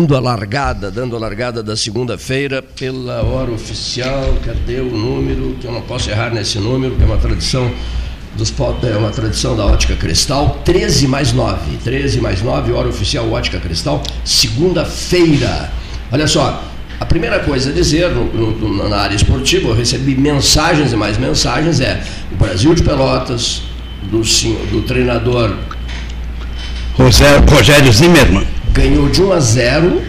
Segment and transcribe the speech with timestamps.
[0.00, 4.34] dando a largada, dando a largada da segunda-feira pela hora oficial.
[4.42, 5.56] Cadê o número?
[5.60, 7.70] Que eu não posso errar nesse número, que é uma tradição
[8.34, 8.50] dos
[8.82, 10.62] é uma tradição da Ótica Cristal.
[10.64, 11.76] 13 mais 9.
[11.84, 15.70] 13 mais 9, hora oficial Ótica Cristal, segunda-feira.
[16.10, 16.64] Olha só,
[16.98, 21.18] a primeira coisa a dizer no, no, na área esportiva, eu recebi mensagens e mais
[21.18, 23.62] mensagens, é o Brasil de Pelotas,
[24.04, 24.22] do,
[24.70, 25.54] do treinador
[26.96, 30.02] Rogério Zimmermann ganhou de 1 a 0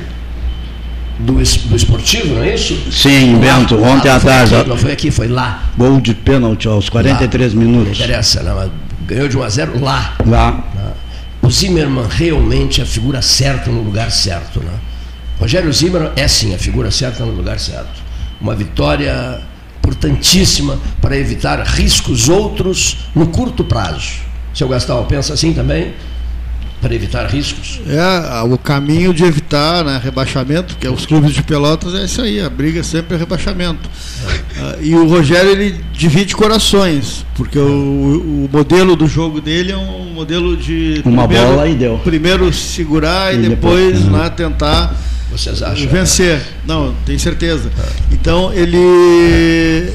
[1.20, 2.76] do, do esportivo, não é isso?
[2.92, 4.56] Sim, Bento, lá, ontem à tarde.
[4.68, 5.66] não foi aqui, foi lá.
[5.78, 7.60] Gol de pênalti aos 43 lá.
[7.60, 8.00] minutos.
[8.00, 8.72] Não interessa, não,
[9.06, 10.16] ganhou de 1 a 0 lá.
[10.26, 10.94] Lá.
[11.42, 14.60] O Zimmermann realmente é a figura certa no lugar certo.
[14.60, 14.72] Né?
[15.40, 18.02] Rogério Zimmermann é sim a figura certa no lugar certo.
[18.40, 19.42] Uma vitória
[19.80, 24.12] importantíssima para evitar riscos outros no curto prazo.
[24.54, 25.94] Seu Gastal pensa assim também?
[26.82, 27.80] Para evitar riscos?
[27.88, 32.22] É, o caminho de evitar né, rebaixamento, que é os clubes de Pelotas, é isso
[32.22, 33.90] aí, a briga sempre é rebaixamento.
[34.26, 34.62] É.
[34.62, 39.78] Uh, e o Rogério ele divide corações, porque o, o, modelo do jogo dele é
[39.78, 41.98] um modelo de uma primeiro, bola e deu.
[42.00, 44.96] Primeiro segurar e, e depois, depois né, tentar
[45.32, 45.88] vocês acham?
[45.88, 46.42] Vencer.
[46.68, 47.72] Não, tenho certeza.
[48.12, 48.78] Então ele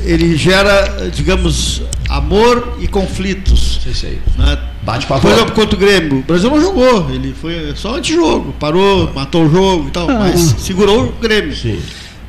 [0.07, 3.81] ele gera, digamos, amor e conflitos.
[3.85, 4.19] Sim, sim.
[4.39, 4.59] Né?
[4.87, 6.19] Bate para Por exemplo, contra o Grêmio.
[6.21, 7.11] O Brasil não jogou.
[7.11, 8.55] Ele foi só antijogo.
[8.61, 10.09] Parou, matou o jogo e tal.
[10.09, 10.19] Ah.
[10.21, 11.57] Mas segurou o Grêmio.
[11.57, 11.83] Sim.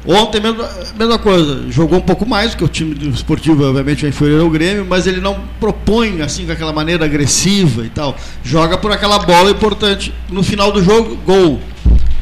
[0.07, 4.09] Ontem, mesma, mesma coisa, jogou um pouco mais, porque o time do esportivo, obviamente, é
[4.09, 8.15] inferior ao Grêmio, mas ele não propõe assim, com aquela maneira agressiva e tal.
[8.43, 10.13] Joga por aquela bola importante.
[10.29, 11.59] No final do jogo, gol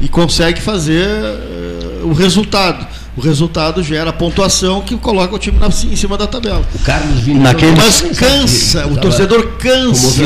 [0.00, 2.86] e consegue fazer uh, o resultado.
[3.16, 6.62] O resultado gera pontuação que coloca o time na, em cima da tabela.
[6.74, 7.74] O Carlos Vini Naquele...
[7.74, 10.22] Mas cansa, o torcedor cansa.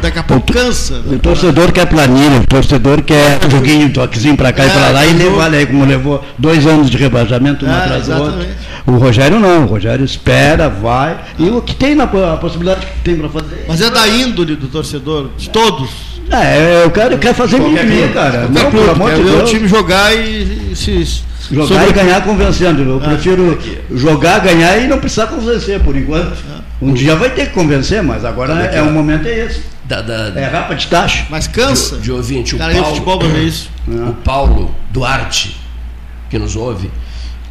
[0.00, 1.02] Daqui a pouco cansa.
[1.06, 5.06] O torcedor quer planilha, o torcedor quer joguinho, toquezinho para cá é, e para lá,
[5.06, 8.46] e levar aí, como levou dois anos de rebaixamento um é, atrás do outro.
[8.86, 11.18] O Rogério não, o Rogério espera, vai.
[11.38, 13.66] E o que tem na a possibilidade que tem para fazer.
[13.68, 15.90] Mas é da índole do torcedor, de todos.
[16.30, 18.48] É, o cara quer fazer mimimi, cara.
[18.48, 19.42] Não, pelo amor de Deus.
[19.42, 21.22] o time jogar e se.
[21.50, 21.90] Jogar sobre...
[21.90, 22.82] e ganhar convencendo.
[22.82, 23.78] Eu ah, prefiro aqui.
[23.92, 26.36] jogar, ganhar e não precisar convencer por enquanto.
[26.50, 26.60] Ah.
[26.80, 29.62] Um dia vai ter que convencer, mas agora é, o momento é esse.
[29.84, 31.26] Da, da, é rapa de taxa.
[31.30, 31.96] Mas cansa.
[31.96, 33.70] De, de ouvinte, o cara, Paulo, futebol é isso.
[33.86, 35.56] o Paulo Duarte,
[36.30, 36.90] que nos ouve,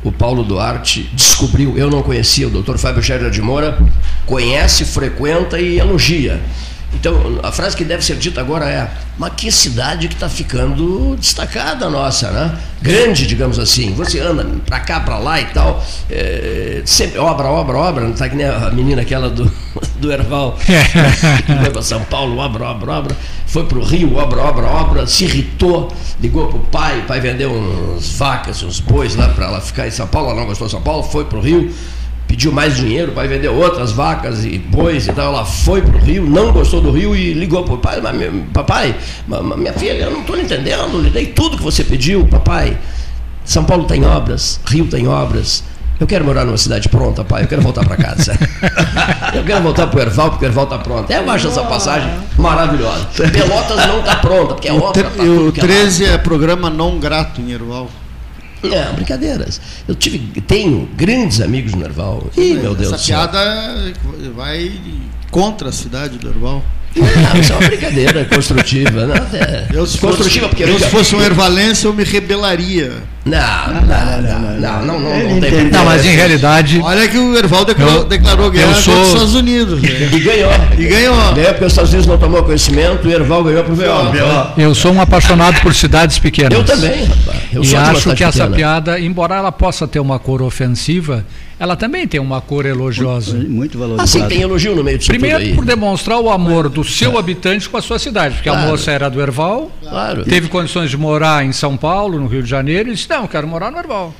[0.03, 3.77] o Paulo Duarte descobriu, eu não conhecia, o doutor Fábio Scherer de Moura
[4.25, 6.41] conhece, frequenta e elogia.
[6.93, 11.15] Então, a frase que deve ser dita agora é: mas que cidade que está ficando
[11.17, 12.57] destacada nossa, né?
[12.81, 13.93] Grande, digamos assim.
[13.93, 18.03] Você anda para cá, para lá e tal, é, sempre obra, obra, obra.
[18.03, 19.51] Não está que nem a menina aquela do,
[19.97, 20.57] do Erval,
[21.45, 23.17] que foi para São Paulo, obra, obra, obra.
[23.45, 25.07] Foi para o Rio, obra, obra, obra.
[25.07, 29.45] Se irritou, ligou para o pai, o pai vendeu uns vacas, uns bois lá para
[29.45, 30.29] ela ficar em São Paulo.
[30.31, 31.71] Ela não gostou de São Paulo, foi para o Rio
[32.33, 35.35] pediu mais dinheiro para vender outras vacas e bois e tal.
[35.35, 38.01] Ela foi para o Rio, não gostou do Rio e ligou para o pai:
[38.51, 38.95] Papai,
[39.55, 42.75] minha filha, eu não estou entendendo, lhe dei tudo que você pediu, papai.
[43.45, 45.63] São Paulo tem obras, Rio tem obras.
[45.99, 47.43] Eu quero morar numa cidade pronta, pai.
[47.43, 48.33] Eu quero voltar para casa.
[49.35, 51.11] eu quero voltar para o Erval, porque o Erval está pronto.
[51.11, 53.05] Eu acho essa passagem maravilhosa.
[53.31, 55.03] Pelotas não está pronta, porque é obra.
[55.03, 57.89] Tá o 13 é, é programa não grato em Erval.
[58.63, 59.59] Não, brincadeiras.
[59.87, 62.29] Eu tive, tenho grandes amigos no Nerval.
[62.37, 63.19] Ih, meu Deus do céu.
[63.19, 63.93] Essa piada
[64.35, 64.71] vai
[65.29, 66.63] contra a cidade do Nerval.
[66.95, 69.07] Não, isso é uma brincadeira construtiva.
[69.07, 72.91] Não, é eu, se construtiva fosse, porque eu, se fosse um Ervalense, eu me rebelaria.
[73.25, 76.81] Não, não, não, não, não, não, não, não tem Não, mas em realidade.
[76.83, 79.01] Olha que o Erval declarou, eu, declarou guerra sou...
[79.01, 79.81] os Estados Unidos.
[79.81, 79.89] Né?
[80.11, 80.51] E ganhou.
[80.77, 81.33] E ganhou.
[81.33, 83.83] Ganhou porque os Estados Unidos não tomou conhecimento, o Erval ganhou pro VO.
[84.57, 86.51] Eu sou um apaixonado por cidades pequenas.
[86.51, 87.39] Eu também, rapaz.
[87.53, 91.25] Eu e acho que essa piada, embora ela possa ter uma cor ofensiva,
[91.63, 93.37] ela também tem uma cor elogiosa.
[93.37, 94.03] Muito, muito valorizada.
[94.03, 97.77] Assim, tem elogio no meio disso Primeiro, por demonstrar o amor do seu habitante com
[97.77, 98.65] a sua cidade, porque claro.
[98.65, 100.25] a moça era do Erval, claro.
[100.25, 103.27] teve condições de morar em São Paulo, no Rio de Janeiro, e disse: Não, eu
[103.29, 104.13] quero morar no Erval.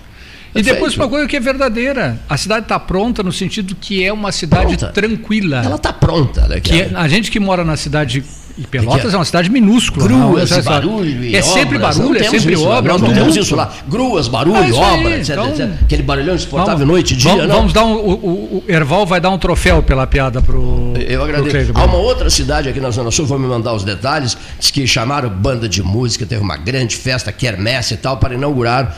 [0.55, 2.17] E depois uma coisa que é verdadeira.
[2.29, 4.93] A cidade está pronta no sentido que é uma cidade pronta.
[4.93, 5.63] tranquila.
[5.65, 6.47] Ela está pronta.
[6.47, 8.23] Né, que é, a gente que mora na cidade
[8.55, 10.07] e Pelotas é, é uma cidade minúscula.
[10.07, 11.97] Gruas, não, barulho e É sempre obras.
[11.97, 12.93] barulho, é sempre isso, obra.
[12.93, 13.71] Nós não, temos isso lá.
[13.87, 17.31] Gruas, barulho, é obra, etc, então, etc, Aquele barulhão insuportável vamos, noite e dia.
[17.31, 20.93] Vamos, vamos dar um, o, o, Erval vai dar um troféu pela piada pro.
[20.95, 21.73] Eu agradeço.
[21.73, 24.69] Pro Há uma outra cidade aqui na Zona Sul, vou me mandar os detalhes, diz
[24.69, 28.95] que chamaram banda de música, teve uma grande festa, quermesse e tal, para inaugurar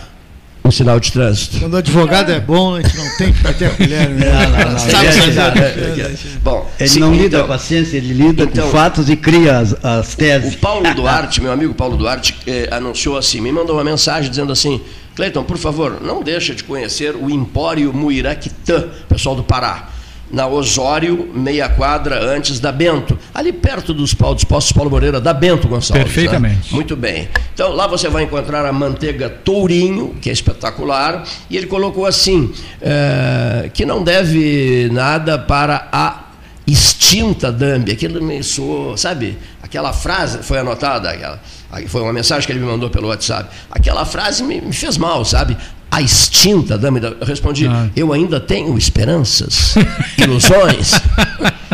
[0.68, 1.60] o sinal de trânsito.
[1.60, 4.10] Quando o advogado é bom, a gente não tem que bater a colher.
[4.10, 4.26] Né?
[4.36, 4.80] Não, não, não.
[4.80, 8.66] Sabe, é, é, Bom, ele sim, não lida então, com a ciência, ele lida então,
[8.66, 10.56] com fatos e cria as, as, teses.
[10.56, 14.52] O Paulo Duarte, meu amigo Paulo Duarte, eh, anunciou assim, me mandou uma mensagem dizendo
[14.52, 14.82] assim,
[15.16, 19.90] Cleiton, por favor, não deixa de conhecer o Empório Muiraquitã, pessoal do Pará
[20.36, 25.34] na Osório, meia quadra antes da Bento, ali perto dos, dos postos Paulo Moreira, da
[25.34, 25.92] Bento Gonçalves.
[25.92, 26.04] Né?
[26.04, 26.72] Perfeitamente.
[26.72, 26.76] Né?
[26.76, 27.30] Muito bem.
[27.54, 32.52] Então lá você vai encontrar a manteiga Tourinho, que é espetacular, e ele colocou assim,
[32.82, 36.26] é, que não deve nada para a
[36.68, 37.94] extinta Dambi.
[37.94, 39.38] Aquilo me soou, sabe?
[39.64, 41.40] Aquela frase foi anotada, aquela,
[41.88, 43.50] foi uma mensagem que ele me mandou pelo WhatsApp.
[43.72, 45.56] Aquela frase me, me fez mal, sabe?
[45.92, 47.00] A extinta dama.
[47.00, 47.90] Eu respondi, ah.
[47.96, 49.76] eu ainda tenho esperanças,
[50.18, 50.92] ilusões.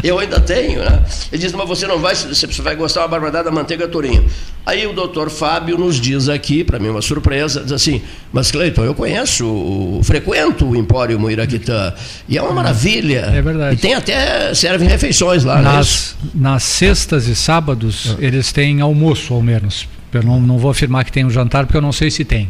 [0.04, 1.04] eu ainda tenho, né?
[1.32, 4.26] Ele disse, mas você não vai, você vai gostar uma barbaridade da manteiga Torinho.
[4.66, 8.84] Aí o doutor Fábio nos diz aqui, para mim uma surpresa, diz assim, mas Cleiton,
[8.84, 11.94] eu conheço, frequento o Empório Muiraquitã,
[12.30, 13.32] e é uma maravilha.
[13.34, 13.76] É verdade.
[13.76, 15.60] E tem até, servem refeições lá.
[15.60, 18.26] É nas, nas sextas e sábados, é.
[18.26, 19.88] eles têm almoço, ao menos.
[20.14, 22.50] Eu não, não vou afirmar que tem um jantar, porque eu não sei se tem.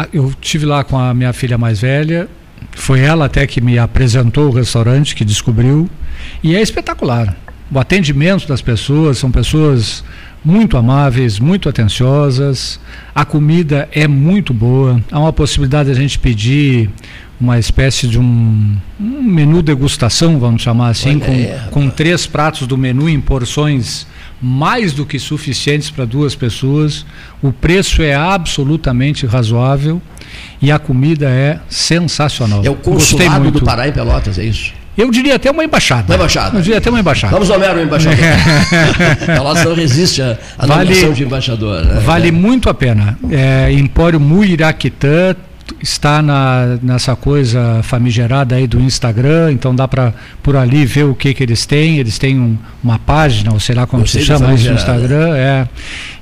[0.00, 2.28] Ah, eu tive lá com a minha filha mais velha,
[2.70, 5.90] foi ela até que me apresentou o restaurante, que descobriu,
[6.40, 7.36] e é espetacular.
[7.68, 10.04] O atendimento das pessoas são pessoas
[10.44, 12.78] muito amáveis, muito atenciosas,
[13.12, 16.88] a comida é muito boa, há uma possibilidade de a gente pedir
[17.40, 22.78] uma espécie de um, um menu degustação, vamos chamar assim, com, com três pratos do
[22.78, 24.06] menu em porções
[24.40, 27.04] mais do que suficientes para duas pessoas.
[27.42, 30.00] O preço é absolutamente razoável
[30.60, 32.62] e a comida é sensacional.
[32.64, 34.72] É o consulado do Pará em Pelotas, é isso?
[34.96, 36.06] Eu diria até uma embaixada.
[36.08, 36.58] Uma embaixada.
[36.58, 37.32] Eu diria até uma embaixada.
[37.32, 38.18] Vamos nomear o embaixador.
[39.24, 40.36] Pelotas não resiste à
[40.66, 41.84] vale, de embaixador.
[41.84, 42.00] Né?
[42.04, 42.32] Vale é.
[42.32, 43.16] muito a pena.
[43.30, 45.36] É, Empório Muiraquitã
[45.80, 51.14] está na, nessa coisa famigerada aí do Instagram, então dá para por ali ver o
[51.14, 51.98] que que eles têm.
[51.98, 55.68] Eles têm um, uma página, ou sei lá como se chama isso no Instagram, é.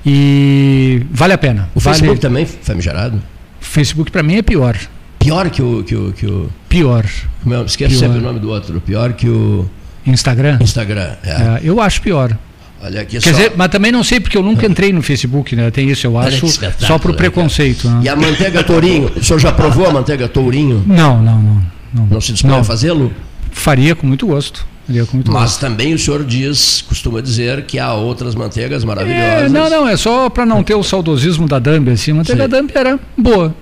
[0.05, 1.69] E vale a pena.
[1.75, 1.97] O vale...
[1.97, 3.17] Facebook também famigerado?
[3.61, 4.77] O Facebook para mim é pior.
[5.19, 6.49] Pior que o que o, que o...
[6.69, 7.05] pior.
[7.45, 7.99] Meu, esquece pior.
[7.99, 8.79] sempre o nome do outro.
[8.79, 9.69] Pior que o
[10.05, 10.57] Instagram.
[10.61, 11.15] Instagram.
[11.23, 11.29] É.
[11.29, 12.37] É, eu acho pior.
[12.81, 13.31] Olha aqui Quer só.
[13.31, 15.71] dizer, mas também não sei porque eu nunca entrei no Facebook, né?
[15.71, 16.45] Tem isso, eu acho,
[16.79, 17.89] só para o preconceito.
[17.89, 18.01] Né?
[18.03, 20.83] E a manteiga tourinho, o senhor já provou a manteiga tourinho?
[20.85, 21.61] Não, não, não.
[21.93, 23.11] Não, não se dispõe a fazê-lo?
[23.51, 24.65] Faria com muito gosto.
[24.87, 25.59] Com muito mas gosto.
[25.59, 29.43] também o senhor diz, costuma dizer que há outras manteigas maravilhosas.
[29.43, 32.11] É, não, não, é só para não ter o saudosismo da Dambi, assim.
[32.11, 32.49] A manteiga Sim.
[32.49, 33.53] Dambi era boa.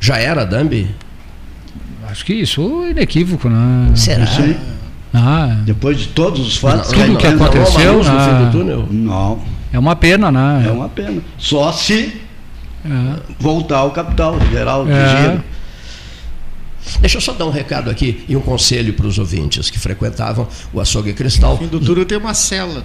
[0.00, 0.88] Já era Dambi?
[2.08, 3.94] Acho que isso é inequívoco, né?
[3.94, 4.26] Será?
[4.26, 4.56] Sim.
[5.16, 6.92] Ah, Depois de todos os fatos.
[6.92, 8.04] Tudo que aconteceu.
[8.04, 8.88] Não, no fim do túnel?
[8.90, 9.40] Não.
[9.72, 10.64] É uma pena, né?
[10.66, 11.22] É uma pena.
[11.38, 12.20] Só se
[12.84, 13.20] é.
[13.38, 15.22] voltar ao capital geral é.
[15.22, 15.44] giro.
[17.00, 20.46] Deixa eu só dar um recado aqui e um conselho para os ouvintes que frequentavam
[20.72, 21.52] o açougue cristal.
[21.52, 22.84] No fim do túnel tem uma cela.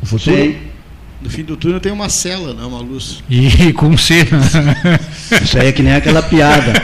[0.00, 0.36] O futuro?
[0.36, 0.56] Sim.
[1.20, 3.24] No fim do túnel tem uma cela, não uma luz.
[3.28, 4.24] E com C.
[5.42, 6.80] Isso aí é que nem aquela piada.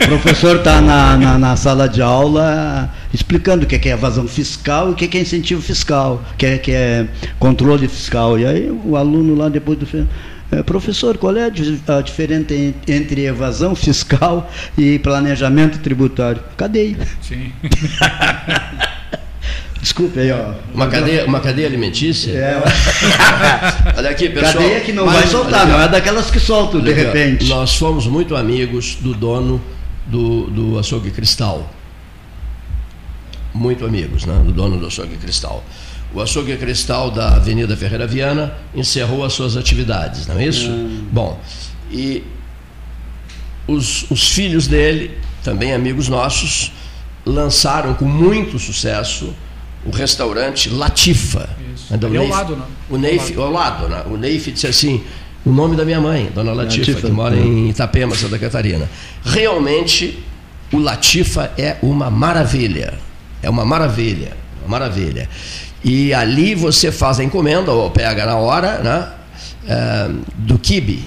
[0.00, 4.88] O professor está na, na, na, sala de aula explicando o que é, evasão fiscal
[4.88, 7.06] e o que é incentivo fiscal, o que é, que é
[7.38, 8.38] controle fiscal.
[8.38, 9.86] E aí o aluno lá depois do
[10.50, 12.54] é, professor, qual é a diferença
[12.88, 16.42] entre evasão fiscal e planejamento tributário?
[16.56, 16.98] Cadeia.
[17.22, 17.52] Sim.
[19.80, 20.54] Desculpe aí, ó.
[20.72, 22.32] Uma cadeia, uma cadeia alimentícia?
[22.32, 22.62] É.
[23.98, 24.54] olha aqui, pessoal.
[24.54, 27.44] Cadeia que não vai soltar, não é daquelas que soltam de repente.
[27.50, 29.60] Nós fomos muito amigos do dono
[30.06, 31.70] do, do açougue Cristal.
[33.54, 34.34] Muito amigos, né?
[34.44, 35.64] Do dono do açougue Cristal.
[36.12, 40.68] O açougue Cristal da Avenida Ferreira Viana encerrou as suas atividades, não é isso?
[40.68, 41.06] Hum.
[41.10, 41.40] Bom,
[41.90, 42.22] e
[43.66, 46.72] os, os filhos dele, também amigos nossos,
[47.24, 49.34] lançaram com muito sucesso
[49.84, 51.48] o restaurante Latifa.
[51.74, 51.94] Isso.
[51.94, 52.64] Então, ao lado, né?
[52.90, 54.02] O Neif, ao lado, né?
[54.06, 55.02] O Neif disse assim,
[55.44, 58.88] o nome da minha mãe, Dona Latifa, Latifa que mora em Itapema, Santa Catarina.
[59.24, 60.18] Realmente,
[60.72, 62.94] o Latifa é uma maravilha.
[63.44, 65.28] É uma maravilha, uma maravilha.
[65.84, 69.08] E ali você faz a encomenda, ou pega na hora, né?
[69.68, 71.04] É, do kibe.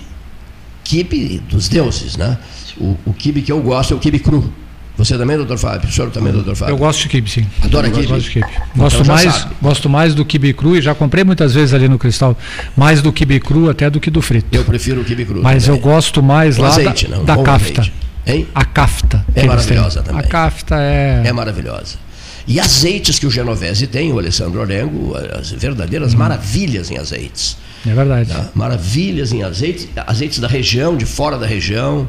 [0.83, 2.37] Kibe dos deuses, né?
[2.79, 4.53] O, o kibe que eu gosto é o kibe cru.
[4.97, 5.89] Você também, doutor Fábio?
[5.89, 6.73] O senhor também, doutor Fábio?
[6.73, 7.45] Eu gosto de kibe, sim.
[7.61, 8.07] Adora kibe?
[8.07, 8.47] Gosto de kibe.
[8.75, 11.99] Gosto, então, mais, gosto mais do kibe cru e já comprei muitas vezes ali no
[11.99, 12.37] Cristal,
[12.75, 14.47] mais do kibe cru até do que do frito.
[14.51, 15.41] Eu prefiro o kibe cru.
[15.41, 15.79] Mas também.
[15.79, 17.91] eu gosto mais lá azeite, da, não, da cafta.
[18.25, 18.47] Hein?
[18.53, 19.25] A cafta.
[19.35, 20.21] É maravilhosa também.
[20.21, 21.21] A cafta é...
[21.25, 22.06] É maravilhosa.
[22.47, 26.17] E azeites que o Genovese tem, o Alessandro Orengo, as verdadeiras hum.
[26.17, 27.57] maravilhas em azeites.
[27.85, 28.29] É verdade.
[28.29, 28.49] Tá?
[28.55, 32.07] Maravilhas em azeites, azeites da região, de fora da região.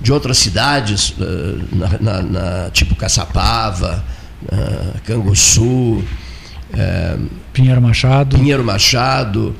[0.00, 4.04] de outras cidades, uh, na, na, na, tipo Caçapava,
[4.44, 6.04] uh, Canguçu, uh,
[7.52, 8.36] Pinheiro Machado.
[8.36, 9.56] Pinheiro Machado,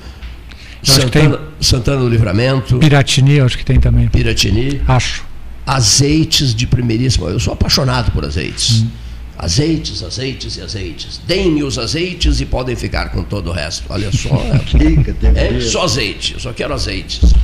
[0.82, 2.78] Santana, Santana, do Livramento.
[2.78, 4.08] Piratini, acho que tem também.
[4.08, 4.80] Piratini.
[4.86, 5.24] Acho.
[5.66, 7.28] Azeites de primeiríssimo.
[7.28, 8.82] Eu sou apaixonado por azeites.
[8.82, 9.05] Hum.
[9.38, 11.20] Azeites, azeites e azeites.
[11.26, 13.84] Deem-me os azeites e podem ficar com todo o resto.
[13.90, 14.30] Olha só.
[15.34, 17.34] é, só azeite, eu só quero azeites.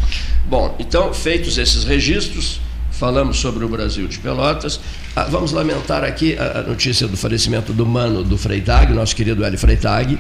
[0.49, 4.81] Bom, então, feitos esses registros, falamos sobre o Brasil de Pelotas.
[5.15, 9.59] Ah, vamos lamentar aqui a notícia do falecimento do mano do Freitag, nosso querido Hélio
[9.59, 10.19] Freitag.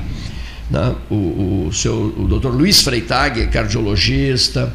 [0.71, 0.95] Né?
[1.11, 4.75] O, o, seu, o doutor Luiz Freitag, cardiologista,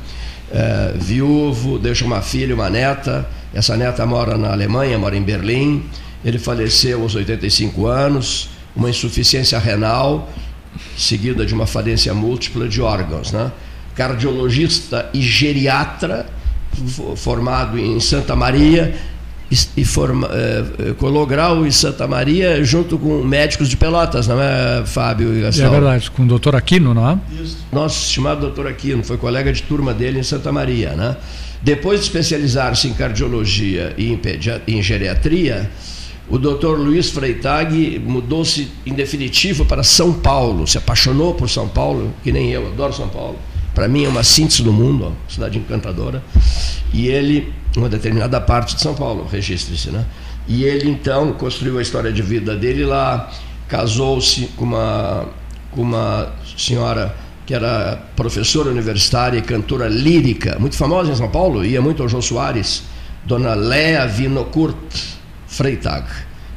[0.51, 3.30] é, viúvo, deixa uma filha e uma neta.
[3.54, 5.84] Essa neta mora na Alemanha, mora em Berlim
[6.24, 10.32] ele faleceu aos 85 anos, uma insuficiência renal,
[10.98, 13.32] seguida de uma falência múltipla de órgãos.
[13.32, 13.52] Né?
[13.96, 16.26] Cardiologista e geriatra,
[17.16, 18.96] formado em Santa Maria,
[19.78, 24.84] e forma, é, colou grau em Santa Maria junto com médicos de Pelotas, não é,
[24.86, 25.68] Fábio e Gastão?
[25.68, 27.18] É verdade, com o doutor Aquino, não é?
[27.42, 27.58] Isso.
[27.72, 30.92] Nosso estimado doutor Aquino, foi colega de turma dele em Santa Maria.
[30.92, 31.16] Né?
[31.62, 34.20] Depois de especializar-se em cardiologia e em,
[34.68, 35.72] em geriatria,
[36.29, 42.13] o doutor Luiz Freitag mudou-se em definitivo para São Paulo, se apaixonou por São Paulo,
[42.22, 43.38] que nem eu, adoro São Paulo.
[43.74, 46.22] Para mim é uma síntese do mundo, ó, cidade encantadora.
[46.93, 50.05] E ele, uma determinada parte de São Paulo, registre-se, né?
[50.48, 53.31] E ele então construiu a história de vida dele lá,
[53.67, 55.25] casou-se com uma,
[55.72, 57.15] com uma senhora
[57.46, 62.10] que era professora universitária e cantora lírica, muito famosa em São Paulo, ia muito ao
[62.10, 62.84] João Soares,
[63.25, 64.75] dona Léa Vinocurt
[65.58, 66.08] Freitag.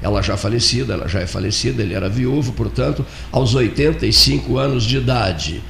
[0.03, 4.99] Ela já falecida, ela já é falecida, ele era viúvo, portanto, aos 85 anos de
[4.99, 5.63] idade.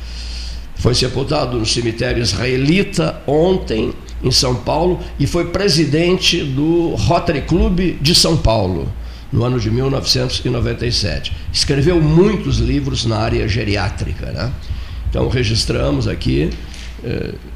[0.74, 7.96] Foi sepultado no cemitério israelita ontem, em São Paulo, e foi presidente do Rotary Club
[8.00, 8.92] de São Paulo,
[9.32, 11.32] no ano de 1997.
[11.52, 14.26] Escreveu muitos livros na área geriátrica.
[14.26, 14.52] Né?
[15.08, 16.50] Então, registramos aqui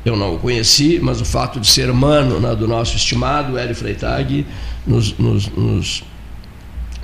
[0.04, 3.74] eu não o conheci, mas o fato de ser mano né, do nosso estimado Hélio
[3.74, 4.46] Freitag
[4.86, 6.04] nos, nos, nos,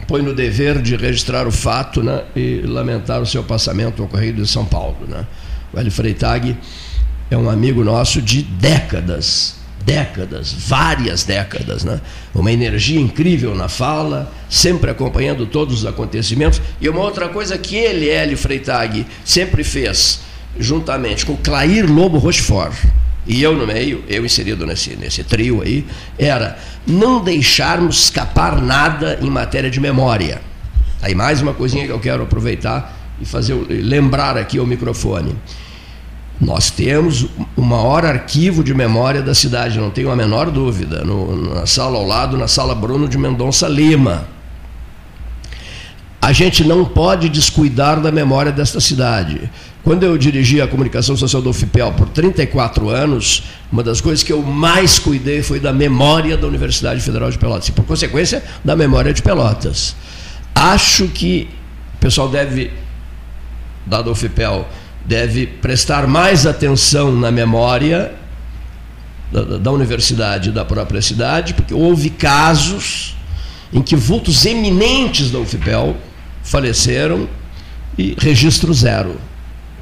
[0.06, 4.46] põe no dever de registrar o fato né, e lamentar o seu passamento ocorrido em
[4.46, 5.06] São Paulo.
[5.08, 5.26] Né.
[5.72, 6.56] O Hélio Freitag
[7.30, 9.54] é um amigo nosso de décadas,
[9.84, 12.00] décadas, várias décadas, né?
[12.34, 16.60] Uma energia incrível na fala, sempre acompanhando todos os acontecimentos.
[16.80, 20.20] E uma outra coisa que ele, Hélio Freitag, sempre fez,
[20.58, 22.74] juntamente com Clair Lobo Rochefort,
[23.26, 25.86] e eu no meio, eu inserido nesse, nesse trio aí,
[26.18, 30.40] era não deixarmos escapar nada em matéria de memória.
[31.02, 35.36] Aí mais uma coisinha que eu quero aproveitar e fazer lembrar aqui ao microfone.
[36.40, 41.54] Nós temos o maior arquivo de memória da cidade, não tenho a menor dúvida, no,
[41.54, 44.26] na sala ao lado, na sala Bruno de Mendonça Lima.
[46.22, 49.50] A gente não pode descuidar da memória desta cidade.
[49.82, 54.32] Quando eu dirigi a comunicação social do UFPEL por 34 anos, uma das coisas que
[54.32, 58.76] eu mais cuidei foi da memória da Universidade Federal de Pelotas, e por consequência, da
[58.76, 59.96] memória de Pelotas.
[60.54, 61.48] Acho que
[61.94, 62.70] o pessoal deve,
[63.86, 64.68] dado o UFPEL,
[65.04, 68.12] deve prestar mais atenção na memória
[69.32, 73.16] da, da universidade e da própria cidade, porque houve casos
[73.72, 75.96] em que vultos eminentes da UFPEL
[76.42, 77.26] faleceram
[77.96, 79.29] e registro zero.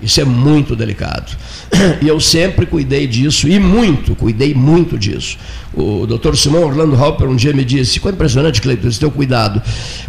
[0.01, 1.37] Isso é muito delicado.
[2.01, 5.37] E eu sempre cuidei disso, e muito, cuidei muito disso.
[5.75, 9.61] O doutor Simão Orlando Hopper um dia me disse: Ficou impressionante, Cleiton, esse teu cuidado.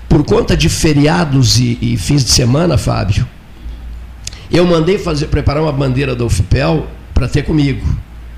[0.08, 3.28] Por conta de feriados e, e, fins de semana, Fábio,
[4.52, 7.86] eu mandei fazer, preparar uma bandeira da UFPEL para ter comigo.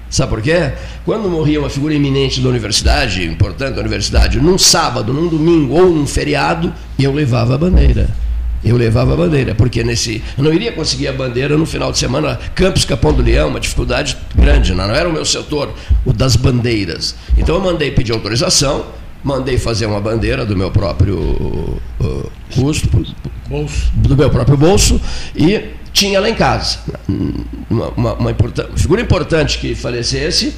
[0.10, 0.74] Sabe por quê?
[1.05, 5.89] Quando morria uma figura eminente da universidade, importante da universidade, num sábado, num domingo ou
[5.89, 8.10] num feriado, eu levava a bandeira
[8.63, 10.21] eu levava a bandeira, porque nesse.
[10.37, 13.59] Eu não iria conseguir a bandeira no final de semana, Campos Capão do Leão, uma
[13.59, 15.73] dificuldade grande, não, não era o meu setor,
[16.05, 17.15] o das bandeiras.
[17.37, 18.85] Então eu mandei pedir autorização,
[19.23, 21.17] mandei fazer uma bandeira do meu próprio
[21.99, 22.87] uh, custo,
[23.47, 23.91] bolso.
[23.95, 25.01] do meu próprio bolso,
[25.35, 26.79] e tinha lá em casa.
[27.69, 28.35] Uma, uma, uma
[28.75, 30.53] figura importante que falecesse,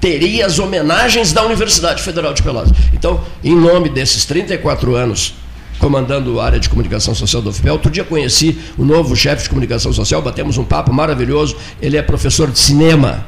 [0.00, 2.72] teria as homenagens da Universidade Federal de Pelotas.
[2.92, 5.34] Então, em nome desses 34 anos
[5.78, 7.74] comandando a área de comunicação social do UFPEL.
[7.74, 11.56] Outro dia conheci o novo chefe de comunicação social, batemos um papo maravilhoso.
[11.80, 13.26] Ele é professor de cinema.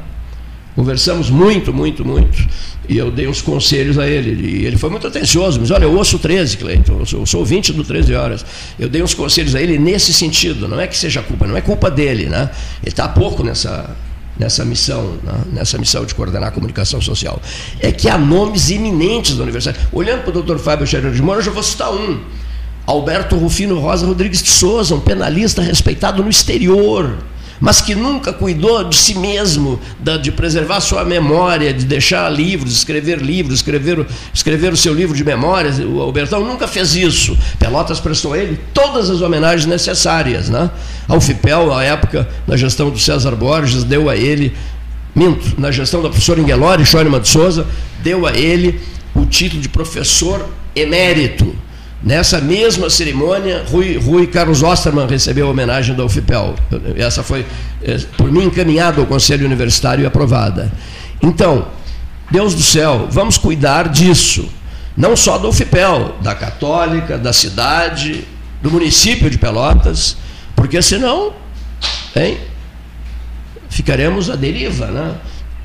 [0.75, 2.47] Conversamos muito, muito, muito.
[2.88, 4.30] E eu dei uns conselhos a ele.
[4.61, 5.61] E ele foi muito atencioso.
[5.61, 6.99] Mas olha, eu ouço 13, Cleiton.
[7.00, 8.45] Eu sou, eu sou ouvinte do 13 horas.
[8.78, 10.66] Eu dei uns conselhos a ele nesse sentido.
[10.66, 12.50] Não é que seja culpa, não é culpa dele, né?
[12.83, 13.97] Ele está pouco nessa,
[14.40, 15.35] nessa missão, né?
[15.52, 17.40] nessa missão de coordenar a comunicação social,
[17.78, 19.78] é que há nomes iminentes da universidade.
[19.92, 22.19] Olhando para o doutor Fábio Scherer de Moura, eu já vou citar um.
[22.90, 27.18] Alberto Rufino Rosa Rodrigues de Souza, um penalista respeitado no exterior,
[27.61, 29.78] mas que nunca cuidou de si mesmo,
[30.20, 34.04] de preservar sua memória, de deixar livros, escrever livros, escrever,
[34.35, 35.78] escrever o seu livro de memórias.
[35.78, 37.38] O Albertão nunca fez isso.
[37.61, 40.49] Pelotas prestou a ele todas as homenagens necessárias.
[40.49, 40.68] Né?
[41.06, 44.52] A UFIPEL, à época, na gestão do César Borges, deu a ele,
[45.14, 47.68] minto, na gestão da professora Inguelori, Schorima de Souza,
[48.02, 48.80] deu a ele
[49.14, 50.44] o título de professor
[50.75, 51.54] emérito
[52.02, 56.54] Nessa mesma cerimônia, Rui, Rui Carlos Osterman recebeu a homenagem da UFPEL.
[56.97, 57.45] Essa foi,
[57.83, 60.73] eh, por mim, encaminhada ao Conselho Universitário e aprovada.
[61.23, 61.66] Então,
[62.30, 64.49] Deus do céu, vamos cuidar disso.
[64.97, 68.25] Não só da UFPEL, da Católica, da cidade,
[68.62, 70.16] do município de Pelotas,
[70.57, 71.35] porque senão
[72.16, 72.38] hein,
[73.69, 74.87] ficaremos à deriva.
[74.87, 75.14] Né?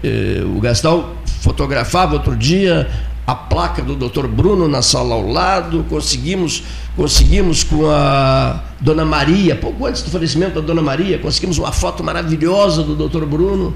[0.03, 2.89] Eh, o Gastal fotografava outro dia
[3.27, 4.27] a placa do Dr.
[4.27, 6.63] Bruno na sala ao lado, conseguimos,
[6.95, 12.03] conseguimos com a Dona Maria, pouco antes do falecimento da Dona Maria, conseguimos uma foto
[12.03, 13.25] maravilhosa do Dr.
[13.25, 13.75] Bruno.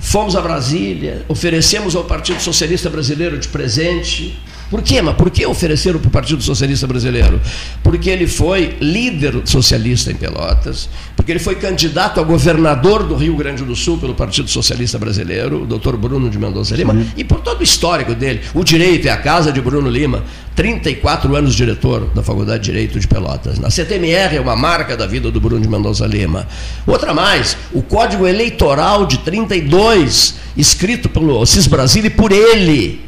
[0.00, 4.38] Fomos a Brasília, oferecemos ao Partido Socialista Brasileiro de presente
[4.70, 5.00] por quê?
[5.00, 7.40] Mas por que ofereceram para o Partido Socialista Brasileiro?
[7.82, 13.34] Porque ele foi líder socialista em Pelotas, porque ele foi candidato a governador do Rio
[13.34, 17.06] Grande do Sul pelo Partido Socialista Brasileiro, o doutor Bruno de Mendonça Lima, Sim.
[17.16, 18.40] e por todo o histórico dele.
[18.52, 20.22] O direito é a casa de Bruno Lima,
[20.54, 23.58] 34 anos diretor da Faculdade de Direito de Pelotas.
[23.58, 26.46] Na CTMR é uma marca da vida do Bruno de Mendonça Lima.
[26.86, 33.07] Outra mais, o Código Eleitoral de 32, escrito pelo Cis Brasília e por ele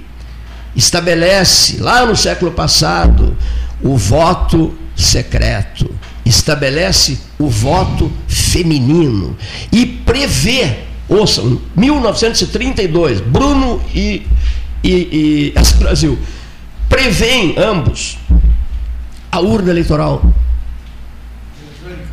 [0.74, 3.36] estabelece, lá no século passado,
[3.82, 5.92] o voto secreto,
[6.24, 9.36] estabelece o voto feminino
[9.72, 14.26] e prevê, ouçam, 1932, Bruno e,
[14.84, 16.18] e, e Brasil,
[16.88, 18.18] prevêem ambos
[19.32, 20.22] a urna eleitoral.
[21.78, 22.08] Eletrônica.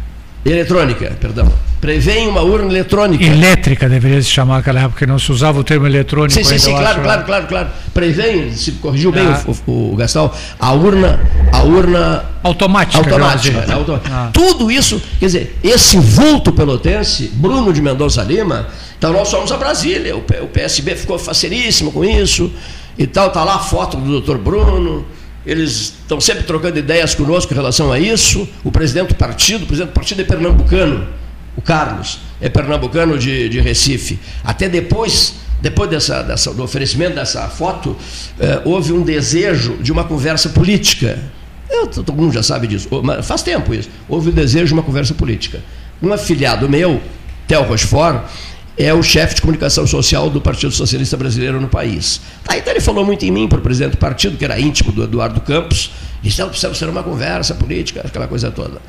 [0.45, 3.23] Eletrônica, perdão prevêem uma urna eletrônica.
[3.23, 6.33] Elétrica deveria se chamar naquela época, não se usava o termo eletrônico.
[6.33, 7.69] Sim, sim, sim claro, acho, claro, claro, claro.
[7.93, 9.43] Prevêem, se corrigiu bem ah.
[9.47, 11.19] o, o, o, Gastal, a urna,
[11.51, 12.97] a urna automática.
[12.97, 13.65] Automática.
[13.65, 14.29] Né, ah.
[14.33, 19.57] Tudo isso, quer dizer, esse vulto pelotense, Bruno de Mendonça Lima, então nós fomos a
[19.57, 22.51] Brasília, o, o PSB ficou faceríssimo com isso
[22.97, 25.05] e tal, está lá a foto do doutor Bruno
[25.47, 28.45] eles estão sempre trocando ideias conosco em relação a isso.
[28.65, 31.07] O presidente do partido, o presidente do partido é pernambucano,
[31.57, 34.19] o Carlos, é pernambucano de, de Recife.
[34.43, 37.97] Até depois, depois dessa, dessa, do oferecimento dessa foto,
[38.39, 41.19] eh, houve um desejo de uma conversa política.
[41.67, 43.89] Eu, todo mundo já sabe disso, mas faz tempo isso.
[44.07, 45.59] Houve o desejo de uma conversa política.
[46.01, 47.01] Um afiliado meu,
[47.47, 48.23] Theo Rochefort,
[48.77, 52.21] é o chefe de comunicação social do Partido Socialista Brasileiro no país.
[52.43, 54.91] Tá, então ele falou muito em mim para o presidente do partido, que era íntimo
[54.91, 55.91] do Eduardo Campos,
[56.21, 58.79] e disse, precisa ser uma conversa política, aquela coisa toda.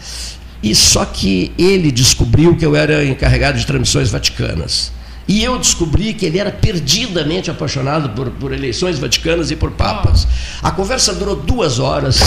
[0.62, 4.92] E só que ele descobriu que eu era encarregado de transmissões vaticanas.
[5.28, 10.26] E eu descobri que ele era perdidamente apaixonado por, por eleições vaticanas e por papas.
[10.62, 12.18] A conversa durou duas horas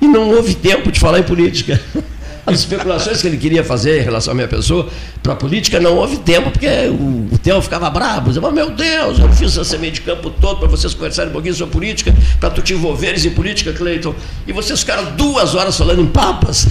[0.00, 1.80] e não houve tempo de falar em política.
[2.48, 4.88] As especulações que ele queria fazer em relação à minha pessoa
[5.22, 8.32] para a política não houve tempo, porque o, o Theo ficava bravo.
[8.32, 11.54] Dizia, meu Deus, eu fiz esse meio de campo todo para vocês conversarem um pouquinho
[11.54, 14.14] sobre política, para tu te envolveres em política, Cleiton.
[14.46, 16.68] E vocês ficaram duas horas falando em papas.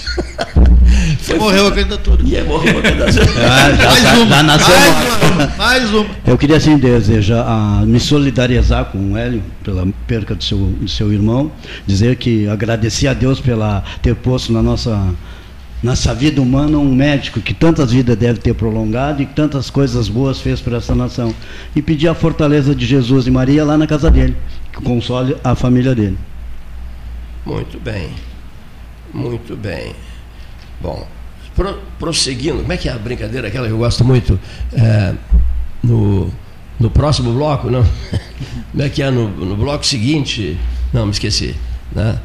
[1.20, 2.22] Foi, morreu a candidatura.
[2.24, 3.28] E morreu a candidatura.
[3.38, 6.06] Ah, já, mais, uma, já nasceu mais, uma, mais uma.
[6.26, 10.88] Eu queria assim desejar, a, me solidarizar com o Hélio pela perca do seu, do
[10.88, 11.50] seu irmão,
[11.86, 15.14] dizer que agradeci a Deus pela ter posto na nossa
[15.82, 20.40] nessa vida humana um médico que tantas vidas deve ter prolongado e tantas coisas boas
[20.40, 21.34] fez para essa nação.
[21.74, 24.36] E pedir a fortaleza de Jesus e Maria lá na casa dele,
[24.72, 26.18] que console a família dele.
[27.44, 28.10] Muito bem.
[29.12, 29.94] Muito bem.
[30.80, 31.06] Bom,
[31.56, 34.38] pro, prosseguindo, como é que é a brincadeira aquela que eu gosto muito?
[34.72, 35.14] É,
[35.82, 36.30] no,
[36.78, 37.84] no próximo bloco, não?
[38.70, 40.58] Como é que é no, no bloco seguinte?
[40.92, 41.56] Não, me esqueci.
[41.90, 42.18] Né?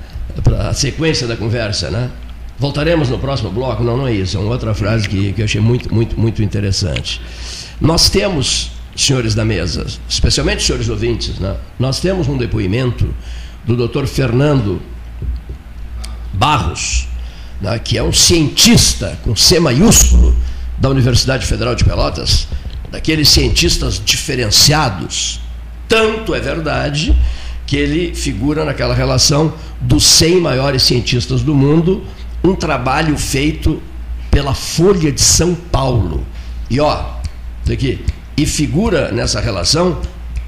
[0.60, 2.12] A sequência da conversa, né?
[2.64, 3.84] Voltaremos no próximo bloco?
[3.84, 4.38] Não, não é isso.
[4.38, 7.20] É uma outra frase que, que eu achei muito, muito, muito interessante.
[7.82, 11.58] Nós temos, senhores da mesa, especialmente senhores ouvintes, né?
[11.78, 13.14] nós temos um depoimento
[13.66, 14.82] do doutor Fernando
[16.32, 17.06] Barros,
[17.60, 17.78] né?
[17.80, 20.34] que é um cientista com C maiúsculo
[20.78, 22.48] da Universidade Federal de Pelotas,
[22.90, 25.42] daqueles cientistas diferenciados.
[25.90, 27.14] Tanto é verdade
[27.68, 32.06] que ele figura naquela relação dos 100 maiores cientistas do mundo
[32.44, 33.82] um trabalho feito
[34.30, 36.26] pela Folha de São Paulo.
[36.70, 37.06] E ó,
[37.72, 38.04] aqui,
[38.36, 40.00] e figura nessa relação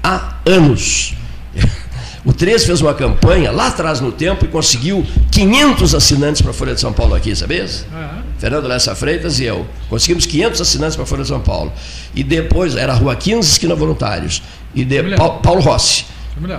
[0.02, 1.14] há anos.
[2.26, 6.54] O 3 fez uma campanha lá atrás no tempo e conseguiu 500 assinantes para a
[6.54, 7.86] Folha de São Paulo aqui, sabes?
[7.92, 8.22] Uhum.
[8.36, 9.64] Fernando Lessa Freitas e eu.
[9.88, 11.72] Conseguimos 500 assinantes para a Folha de São Paulo.
[12.16, 14.42] E depois, era a Rua 15, esquina Voluntários.
[14.74, 16.04] E de, Paulo Rossi.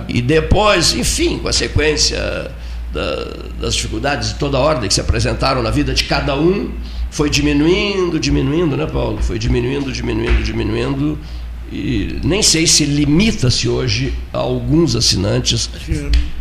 [0.08, 2.50] E depois, enfim, com a sequência
[2.92, 3.26] da,
[3.60, 6.70] das dificuldades de toda ordem que se apresentaram na vida de cada um,
[7.10, 9.18] foi diminuindo, diminuindo, né, Paulo?
[9.22, 11.18] Foi diminuindo, diminuindo, diminuindo
[11.70, 15.68] e nem sei se limita-se hoje a alguns assinantes.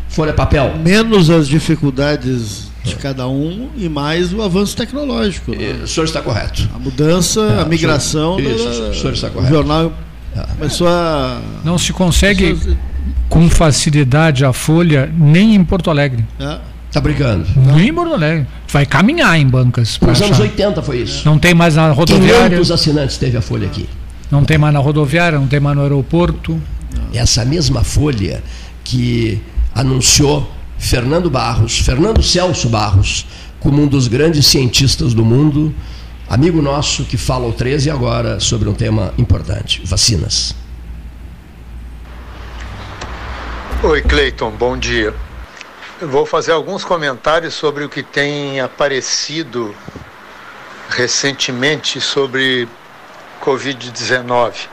[0.08, 0.78] Folha papel.
[0.78, 5.52] Menos as dificuldades de cada um e mais o avanço tecnológico.
[5.52, 5.82] Né?
[5.84, 6.70] O senhor está correto.
[6.74, 8.38] A mudança, é, a migração.
[8.38, 9.54] Senhor, isso, o senhor está correto.
[9.54, 9.94] O jornal
[10.36, 10.42] é.
[10.58, 11.42] começou a.
[11.66, 12.58] Não se consegue
[13.30, 16.26] com facilidade a folha nem em Porto Alegre.
[16.40, 16.60] É.
[16.92, 17.46] Tá brincando?
[17.76, 18.48] Nem em Porto Alegre.
[18.70, 20.00] Vai caminhar em bancas.
[20.00, 21.24] Nos anos 80 foi isso.
[21.26, 22.58] Não tem mais na rodoviária.
[22.58, 23.88] Quantos assinantes teve a Folha aqui?
[24.30, 26.62] Não tem mais na rodoviária, não tem mais no aeroporto.
[27.14, 28.44] Essa mesma folha
[28.84, 29.42] que
[29.74, 33.26] anunciou Fernando Barros, Fernando Celso Barros,
[33.60, 35.74] como um dos grandes cientistas do mundo,
[36.30, 40.54] amigo nosso que fala o 13 agora sobre um tema importante: vacinas.
[43.84, 45.14] Oi, Cleiton, bom dia.
[46.02, 49.74] Eu vou fazer alguns comentários sobre o que tem aparecido
[50.90, 52.68] recentemente sobre
[53.40, 54.68] Covid-19.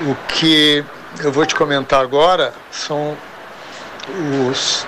[0.00, 0.84] O que
[1.20, 3.16] eu vou te comentar agora são
[4.50, 4.84] os,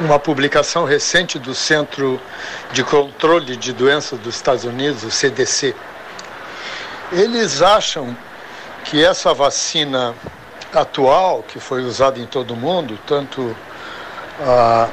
[0.00, 2.20] uma publicação recente do Centro
[2.72, 5.72] de Controle de Doenças dos Estados Unidos, o CDC.
[7.12, 8.16] Eles acham
[8.84, 10.16] que essa vacina
[10.72, 13.56] atual, que foi usada em todo o mundo, tanto
[14.40, 14.88] a,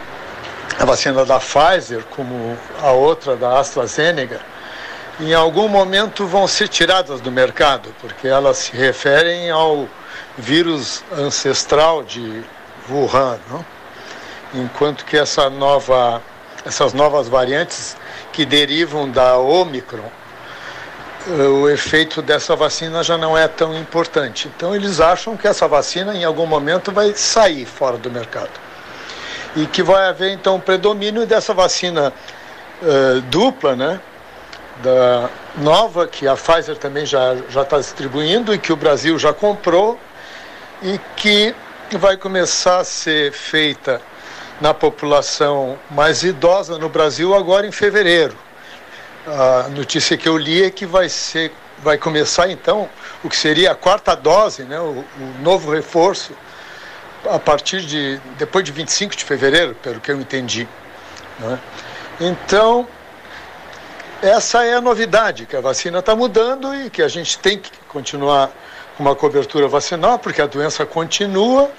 [0.80, 4.40] a vacina da Pfizer como a outra da AstraZeneca,
[5.20, 9.88] em algum momento vão ser tiradas do mercado, porque elas se referem ao
[10.38, 12.44] vírus ancestral de
[12.90, 13.66] Wuhan, não?
[14.54, 16.22] enquanto que essa nova,
[16.66, 17.96] essas novas variantes
[18.32, 20.10] que derivam da Omicron,
[21.28, 24.52] o efeito dessa vacina já não é tão importante.
[24.56, 28.52] Então eles acham que essa vacina em algum momento vai sair fora do mercado.
[29.56, 32.12] E que vai haver então um predomínio dessa vacina
[32.82, 34.00] uh, dupla, né?
[34.82, 40.00] da nova, que a Pfizer também já está distribuindo e que o Brasil já comprou
[40.82, 41.54] e que
[41.98, 44.02] vai começar a ser feita
[44.60, 48.36] na população mais idosa no Brasil agora em fevereiro.
[49.26, 52.90] A notícia que eu li é que vai ser vai começar então
[53.24, 56.34] o que seria a quarta dose, né, o, o novo reforço
[57.30, 60.68] a partir de depois de 25 de fevereiro, pelo que eu entendi.
[61.40, 61.60] Né?
[62.22, 62.88] Então
[64.22, 67.70] essa é a novidade, que a vacina está mudando e que a gente tem que
[67.90, 68.50] continuar
[68.96, 71.70] com uma cobertura vacinal, porque a doença continua,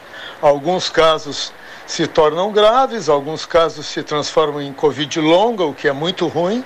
[0.42, 1.52] alguns casos
[1.86, 6.62] se tornam graves, alguns casos se transformam em Covid longa, o que é muito ruim.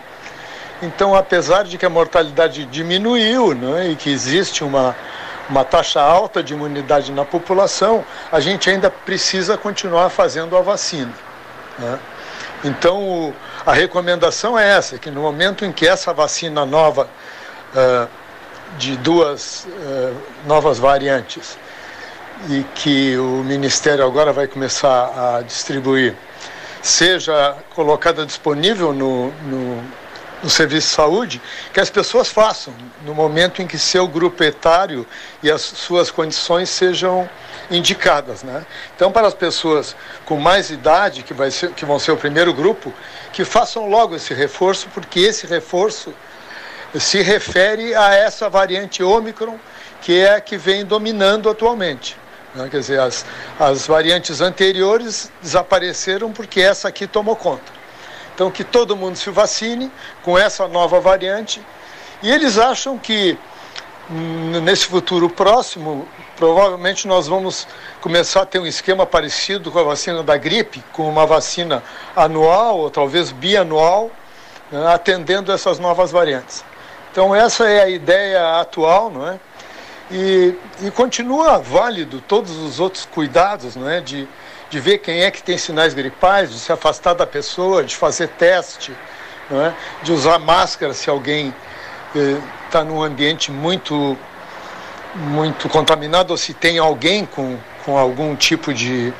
[0.81, 4.95] Então, apesar de que a mortalidade diminuiu né, e que existe uma,
[5.49, 11.13] uma taxa alta de imunidade na população, a gente ainda precisa continuar fazendo a vacina.
[11.79, 11.99] Né?
[12.65, 13.35] Então,
[13.67, 17.09] a recomendação é essa, que no momento em que essa vacina nova,
[17.75, 18.09] uh,
[18.77, 21.59] de duas uh, novas variantes,
[22.49, 26.15] e que o Ministério agora vai começar a distribuir,
[26.81, 29.83] seja colocada disponível no, no,
[30.43, 32.73] no serviço de saúde, que as pessoas façam,
[33.05, 35.07] no momento em que seu grupo etário
[35.43, 37.29] e as suas condições sejam
[37.71, 38.43] indicadas.
[38.43, 38.65] Né?
[38.95, 42.53] Então, para as pessoas com mais idade, que, vai ser, que vão ser o primeiro
[42.53, 42.93] grupo,
[43.33, 46.15] que façam logo esse reforço, porque esse reforço
[46.99, 49.59] se refere a essa variante Ômicron,
[50.01, 52.17] que é a que vem dominando atualmente.
[52.55, 52.69] Né?
[52.71, 53.27] Quer dizer, as,
[53.59, 57.78] as variantes anteriores desapareceram porque essa aqui tomou conta.
[58.39, 59.91] Então, que todo mundo se vacine
[60.23, 61.61] com essa nova variante.
[62.23, 63.37] E eles acham que
[64.63, 67.67] nesse futuro próximo, provavelmente nós vamos
[68.01, 71.83] começar a ter um esquema parecido com a vacina da gripe, com uma vacina
[72.15, 74.09] anual ou talvez bianual,
[74.71, 76.65] né, atendendo essas novas variantes.
[77.11, 79.41] Então essa é a ideia atual, não é?
[80.13, 84.01] E, e continua válido todos os outros cuidados, não é?
[84.01, 84.29] De,
[84.71, 88.29] de ver quem é que tem sinais gripais, de se afastar da pessoa, de fazer
[88.29, 88.93] teste,
[89.51, 89.73] é?
[90.03, 91.55] de usar máscara se alguém
[92.67, 94.17] está num ambiente muito,
[95.15, 99.13] muito contaminado ou se tem alguém com, com algum tipo de,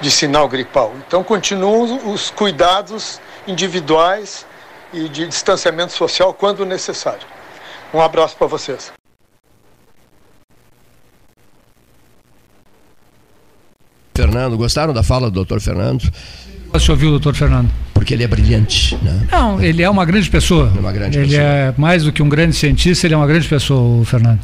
[0.00, 0.92] de sinal gripal.
[1.06, 4.46] Então, continuam os cuidados individuais
[4.92, 7.26] e de distanciamento social quando necessário.
[7.92, 9.03] Um abraço para vocês.
[14.16, 16.08] Fernando, gostaram da fala do doutor Fernando?
[16.72, 17.68] Você ouviu o doutor Fernando?
[17.92, 19.26] Porque ele é brilhante, né?
[19.32, 20.72] Não, ele é uma grande pessoa.
[20.74, 21.42] É uma grande ele pessoa.
[21.44, 24.38] é mais do que um grande cientista, ele é uma grande pessoa, o Fernando.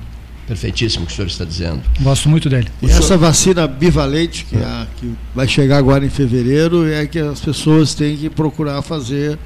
[0.49, 1.81] Perfeitíssimo o que o senhor está dizendo.
[2.01, 2.67] Gosto muito dele.
[2.83, 7.21] E essa vacina bivalente, que, é a, que vai chegar agora em fevereiro, é que
[7.21, 9.39] as pessoas têm que procurar fazer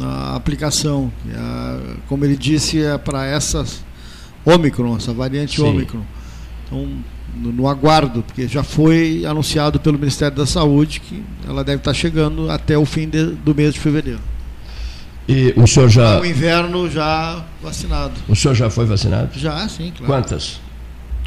[0.00, 1.12] a aplicação.
[1.32, 3.64] É a- como ele disse, é para essa
[4.44, 5.68] Omicron, essa variante Sim.
[5.68, 6.02] Omicron.
[6.66, 6.88] Então,
[7.36, 11.92] no, no aguardo, porque já foi anunciado pelo Ministério da Saúde que ela deve estar
[11.94, 14.20] chegando até o fim de- do mês de fevereiro.
[15.28, 18.12] E o senhor já, O inverno já vacinado.
[18.28, 19.30] o senhor já foi vacinado?
[19.38, 20.12] Já, sim, claro.
[20.12, 20.60] Quantas?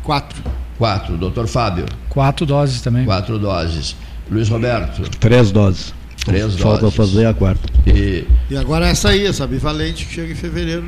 [0.04, 0.42] Quatro.
[0.78, 1.18] Quatro.
[1.18, 3.06] Doutor Fábio, Quatro doses também.
[3.06, 3.96] quatro doses.
[4.30, 5.94] Luiz Roberto, Três doses.
[6.26, 6.96] três Falta doses.
[6.96, 7.68] fazer a quarta.
[7.88, 10.88] E E agora essa aí, essa bivalente, que chega em fevereiro.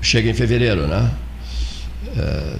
[0.00, 1.10] chega em fevereiro, né?
[2.16, 2.56] É,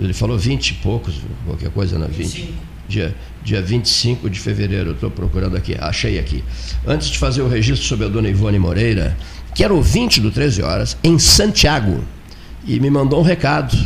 [0.00, 2.08] ele falou 20 e poucos, qualquer coisa, né?
[2.10, 2.54] 20.
[2.88, 6.44] Dia, dia 25 de fevereiro, eu estou procurando aqui, achei aqui.
[6.86, 9.16] Antes de fazer o registro sobre a dona Ivone Moreira,
[9.54, 12.04] que era ouvinte do 13 Horas, em Santiago,
[12.64, 13.76] e me mandou um recado,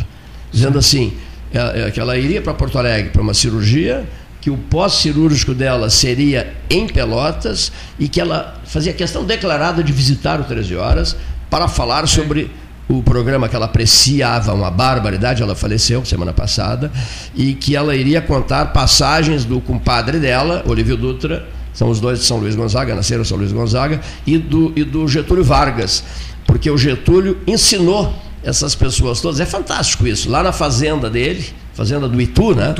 [0.51, 1.13] dizendo assim,
[1.53, 4.07] é, é, que ela iria para Porto Alegre para uma cirurgia,
[4.39, 10.39] que o pós-cirúrgico dela seria em Pelotas e que ela fazia questão declarada de visitar
[10.39, 11.15] o 13 Horas
[11.49, 12.49] para falar sobre
[12.91, 16.91] o programa que ela apreciava uma barbaridade, ela faleceu semana passada,
[17.35, 22.25] e que ela iria contar passagens do compadre dela, Olívio Dutra, são os dois de
[22.25, 26.03] São Luís Gonzaga, nasceram São Luís Gonzaga, e do, e do Getúlio Vargas,
[26.45, 32.09] porque o Getúlio ensinou essas pessoas todas, é fantástico isso, lá na fazenda dele, fazenda
[32.09, 32.75] do Itu, né?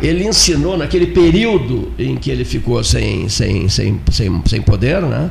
[0.00, 5.30] Ele ensinou naquele período em que ele ficou sem, sem, sem, sem, sem poder, né?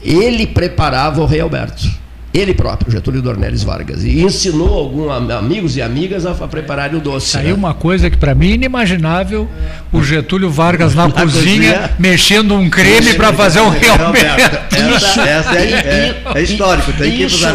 [0.00, 1.88] Ele preparava o rei Alberto.
[2.32, 4.04] Ele próprio, Getúlio Dornelles Vargas.
[4.04, 7.28] E ensinou alguns amigos e amigas a, a prepararem o doce.
[7.28, 7.54] Saiu né?
[7.54, 9.48] uma coisa que para mim é inimaginável,
[9.90, 11.90] o Getúlio Vargas na, cozinha, cozinha.
[11.98, 17.12] mexendo um creme para fazer um real Roberto, essa, essa é, é- é histórico, tem
[17.12, 17.46] que ir isso,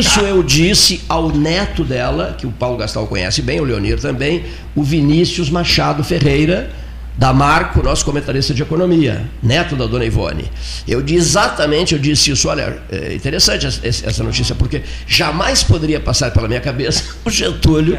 [0.00, 4.42] isso eu disse ao neto dela, que o Paulo Gastal conhece bem, o Leonir também,
[4.74, 6.70] o Vinícius Machado Ferreira,
[7.18, 10.44] da Marco, nosso comentarista de economia, neto da dona Ivone.
[10.86, 16.30] Eu disse exatamente, eu disse isso, olha, é interessante essa notícia, porque jamais poderia passar
[16.30, 17.98] pela minha cabeça o Getúlio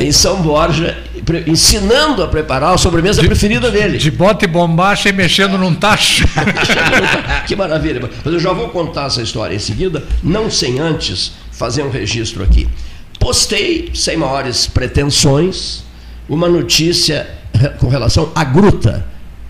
[0.00, 0.96] em São Borja,
[1.46, 3.98] ensinando a preparar a sobremesa preferida dele.
[3.98, 6.24] de bota e bombacha e mexendo num tacho.
[7.46, 8.00] que maravilha.
[8.24, 12.42] Mas eu já vou contar essa história em seguida, não sem antes fazer um registro
[12.42, 12.66] aqui.
[13.20, 15.83] Postei, sem maiores pretensões,
[16.28, 17.26] uma notícia
[17.78, 19.04] com relação à gruta,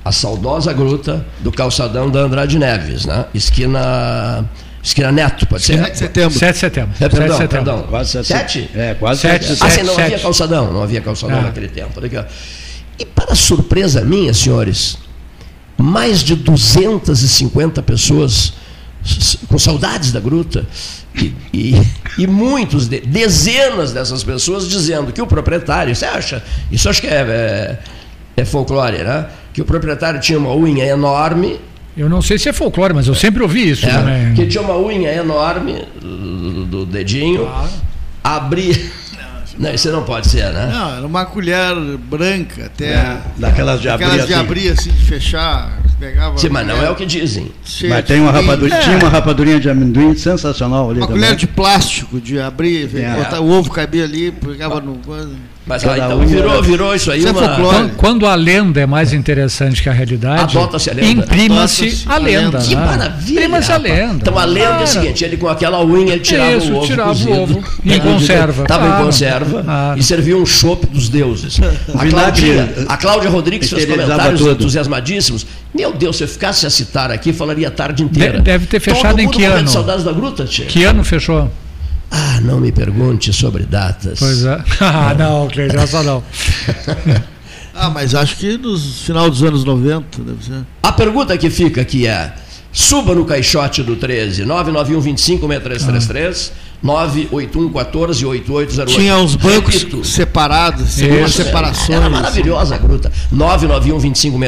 [0.04, 3.24] a saudosa gruta do calçadão da Andrade Neves, né?
[3.32, 4.44] esquina,
[4.82, 5.78] esquina Neto, pode ser?
[5.78, 6.38] 7 de setembro.
[6.38, 6.90] 7 de setembro.
[6.94, 7.64] É, 7 de perdão, setembro.
[7.64, 7.82] perdão.
[7.88, 8.26] Quase sete.
[8.26, 8.70] Sete?
[8.74, 9.46] É, quase Sete.
[9.46, 9.58] sete.
[9.62, 10.04] Ah, sim, não sete.
[10.06, 11.42] havia calçadão, não havia calçadão Ah.
[11.42, 11.90] naquele tempo.
[11.96, 12.24] Olha aqui, ó.
[12.98, 14.98] E para surpresa minha, senhores,
[15.78, 18.52] mais de 250 pessoas
[19.48, 20.64] com saudades da gruta
[21.14, 21.74] e, e,
[22.18, 26.42] e muitos, de- dezenas dessas pessoas dizendo que o proprietário, você acha?
[26.72, 27.78] Isso acho que é, é,
[28.36, 29.26] é folclore, né?
[29.52, 31.60] Que o proprietário tinha uma unha enorme,
[31.96, 34.34] Eu não sei se é folclore, mas eu sempre ouvi isso é, também.
[34.34, 37.48] que tinha uma unha enorme do, do dedinho,
[38.22, 38.74] abria.
[39.58, 40.68] Não, isso não pode ser, né?
[40.72, 42.86] Não, era uma colher branca, até.
[42.94, 44.42] É, daquelas de abrir Aquelas de assim.
[44.42, 45.78] abrir assim, de fechar.
[45.98, 47.52] Pegava Sim, mas não é o que dizem.
[47.88, 51.22] Mas tem uma rapadura, É, tinha uma rapadurinha de amendoim sensacional ali Uma também.
[51.22, 53.14] colher de plástico de abrir, É.
[53.14, 54.98] botar- o ovo cabia ali, pegava no.
[55.66, 57.40] Mas Cada ah, então virou, era- virou isso aí Isso é uma.
[57.40, 57.74] folclore.
[57.76, 61.22] Quando, quando a lenda é mais interessante que a realidade, Adota-se a lenda.
[61.22, 62.58] imprima-se Adota-se a lenda.
[62.58, 62.84] Que né?
[62.84, 63.32] maravilha!
[63.32, 64.14] Imprima-se a lenda.
[64.20, 66.86] Então a lenda é o seguinte: ele com aquela unha ele tirava Isso, o ovo.
[66.86, 67.32] tirava o cozido.
[67.32, 69.02] ovo em conserva, Estava claro.
[69.02, 69.98] em conserva Claro.
[69.98, 71.58] e servia um chopp dos deuses.
[71.98, 74.52] A Cláudia, a Cláudia Rodrigues fez esterilizava comentários tudo.
[74.62, 75.46] entusiasmadíssimos.
[75.74, 78.36] Meu Deus, se eu ficasse a citar aqui, falaria a tarde inteira.
[78.36, 79.64] De- deve ter fechado Todo em mundo que ano?
[79.64, 80.66] de saudades da gruta, tia?
[80.66, 81.50] Que ano fechou?
[82.16, 84.20] Ah, não me pergunte sobre datas.
[84.20, 84.62] Pois é.
[84.80, 86.22] Ah, não, Cleiton, essa não.
[87.76, 90.62] Ah, mas acho que no final dos anos 90, deve ser.
[90.80, 92.32] A pergunta que fica aqui é:
[92.72, 98.96] suba no caixote do 13, 991 25 6333, 981 14 8808.
[98.96, 101.90] Tinha uns bancos Repito, separados, umas separações.
[101.90, 103.10] Era maravilhosa a gruta.
[103.32, 104.38] 991 25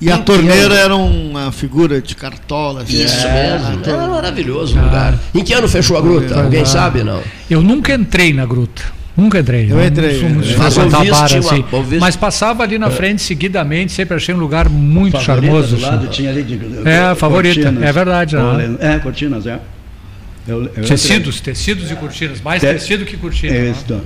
[0.00, 2.82] E a torneira ano- era uma figura de cartola.
[2.82, 3.04] assim.
[3.04, 3.66] Isso É, mesmo.
[3.68, 5.18] a tor- Era maravilhoso o lugar.
[5.34, 6.40] Em que ano fechou a gruta?
[6.42, 6.66] Alguém Ah.
[6.66, 7.20] sabe, não?
[7.48, 8.82] Eu nunca entrei na gruta.
[9.16, 9.70] Nunca entrei.
[9.70, 10.56] Eu Não entrei, de entrei.
[10.56, 11.64] Mas assim.
[12.00, 15.76] Mas passava ali na frente seguidamente, sempre achei um lugar muito charmoso.
[15.76, 16.08] do lado assim.
[16.08, 17.82] tinha ali de, É, a favorita, cortinas.
[17.88, 18.36] é verdade?
[18.36, 19.60] Olha, É, cortinas, é.
[20.48, 22.40] Eu, eu Tecidos, tecidos e cortinas.
[22.42, 23.52] Mais Te- tecido que cortina.
[23.52, 23.68] entrei.
[23.68, 23.76] É né?
[23.86, 24.00] isso.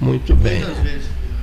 [0.00, 0.62] Muito bem.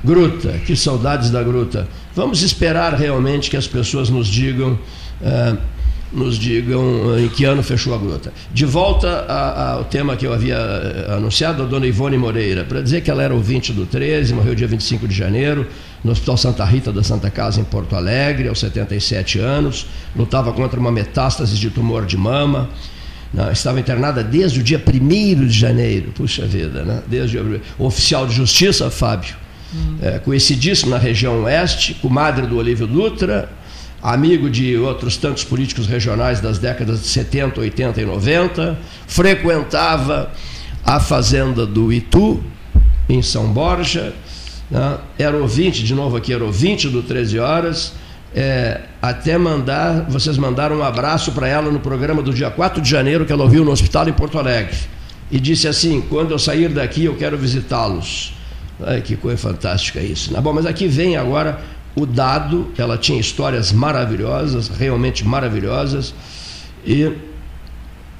[0.04, 1.88] Gruta, que saudades da gruta.
[2.16, 4.78] Vamos esperar realmente que as pessoas nos digam.
[5.20, 5.76] Uh,
[6.12, 8.32] nos digam eh, em que ano fechou a gruta.
[8.54, 13.02] De volta ao tema que eu havia eh, anunciado, a dona Ivone Moreira, para dizer
[13.02, 15.66] que ela era ouvinte do 13, morreu dia 25 de janeiro,
[16.04, 20.78] no Hospital Santa Rita da Santa Casa, em Porto Alegre, aos 77 anos, lutava contra
[20.78, 22.70] uma metástase de tumor de mama.
[23.34, 27.02] Não, estava internada desde o dia 1 de janeiro, puxa vida, né?
[27.08, 29.34] desde o oficial de justiça, Fábio,
[29.76, 29.98] hum.
[30.00, 33.50] é, conhecidíssimo na região oeste, comadre do Olívio Dutra,
[34.02, 40.30] amigo de outros tantos políticos regionais das décadas de 70, 80 e 90, frequentava
[40.84, 42.42] a fazenda do Itu,
[43.08, 44.12] em São Borja,
[44.70, 44.98] né?
[45.18, 47.92] era ouvinte, de novo aqui, era ouvinte do 13 Horas,
[48.34, 52.88] é, até mandar, vocês mandaram um abraço para ela no programa do dia 4 de
[52.90, 54.76] janeiro, que ela ouviu no hospital em Porto Alegre.
[55.30, 58.35] E disse assim: quando eu sair daqui, eu quero visitá-los.
[58.84, 60.32] Ai, que coisa fantástica isso.
[60.32, 60.40] Né?
[60.40, 61.60] Bom, mas aqui vem agora
[61.94, 66.14] o dado, ela tinha histórias maravilhosas, realmente maravilhosas,
[66.84, 67.10] e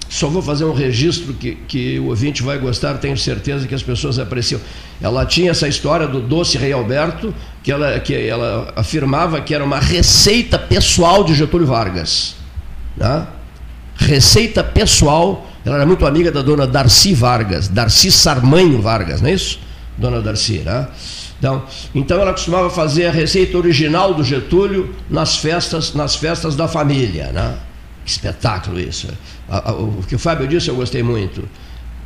[0.09, 3.83] só vou fazer um registro que, que o ouvinte vai gostar, tenho certeza que as
[3.83, 4.61] pessoas apreciam.
[5.01, 9.65] Ela tinha essa história do doce Rei Alberto, que ela, que ela afirmava que era
[9.65, 12.37] uma receita pessoal de Getúlio Vargas.
[12.97, 13.27] Né?
[13.97, 19.33] Receita pessoal, ela era muito amiga da dona Darcy Vargas, Darcy Sarmanho Vargas, não é
[19.33, 19.66] isso?
[19.97, 20.89] Dona Darcy, né?
[21.39, 26.67] Então, então ela costumava fazer a receita original do Getúlio nas festas, nas festas da
[26.67, 27.31] família.
[27.33, 27.57] Né?
[28.05, 29.09] Que espetáculo isso.
[29.99, 31.47] O que o Fábio disse eu gostei muito.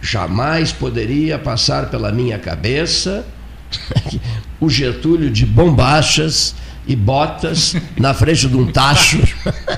[0.03, 3.25] Jamais poderia passar pela minha cabeça
[4.59, 6.55] o Getúlio de bombachas
[6.87, 9.21] e botas na frente de um tacho,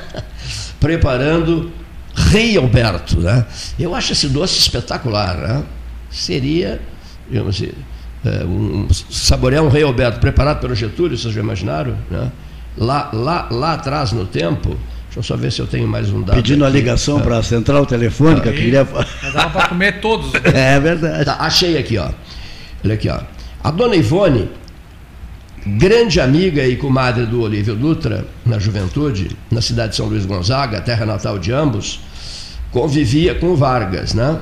[0.80, 1.70] preparando
[2.14, 3.20] Rei Alberto.
[3.20, 3.44] Né?
[3.78, 5.36] Eu acho esse doce espetacular.
[5.36, 5.62] Né?
[6.10, 6.80] Seria,
[7.28, 7.72] digamos assim,
[8.24, 11.96] é, um, saborear um rei Alberto preparado pelo Getúlio, vocês já imaginaram?
[12.10, 12.30] Né?
[12.76, 14.70] Lá, lá, lá atrás no tempo,
[15.06, 16.36] deixa eu só ver se eu tenho mais um dado.
[16.36, 16.76] Pedindo aqui.
[16.76, 18.84] a ligação para a central telefônica, Aí, queria.
[18.84, 20.32] Dava para comer todos.
[20.54, 21.24] é verdade.
[21.24, 22.10] Tá, achei aqui, ó.
[22.84, 23.20] Olha aqui, ó.
[23.62, 24.48] A dona Ivone,
[25.66, 30.80] grande amiga e comadre do Olívio Dutra, na juventude, na cidade de São Luís Gonzaga,
[30.80, 32.00] terra natal de ambos,
[32.70, 34.38] convivia com Vargas, né?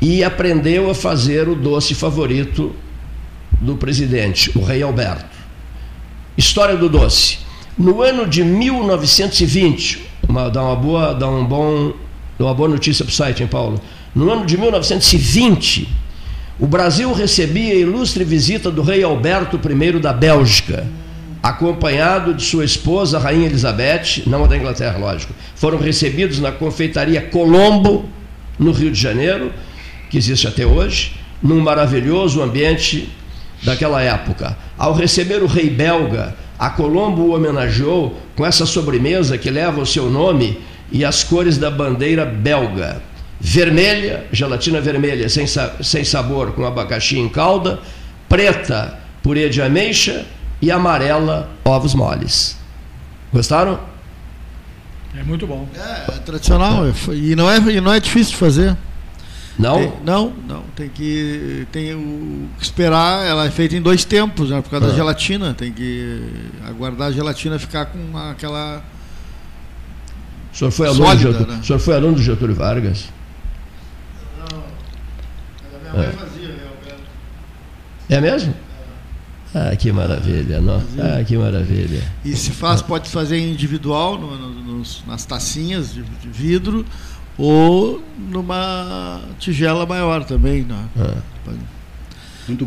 [0.00, 2.74] E aprendeu a fazer o doce favorito
[3.60, 5.36] do presidente, o rei Alberto.
[6.36, 7.38] História do doce.
[7.78, 11.92] No ano de 1920, uma, dá, uma boa, dá, um bom,
[12.38, 13.80] dá uma boa notícia para o site, hein, Paulo?
[14.14, 15.88] No ano de 1920,
[16.58, 20.86] o Brasil recebia a ilustre visita do rei Alberto I da Bélgica,
[21.42, 25.34] acompanhado de sua esposa, a Rainha Elizabeth, não a da Inglaterra, lógico.
[25.54, 28.08] Foram recebidos na confeitaria Colombo,
[28.58, 29.52] no Rio de Janeiro,
[30.10, 33.08] que existe até hoje, num maravilhoso ambiente
[33.62, 34.56] daquela época.
[34.76, 39.86] Ao receber o rei belga, a Colombo o homenageou com essa sobremesa que leva o
[39.86, 43.02] seu nome e as cores da bandeira belga.
[43.38, 45.46] Vermelha, gelatina vermelha sem,
[45.82, 47.78] sem sabor com abacaxi em calda,
[48.28, 50.24] preta, purê de ameixa
[50.60, 52.56] e amarela, ovos moles.
[53.32, 53.78] Gostaram?
[55.18, 55.68] É muito bom.
[55.74, 58.76] É, é tradicional e não é, e não é difícil de fazer.
[59.58, 59.78] Não?
[59.78, 60.62] Tem, não, não.
[60.74, 63.24] Tem que tem o, esperar.
[63.26, 64.88] Ela é feita em dois tempos, né, por causa ah.
[64.90, 65.54] da gelatina.
[65.54, 66.20] Tem que
[66.66, 68.82] aguardar a gelatina ficar com aquela.
[70.52, 71.62] O senhor foi aluno, sólida, Getúlio, né?
[71.62, 73.08] senhor foi aluno do Getúlio Vargas?
[74.38, 74.58] Não.
[74.58, 76.12] A minha mãe é.
[76.12, 76.66] fazia, né?
[78.08, 78.54] É mesmo?
[79.54, 80.82] Ah, que maravilha, não?
[80.98, 82.02] Ah, que maravilha.
[82.22, 86.84] E se faz, pode fazer individual, no, no, nas tacinhas de, de vidro
[87.38, 90.62] ou numa tigela maior também.
[90.62, 90.84] Né?
[90.98, 91.36] É.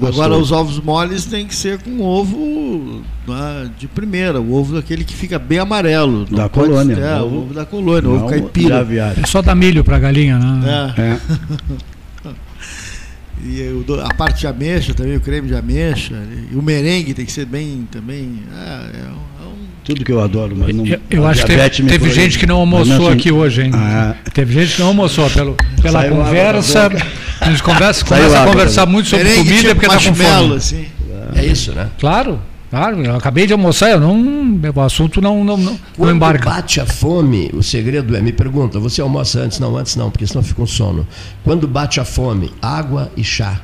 [0.07, 5.05] Agora os ovos moles tem que ser com ovo né, de primeira, o ovo daquele
[5.05, 6.25] que fica bem amarelo.
[6.25, 6.95] Da colônia.
[6.95, 8.85] Ser, é, o ovo da colônia, o ovo caipira.
[9.21, 10.93] É só dar milho para a galinha, né?
[10.97, 11.01] É.
[11.01, 11.19] é.
[13.41, 16.21] e a parte de ameixa também, o creme de ameixa.
[16.51, 18.43] E o merengue tem que ser bem também.
[18.53, 19.28] É, é
[19.89, 20.85] tudo que eu adoro, mas não.
[20.85, 23.71] Eu, eu acho que teve, teve gente que não almoçou assim, aqui hoje, hein?
[23.73, 26.91] Ah, teve gente que não almoçou pelo, pela conversa.
[27.41, 30.55] A gente conversa, começa a conversar muito sobre comida porque está com fome.
[30.55, 30.85] Assim.
[31.35, 31.89] É isso, né?
[31.99, 32.39] Claro.
[32.69, 36.47] Claro, eu acabei de almoçar, eu não, o assunto não, não, não, Quando não embarca.
[36.47, 39.59] bate a fome, o segredo é, me pergunta, você almoça antes?
[39.59, 41.07] Não, antes não, porque senão fica com sono.
[41.43, 43.59] Quando bate a fome, água e chá.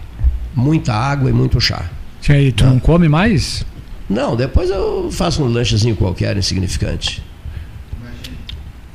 [0.56, 1.86] Muita água e muito chá.
[2.28, 3.64] E aí, tu não, não come mais?
[4.10, 7.24] Não, depois eu faço um lanchezinho qualquer, insignificante.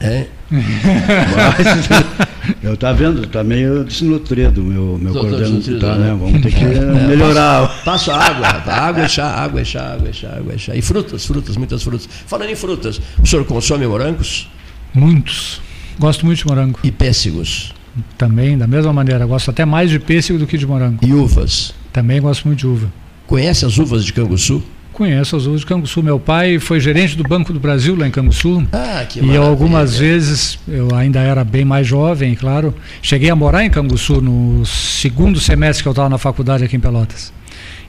[0.03, 0.29] É?
[0.51, 6.17] mas, Eu tá vendo, tá meio desnutrido meu meu cordão, tá, né?
[6.19, 7.83] Vamos ter que é, melhorar.
[7.85, 10.75] Passo, água, água e chá, água e chá, água e chá, água e chá.
[10.75, 12.09] E frutas, frutas, muitas frutas.
[12.27, 14.49] Falando em frutas, o senhor consome morangos?
[14.95, 15.61] Muitos.
[15.99, 16.81] Gosto muito de morango.
[16.83, 17.75] E pêssegos?
[18.17, 19.27] Também, da mesma maneira.
[19.27, 21.07] Gosto até mais de pêssego do que de morango.
[21.07, 21.75] E uvas?
[21.93, 22.91] Também gosto muito de uva.
[23.27, 24.63] Conhece as uvas de Canguçu?
[25.01, 26.03] Conheço as uvas de Canguçu.
[26.03, 28.63] Meu pai foi gerente do Banco do Brasil lá em Canguçu.
[28.71, 33.65] Ah, que E algumas vezes, eu ainda era bem mais jovem, claro, cheguei a morar
[33.65, 37.33] em Canguçu no segundo semestre que eu estava na faculdade aqui em Pelotas.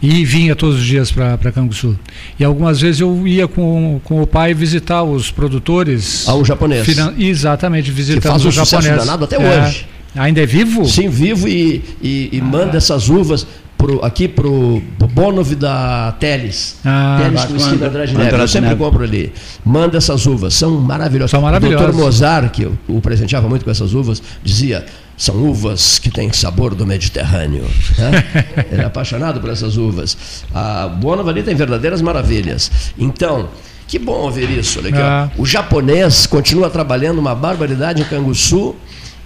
[0.02, 2.00] E vinha todos os dias para Canguçu.
[2.40, 6.30] E algumas vezes eu ia com, com o pai visitar os produtores.
[6.30, 6.86] Ah, o japonês.
[6.86, 7.14] Finan...
[7.20, 9.00] Exatamente, visitando que faz um os japoneses.
[9.00, 9.66] danado até é.
[9.66, 9.86] hoje.
[10.16, 10.86] Ainda é vivo?
[10.86, 12.44] Sim, vivo e, e, e ah.
[12.44, 13.46] manda essas uvas
[13.82, 14.82] pro, aqui pro
[15.14, 16.78] Bonov da Teles.
[16.86, 18.38] Ah, Teles com esquina André de Neve.
[18.38, 19.34] Eu sempre compro ali.
[19.66, 21.32] Manda essas uvas, são maravilhosas.
[21.32, 21.82] São maravilhosas.
[21.82, 24.86] O doutor Mozart, que o presenteava muito com essas uvas, dizia:
[25.18, 27.66] são uvas que têm sabor do Mediterrâneo.
[27.98, 28.24] Né?
[28.72, 30.46] Ele é apaixonado por essas uvas.
[30.54, 32.72] A Bonov ali tem verdadeiras maravilhas.
[32.98, 33.50] Então.
[33.88, 34.80] Que bom ouvir isso.
[34.80, 35.30] Olha aqui, ah.
[35.38, 38.74] O japonês continua trabalhando uma barbaridade em Canguçu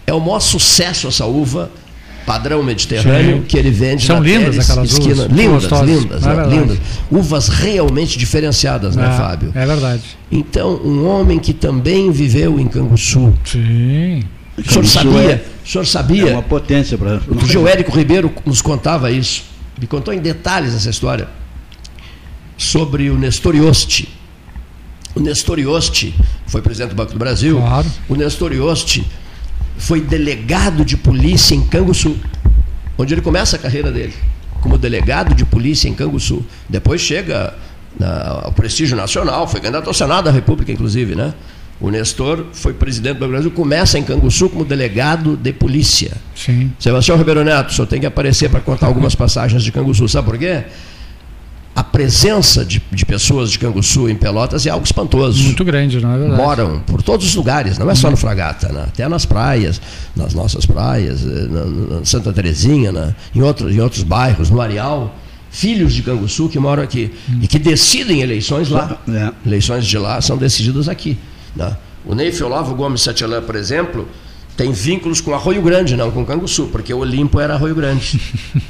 [0.07, 1.69] é o maior sucesso essa uva
[2.25, 3.43] padrão mediterrâneo Sim.
[3.43, 5.25] que ele vende São lindas aquelas esquina.
[5.25, 5.31] uvas.
[5.31, 6.77] Lindas, lindas, é lindas.
[7.11, 9.51] Uvas realmente diferenciadas, né, é, Fábio?
[9.53, 10.03] É verdade.
[10.31, 13.33] Então, um homem que também viveu em Canguçu.
[13.45, 14.23] Sim.
[14.57, 15.31] O senhor sabia?
[15.31, 16.29] É, o senhor sabia?
[16.29, 17.21] É uma potência para.
[17.27, 19.43] O Geoérico Ribeiro nos contava isso.
[19.79, 21.27] Me contou em detalhes essa história
[22.57, 24.09] sobre o Nestor Ioste.
[25.13, 26.15] O Nestor Ioste
[26.47, 27.57] foi presidente do Banco do Brasil.
[27.57, 27.87] Claro.
[28.07, 29.05] O Nestor Ioste
[29.77, 32.17] foi delegado de polícia em Canguçu,
[32.97, 34.13] onde ele começa a carreira dele,
[34.61, 36.45] como delegado de polícia em Canguçu.
[36.69, 37.53] Depois chega
[37.99, 41.33] na, ao prestígio nacional, foi candidato ao Senado da República, inclusive, né?
[41.79, 46.13] O Nestor foi presidente do Brasil, começa em Canguçu como delegado de polícia.
[46.33, 46.71] Sim.
[46.79, 50.07] Sebastião Ribeiro Neto, só tem que aparecer para contar algumas passagens de Canguçu.
[50.07, 50.63] Sabe por quê?
[51.75, 55.43] A presença de, de, pessoas de Canguçu em Pelotas é algo espantoso.
[55.43, 56.41] Muito grande, não é verdade?
[56.41, 58.85] Moram por todos os lugares, não é só no Fragata, né?
[58.87, 59.81] até nas praias,
[60.15, 63.13] nas nossas praias, eh, na, na Santa Terezinha, né?
[63.35, 65.13] em, outros, em outros bairros, no Areal.
[65.51, 67.39] Filhos de Canguçu que moram aqui hum.
[67.41, 68.97] e que decidem eleições lá.
[69.07, 69.31] É.
[69.45, 71.17] Eleições de lá são decididas aqui.
[71.55, 71.75] Né?
[72.05, 74.07] O Neif Olavo Gomes Satialã, por exemplo,
[74.55, 78.19] tem vínculos com Arroio Grande, não com Canguçu, porque o Olimpo era Arroio Grande.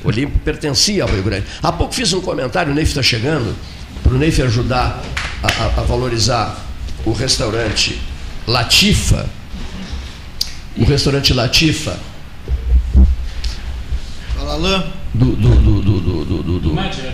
[0.04, 1.46] O Olimpo pertencia a Arroio Grande.
[1.62, 3.56] Há pouco fiz um comentário, o Neif está chegando,
[4.04, 5.04] para o Neif ajudar
[5.44, 6.64] a, a, a, valorizar
[7.06, 8.00] o restaurante
[8.48, 9.30] Latifa.
[10.78, 12.00] O restaurante Latifa.
[14.40, 14.84] Alalan.
[15.14, 17.14] Do, do, do, do, do, do, do, do Madja.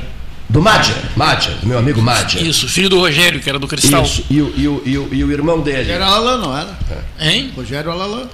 [0.49, 2.41] Do Madja, Madja, meu amigo Madja.
[2.41, 4.03] Isso, filho do Rogério, que era do Cristal.
[4.03, 5.89] Isso, e o, e o, e o, e o irmão dele.
[5.89, 6.77] Era Alalan, não era?
[7.19, 7.31] É.
[7.31, 7.53] Hein?
[7.55, 8.27] Rogério Alalan.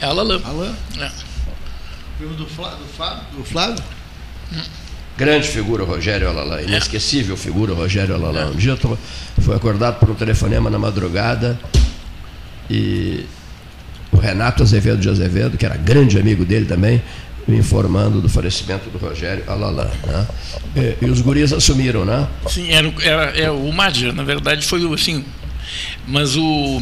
[0.00, 0.40] É Alalan.
[0.44, 0.74] Alalan.
[0.98, 1.10] É.
[2.18, 3.84] Filho do, Flá, do, Flávio, do Flávio?
[5.16, 6.62] Grande figura, Rogério Alalan.
[6.62, 8.50] Inesquecível figura, Rogério Alalan.
[8.50, 8.98] Um dia eu
[9.42, 11.58] fui acordado por um telefonema na madrugada
[12.70, 13.26] e
[14.10, 17.02] o Renato Azevedo de Azevedo, que era grande amigo dele também,
[17.46, 19.90] me informando do falecimento do Rogério Alalan.
[20.06, 20.26] Né?
[20.76, 22.26] E, e, os guris assumiram, né?
[22.48, 25.24] Sim, era, era, era é, o Madir, na verdade foi assim.
[26.06, 26.80] Mas o,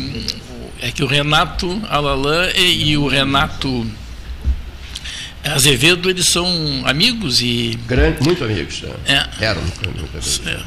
[0.81, 3.87] é que o Renato Alalan e, e o Renato
[5.45, 6.47] Azevedo, eles são
[6.85, 7.79] amigos e.
[7.87, 8.83] Grande, muito amigos.
[8.83, 8.91] Né?
[9.41, 9.45] É.
[9.47, 10.43] Eram muito amigos.
[10.47, 10.59] É.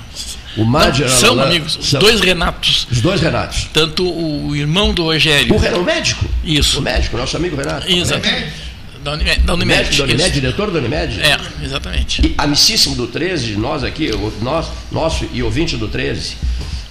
[0.58, 2.88] O Madir São Alalan, amigos, os dois Renatos.
[2.92, 3.70] Os dois Renatos.
[3.72, 5.54] Tanto o irmão do Rogério.
[5.54, 6.26] O, o médico?
[6.44, 6.80] Isso.
[6.80, 7.90] O médico, nosso amigo Renato.
[7.90, 8.71] Exatamente.
[9.04, 9.42] Da Unimed.
[9.42, 11.20] Da Unimed, da Unimed diretor da Unimed?
[11.22, 12.22] É, exatamente.
[12.26, 16.36] E amicíssimo do 13, nós aqui, nós, nosso e ouvinte do 13.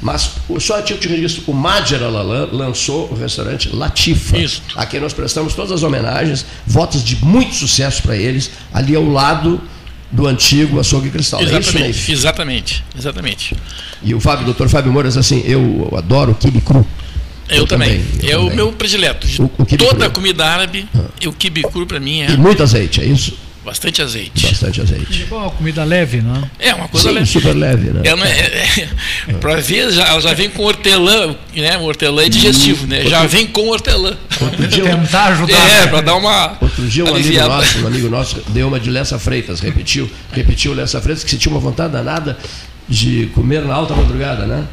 [0.03, 4.63] Mas só a título de registro, o Madjer Alalan lançou o restaurante Latifa, Isso.
[4.75, 9.05] a quem nós prestamos todas as homenagens, votos de muito sucesso para eles, ali ao
[9.05, 9.61] lado
[10.11, 11.41] do antigo açougue cristal.
[11.43, 13.57] Exatamente, é isso, exatamente, exatamente.
[14.03, 16.85] E o Fábio, doutor Fábio Moura, diz assim, eu adoro quibe cru.
[17.51, 18.01] Eu, eu também.
[18.01, 18.31] também.
[18.31, 19.27] é o meu predileto.
[19.27, 21.29] De o, o toda a comida árabe, ah.
[21.29, 22.31] o quibe cru para mim é.
[22.31, 23.37] E muito azeite, é isso?
[23.65, 24.47] Bastante azeite.
[24.47, 25.27] Bastante azeite.
[25.31, 26.71] É uma comida leve, não é?
[26.71, 27.27] É, uma coisa Sim, leve.
[27.27, 28.01] super leve, né?
[28.05, 28.89] É, é,
[29.29, 31.77] é, para ver, já, já vem com hortelã, né?
[31.77, 33.05] O hortelã é digestivo, né?
[33.05, 34.17] Já vem com hortelã.
[34.41, 35.71] Outro dia, tentar ajudar.
[35.71, 36.57] É, para dar uma.
[36.59, 40.73] Outro dia um amigo, nosso, um amigo nosso deu uma de Lessa Freitas, repetiu, repetiu
[40.73, 42.39] Lessa Freitas, que se tinha uma vontade danada
[42.89, 44.65] de comer na alta madrugada, né?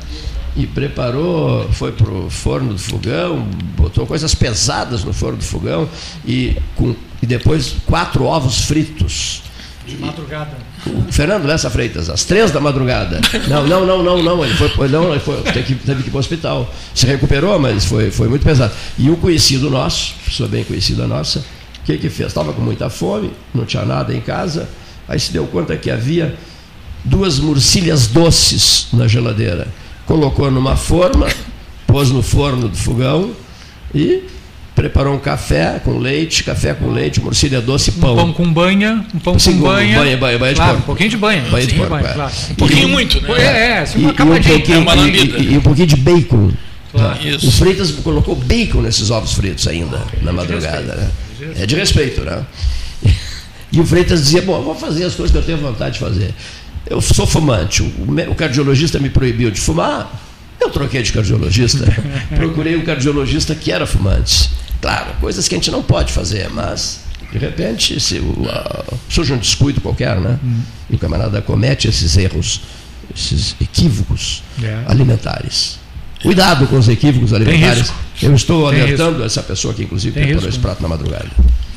[0.57, 3.47] E preparou, foi para o forno do fogão,
[3.77, 5.87] botou coisas pesadas no forno do fogão
[6.25, 9.43] e, com, e depois quatro ovos fritos
[9.85, 10.57] De madrugada.
[10.87, 13.21] O Fernando Lessa Freitas, às três da madrugada.
[13.47, 14.43] Não, não, não, não, não.
[14.43, 16.73] Ele foi, não, ele foi, teve, que, teve que ir para o hospital.
[16.93, 18.73] Se recuperou, mas foi, foi muito pesado.
[18.97, 22.29] E um conhecido nosso, pessoa bem conhecida nossa, o que, que fez?
[22.29, 24.67] Estava com muita fome, não tinha nada em casa,
[25.07, 26.35] aí se deu conta que havia
[27.05, 29.67] duas murcilhas doces na geladeira.
[30.07, 31.27] Colocou numa forma,
[31.85, 33.31] pôs no forno do fogão
[33.93, 34.23] e
[34.73, 38.13] preparou um café com leite, café com leite, morcilha doce e pão.
[38.13, 39.97] Um pão com banha, um pão Sim, com banha.
[39.99, 40.83] banha, banha, banha de claro, porco.
[40.83, 41.41] um pouquinho de banha.
[41.49, 42.13] Banha de sim, porco, é.
[42.13, 42.31] claro.
[42.51, 43.29] Um pouquinho muito, né?
[43.37, 44.53] É, é, assim, E, uma e um camadinha.
[44.55, 45.37] pouquinho, uma lambida.
[45.39, 46.51] e- e- e um pouquinho de bacon.
[46.91, 47.15] Claro.
[47.19, 47.27] Tá?
[47.27, 47.47] Isso.
[47.47, 50.95] O Freitas colocou bacon nesses ovos fritos ainda, na madrugada.
[50.95, 51.09] Né?
[51.57, 52.43] É de respeito, né?
[53.69, 55.99] E o Freitas dizia, bom, eu vou fazer as coisas que eu tenho vontade de
[55.99, 56.33] fazer.
[56.89, 60.09] Eu sou fumante, o cardiologista me proibiu de fumar,
[60.59, 61.85] eu troquei de cardiologista.
[62.35, 64.49] Procurei um cardiologista que era fumante.
[64.81, 68.21] Claro, coisas que a gente não pode fazer, mas de repente se
[69.09, 70.39] surge um descuido qualquer, né?
[70.89, 72.61] E o camarada comete esses erros,
[73.15, 74.83] esses equívocos É.
[74.87, 75.79] alimentares.
[76.21, 77.79] Cuidado com os equívocos alimentares.
[77.79, 77.95] risco.
[78.21, 80.55] Eu estou Tem alertando essa pessoa que, inclusive, Tem preparou risco.
[80.55, 81.27] esse prato na madrugada.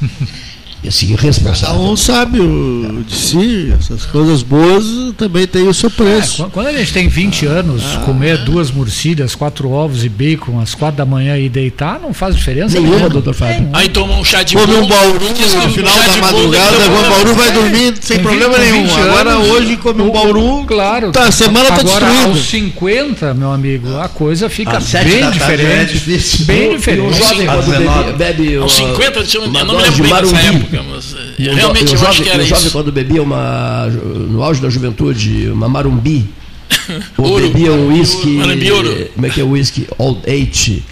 [0.82, 1.80] Esse Cada irresponsável.
[1.82, 4.84] um sabe o, de si, essas coisas boas
[5.18, 6.36] também tem o seu É, preço.
[6.44, 10.74] quan- quando a gente tem 20 anos, comer duas murcilhas, quatro ovos e bacon às
[10.74, 13.10] quatro da manhã e deitar não faz diferença Nenhuma, nenhuma.
[13.10, 13.68] doutor Fábio.
[13.74, 16.76] Aí toma um chá de Come bolo, um bauru diz que no final da madrugada,
[16.76, 18.96] o bauru vai dormir sem problema 20 nenhum.
[18.96, 21.12] Agora anos, hoje come um bauru, Claro.
[21.12, 22.28] tá, a semana tá Agora, destruída.
[22.38, 25.92] aos 50, meu amigo, a coisa fica Às bem tarde é diferente.
[25.92, 26.46] difícil.
[26.46, 27.18] bem E o diferente.
[27.18, 28.04] jovem, quando 19.
[28.12, 30.46] bebe, bebe Aos uma- 50, eu, não me lembro de bem dessa marumbi.
[30.56, 32.64] época, eh, E o jo- realmente e o eu acho jovem, que era o jovem
[32.64, 32.72] isso.
[32.72, 36.26] quando bebia uma, no auge da juventude, uma marumbi,
[37.18, 37.48] ou Ouro.
[37.48, 39.08] bebia um ouro.
[39.14, 39.86] como é que é o whisky?
[39.98, 40.82] Old Eight.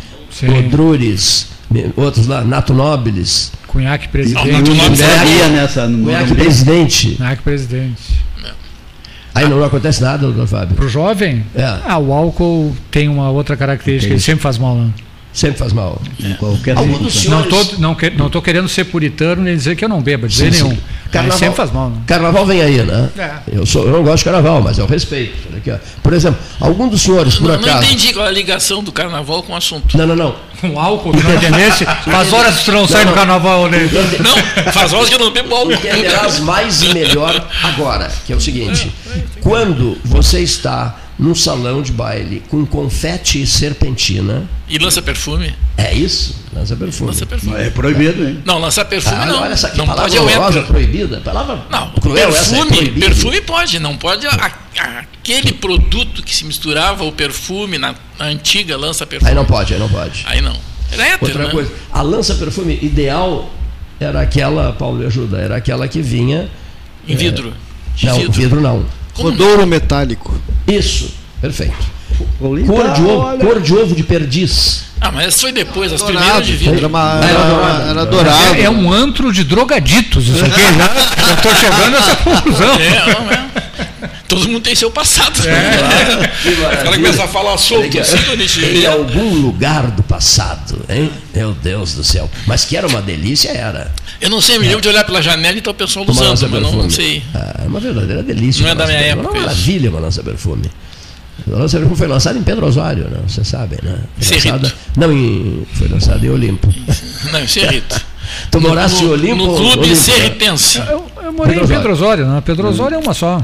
[0.41, 1.49] Godrures,
[1.97, 4.47] outros lá, Nato Nobilis, Cunhaque presidente.
[4.51, 5.87] não, não Beberia nessa.
[5.89, 6.35] Cunhaque.
[6.35, 7.15] Presidente.
[7.17, 8.29] Cunhaque presidente.
[9.35, 10.75] Aí não acontece nada, doutor Fábio.
[10.75, 11.65] Para o jovem, É.
[11.85, 14.75] ah, o álcool tem uma outra característica, ele sempre faz mal.
[14.77, 14.91] Né?
[15.33, 16.01] Sempre faz mal.
[16.19, 16.99] Em qualquer Algum.
[16.99, 17.79] Não senhores...
[17.79, 20.41] não, que- não tô querendo ser puritano nem dizer que eu não bebo, de Sim,
[20.45, 20.63] jeito sim.
[20.65, 20.79] nenhum.
[21.13, 21.91] Carnaval- Mas sempre faz mal.
[21.91, 21.97] Né?
[22.07, 23.09] Carnaval vem aí, né?
[23.17, 23.31] É.
[23.53, 25.37] Eu, sou, eu não gosto de carnaval, mas eu respeito.
[26.03, 27.85] Por exemplo, algum dos senhores, por Não, não acaso.
[27.85, 29.97] entendi qual é a ligação do carnaval com o assunto.
[29.97, 30.35] Não, não, não.
[30.61, 31.85] Com álcool, tu não entendesse?
[32.05, 33.25] Faz horas que tu não sai Não, no não.
[33.25, 33.79] carnaval, né?
[34.21, 35.73] Não, faz horas que eu não bebo álcool.
[35.73, 38.93] Entenderás mais e melhor agora, que é o seguinte:
[39.41, 45.53] quando você está num salão de baile com confete e serpentina, E lança perfume?
[45.77, 46.37] é isso?
[46.55, 47.11] Lança perfume.
[47.11, 47.57] Lança perfume.
[47.57, 48.41] É proibido, hein?
[48.45, 49.43] Não, lançar perfume Ah, não.
[49.43, 51.21] olha essa que não palavra pode é o horrorosa, proibida.
[51.21, 53.07] Palavra Não, cruel essa, é perfume, proibido.
[53.07, 54.31] perfume pode, não pode a-
[54.81, 59.31] a- aquele produto que se misturava o perfume na, na antiga lança perfume.
[59.31, 60.25] Aí não pode, aí não pode.
[60.27, 60.57] Aí não.
[60.93, 61.51] Era hétero, Outra né?
[61.51, 63.53] coisa, a lança-perfume ideal
[64.01, 66.49] era aquela, Paulo me ajuda, era aquela que vinha.
[67.07, 67.53] Em vidro.
[67.97, 68.33] De Não, vidro.
[68.33, 68.87] vidro não.
[69.15, 70.33] Como Codouro metálico.
[70.69, 71.11] Isso,
[71.41, 71.99] perfeito.
[72.39, 73.39] Cor de ovo, olha.
[73.45, 74.85] cor de ovo de perdiz.
[75.01, 76.19] Ah, mas essa foi depois, as Dourado.
[76.19, 76.77] primeiras de vidro.
[76.79, 77.83] Era, uma, Era era, dourado.
[77.91, 78.55] era dourado.
[78.57, 80.61] É, é um antro de drogaditos, isso aqui?
[81.31, 82.75] Eu tô chegando nessa conclusão.
[82.75, 83.48] É, não é.
[84.29, 85.41] Todo mundo tem seu passado.
[86.43, 88.19] Que O cara começa a falar solto assim,
[88.61, 88.87] Em vê.
[88.87, 91.11] algum lugar do passado, hein?
[91.35, 92.31] Meu Deus do céu.
[92.47, 93.91] Mas que era uma delícia, era.
[94.21, 96.51] Eu não sei, me lembro de olhar pela janela e tá o pessoal usando, mas
[96.51, 96.91] não, não perfume.
[96.91, 97.23] sei.
[97.35, 98.63] Ah, é uma verdadeira delícia.
[98.63, 99.21] Não é uma da minha perfume.
[99.21, 100.71] época Uma maravilha uma lança perfume.
[101.47, 103.19] A lança perfume foi lançada em Pedro Osório, né?
[103.27, 103.97] Você sabe, né?
[104.19, 104.49] Foi Cerrito.
[104.49, 106.69] lançada, não, em, foi lançada em Olimpo.
[107.33, 108.01] Não, isso é rito.
[108.51, 109.37] Tu moraste em no, Olimpo?
[109.37, 109.95] no clube Olimpo, né?
[109.95, 110.79] serritense.
[110.79, 112.43] Eu, eu morei Pedro em Pedro Osório, né?
[112.45, 113.43] Pedro Osório é uma só.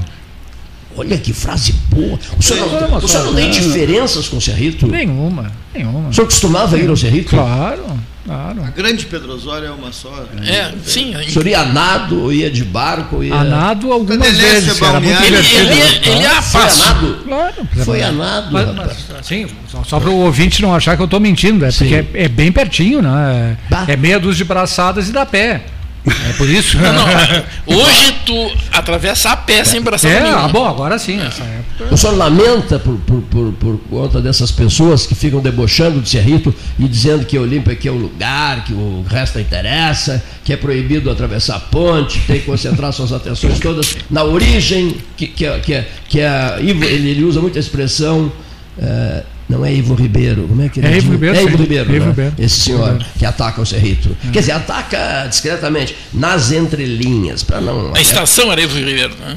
[0.97, 2.19] Olha que frase boa.
[2.39, 4.87] O senhor não, é o senhor não tem diferenças com o Cerrito?
[4.87, 6.09] Nenhuma, nenhuma.
[6.09, 7.31] O senhor costumava ir ao Cerrito?
[7.31, 7.83] Claro,
[8.25, 8.63] claro.
[8.65, 10.25] A grande Pedro Osório é uma só.
[10.47, 11.15] É, sim.
[11.17, 13.35] O senhor ia a nado, ou ia de barco, ou ia...
[13.35, 15.23] A nado algumas Delícia, vezes, era muito.
[15.23, 15.73] Ele, divertido.
[15.73, 16.87] ele, ele é a Foi a fácil.
[16.87, 17.19] nado?
[17.25, 17.69] Claro.
[17.85, 21.07] Foi a nado, Mas, mas, assim, só, só para o ouvinte não achar que eu
[21.07, 21.79] estou mentindo, é Sim.
[21.79, 23.57] porque é, é bem pertinho, né?
[23.69, 23.85] Bah.
[23.89, 25.65] É meia dúzia de braçadas e dá pé.
[26.07, 26.77] É por isso.
[26.79, 27.05] Não, não.
[27.79, 30.45] Hoje tu atravessa a pé sem braçada É, nenhuma.
[30.45, 31.95] ah, bom, agora sim, nessa época.
[31.95, 36.55] O senhor lamenta por, por, por, por conta dessas pessoas que ficam debochando de Cerrito
[36.79, 41.11] e dizendo que Olímpia aqui é o lugar, que o resto interessa, que é proibido
[41.11, 45.73] atravessar a ponte, tem que concentrar suas atenções todas na origem, que, que, é- que,
[45.75, 48.31] é- que é, ele, ele usa muito a expressão.
[48.79, 49.23] eh,
[49.55, 51.03] não é Ivo Ribeiro, como é que ele É diz?
[51.05, 51.57] Ivo Ribeiro, É Ivo.
[51.57, 52.11] Ribeiro, Ivo né?
[52.11, 52.35] Ribeiro.
[52.39, 53.05] esse senhor Ribeiro.
[53.19, 54.17] que ataca o Cerrito.
[54.33, 57.93] Quer dizer, ataca discretamente, nas entrelinhas, para não.
[57.95, 59.37] A estação era Ivo Ribeiro, né?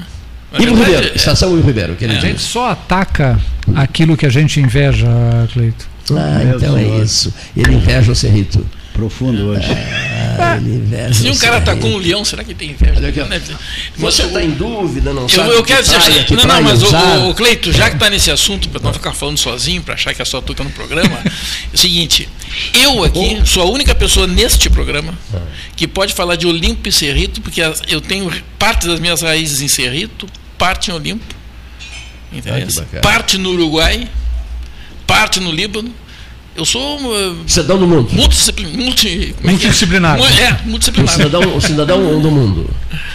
[0.51, 3.39] Na Ivo verdade, Ribeiro, é- estação Ivo Ribeiro, que ele A gente só ataca
[3.76, 5.07] aquilo que a gente inveja,
[5.53, 5.86] Cleito.
[6.11, 7.34] Ah, Meu então é isso.
[7.55, 8.65] Ele inveja o Cerrito.
[8.97, 9.67] Profundo hoje.
[10.39, 10.59] Ah,
[11.11, 12.93] Se um cara tá com um leão, será que tem inveja?
[13.97, 15.49] Você está em dúvida, não eu, sabe?
[15.49, 18.69] Eu quero dizer, praia, não, não, mas o, o, Cleito, já que está nesse assunto,
[18.69, 21.19] para não ficar falando sozinho, para achar que é só tu que tá no programa,
[21.25, 21.31] é
[21.73, 22.29] o seguinte,
[22.71, 25.17] eu aqui sou a única pessoa neste programa
[25.75, 29.67] que pode falar de Olimpo e Cerrito, porque eu tenho parte das minhas raízes em
[29.67, 31.35] Cerrito, parte em Olimpo,
[32.31, 34.07] ah, parte no Uruguai,
[35.07, 35.91] parte no Líbano
[36.57, 36.97] eu sou.
[36.99, 38.09] Uh, cidadão do mundo.
[38.11, 38.75] Multidisciplinar.
[38.75, 40.19] Multi, é multidisciplinar.
[40.19, 40.43] É?
[40.43, 41.13] é, multidisciplinar.
[41.13, 42.69] Um cidadão, um cidadão do mundo.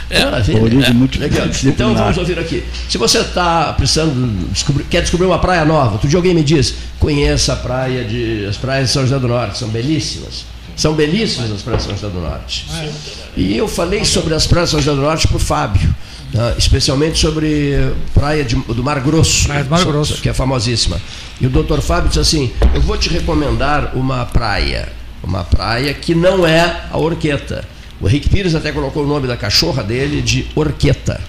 [0.09, 0.24] É.
[0.24, 0.59] Maravilha.
[0.59, 1.68] É.
[1.68, 2.62] Então vamos ouvir aqui.
[2.88, 6.74] Se você está precisando descobrir, quer descobrir uma praia nova, outro dia alguém me diz,
[7.01, 8.47] conheça a praia de.
[8.47, 10.45] as praias de São José do Norte, são belíssimas.
[10.76, 12.66] São belíssimas as praias de São José do Norte.
[12.74, 12.90] É
[13.36, 15.95] e eu falei sobre as praias de São José do Norte para o Fábio.
[16.32, 20.99] Uh, especialmente sobre praia de, do Mar Grosso, praia do Mar Grosso, que é famosíssima.
[21.43, 24.88] E o doutor Fábio disse assim: Eu vou te recomendar uma praia,
[25.24, 27.64] uma praia que não é a Orqueta.
[28.01, 31.20] O Henrique Pires até colocou o nome da cachorra dele de Orqueta.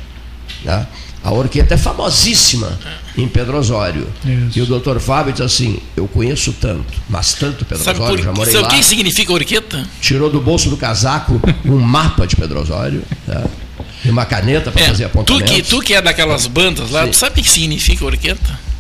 [0.64, 0.86] Tá?
[1.24, 2.78] A Orqueta é famosíssima
[3.18, 4.07] em Pedro Osório.
[4.24, 4.59] Isso.
[4.59, 8.24] E o doutor Fábio disse assim: Eu conheço tanto, mas tanto Pedro sabe Osório, por,
[8.24, 8.70] já morei sabe lá.
[8.70, 9.84] o que significa Orqueta?
[9.99, 13.01] Tirou do bolso do casaco um mapa de Pedro Osório.
[13.26, 13.43] Tá?
[14.05, 15.49] E uma caneta para é, fazer apontamentos.
[15.49, 18.73] Tu que, tu que é daquelas bandas lá, tu sabe o que significa orqueta?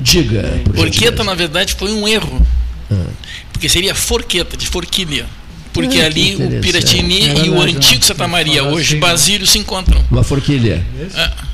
[0.00, 0.42] Diga.
[0.76, 2.46] Orqueta, na verdade, foi um erro.
[2.90, 3.06] Ah.
[3.52, 5.26] Porque seria forqueta, de forquilha.
[5.76, 9.58] Porque ah, ali o Piratini é e o antigo Santa Maria, hoje assim, Basílio, se
[9.58, 10.02] encontram.
[10.10, 10.82] Uma forquilha.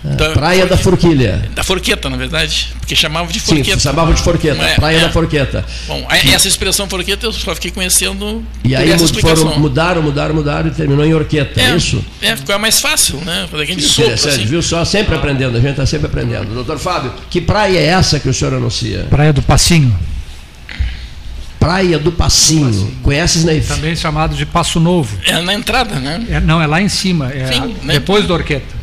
[0.05, 1.49] É, da, praia da Forquilha.
[1.55, 2.73] Da Forqueta, na verdade.
[2.79, 3.79] Porque chamavam de Forqueta.
[3.79, 4.63] Sim, chamavam de Forqueta.
[4.63, 5.65] É, praia da Forqueta.
[5.87, 8.45] Bom, essa expressão Forqueta eu só fiquei conhecendo.
[8.65, 12.05] E aí foram, mudaram, mudaram, mudaram e terminou em Orqueta, é, isso?
[12.21, 13.47] É, ficou mais fácil, né?
[13.51, 14.45] Fazer aquele sopro, assim.
[14.45, 14.85] viu só?
[14.85, 16.53] Sempre aprendendo, a gente está sempre aprendendo.
[16.53, 19.07] Doutor Fábio, que praia é essa que o senhor anuncia?
[19.11, 19.97] Praia do Passinho.
[21.63, 22.67] Praia do Passinho.
[22.67, 22.99] Passinho.
[23.03, 23.69] Conheces, Neif?
[23.69, 25.17] Também chamado de Passo Novo.
[25.25, 26.27] É na entrada, né?
[26.29, 27.33] É, não, é lá em cima.
[27.33, 28.75] É Sim, a, depois do Orqueta.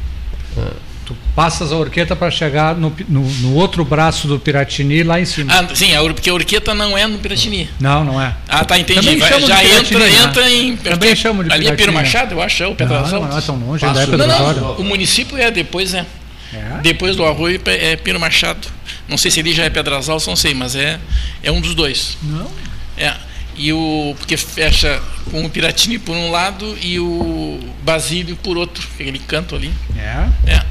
[0.58, 0.72] Ah.
[1.06, 5.26] Tu passas a Orqueta para chegar no, no, no, outro braço do Piratini, lá em
[5.26, 5.52] cima.
[5.52, 7.70] Ah, sim, porque a Orqueta não é no Piratini.
[7.80, 8.34] Não, não é.
[8.48, 9.16] Ah, tá, entendi.
[9.18, 10.24] Vai, já entra, né?
[10.24, 10.78] entra em.
[10.78, 13.24] Também chamo de Ali é Piro Machado, eu acho, é o Pedrazão.
[13.24, 16.06] Não, não é tão longe, Passo, é Pedro não, não, O município é depois, é.
[16.54, 16.80] é.
[16.82, 18.68] Depois do Arroio é Piro Machado.
[19.08, 21.00] Não sei se ele já é Pedrazal, não sei, mas é,
[21.42, 22.16] é um dos dois.
[22.22, 22.69] Não.
[23.00, 23.30] É
[23.60, 28.88] e o porque fecha com o Piratini por um lado e o Basílio por outro,
[28.96, 29.72] aquele canto ali.
[29.98, 30.30] É.
[30.48, 30.66] É.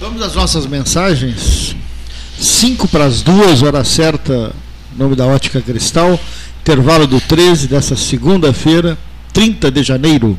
[0.00, 1.76] Vamos às nossas mensagens.
[2.38, 4.52] 5 para as duas, hora certa,
[4.96, 6.18] nome da Ótica Cristal.
[6.60, 8.98] Intervalo do 13 dessa segunda-feira,
[9.32, 10.38] 30 de janeiro.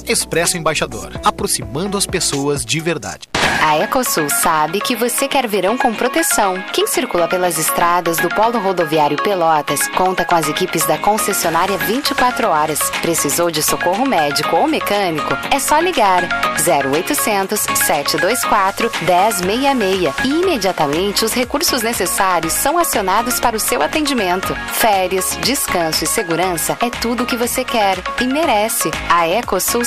[0.07, 3.29] Expresso Embaixador, aproximando as pessoas de verdade.
[3.63, 6.55] A Ecosul sabe que você quer verão com proteção.
[6.73, 12.47] Quem circula pelas estradas do Polo Rodoviário Pelotas conta com as equipes da concessionária 24
[12.47, 12.79] horas.
[13.01, 15.37] Precisou de socorro médico ou mecânico?
[15.51, 16.27] É só ligar
[16.59, 24.55] 0800 724 1066 e imediatamente os recursos necessários são acionados para o seu atendimento.
[24.73, 28.89] Férias, descanso e segurança é tudo o que você quer e merece.
[29.07, 29.85] A Ecosul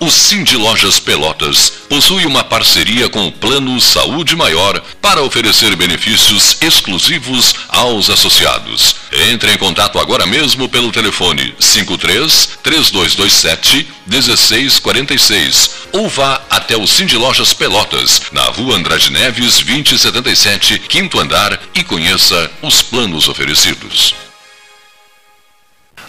[0.00, 6.56] O Cindy Lojas Pelotas possui uma parceria com o Plano Saúde Maior para oferecer benefícios
[6.60, 8.96] exclusivos aos associados.
[9.30, 17.16] Entre em contato agora mesmo pelo telefone 53 3227 1646 ou vá até o Cindy
[17.16, 24.14] Lojas Pelotas, na rua Andrade Neves 2077, quinto andar e conheça os planos oferecidos.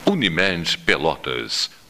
[0.05, 1.69] Unimed Pelotas,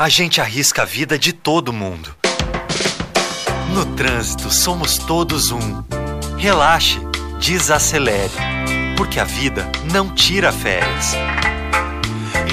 [0.00, 2.16] a gente arrisca a vida de todo mundo.
[3.74, 5.84] No trânsito, somos todos um.
[6.38, 6.98] Relaxe,
[7.38, 8.32] desacelere,
[8.96, 11.12] porque a vida não tira férias.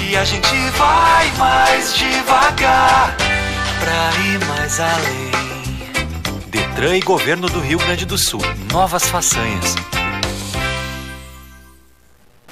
[0.06, 5.30] E a gente vai mais devagar pra ir mais além.
[6.48, 8.42] Detran e Governo do Rio Grande do Sul.
[8.70, 9.74] Novas façanhas.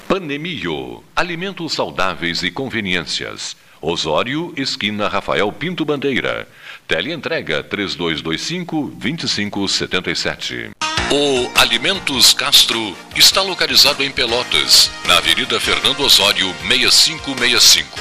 [0.09, 3.66] Panemio, alimentos saudáveis e conveniências.
[3.81, 6.49] Osório, esquina Rafael Pinto Bandeira.
[6.87, 10.71] Teleentrega 3225 2577.
[11.11, 17.99] O Alimentos Castro está localizado em Pelotas, na Avenida Fernando Osório 6565.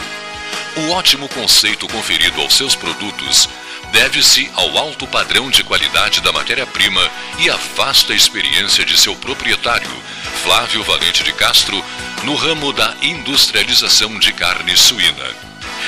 [0.78, 3.47] O ótimo conceito conferido aos seus produtos
[3.91, 7.01] deve-se ao alto padrão de qualidade da matéria-prima
[7.39, 9.89] e à vasta experiência de seu proprietário,
[10.43, 11.82] Flávio Valente de Castro,
[12.23, 15.44] no ramo da industrialização de carne suína.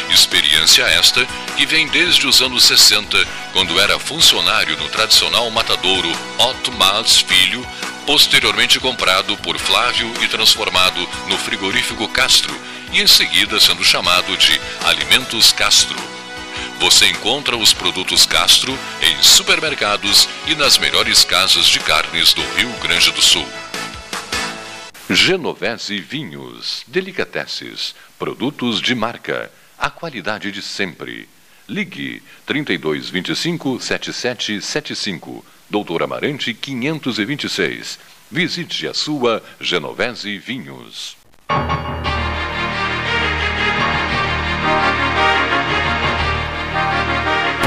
[0.10, 1.26] Experiência esta
[1.56, 3.18] que vem desde os anos 60,
[3.54, 7.66] quando era funcionário no tradicional matadouro Otto Mas Filho,
[8.06, 12.56] posteriormente comprado por Flávio e transformado no frigorífico Castro,
[12.94, 15.98] e em seguida sendo chamado de Alimentos Castro.
[16.80, 22.70] Você encontra os produtos Castro em supermercados e nas melhores casas de carnes do Rio
[22.82, 23.48] Grande do Sul.
[25.10, 31.28] Genovese Vinhos, Delicateces, produtos de marca, a qualidade de sempre.
[31.68, 38.00] Ligue 3225 7775, Doutor Amarante 526.
[38.32, 41.18] Visite a sua Genovese Vinhos.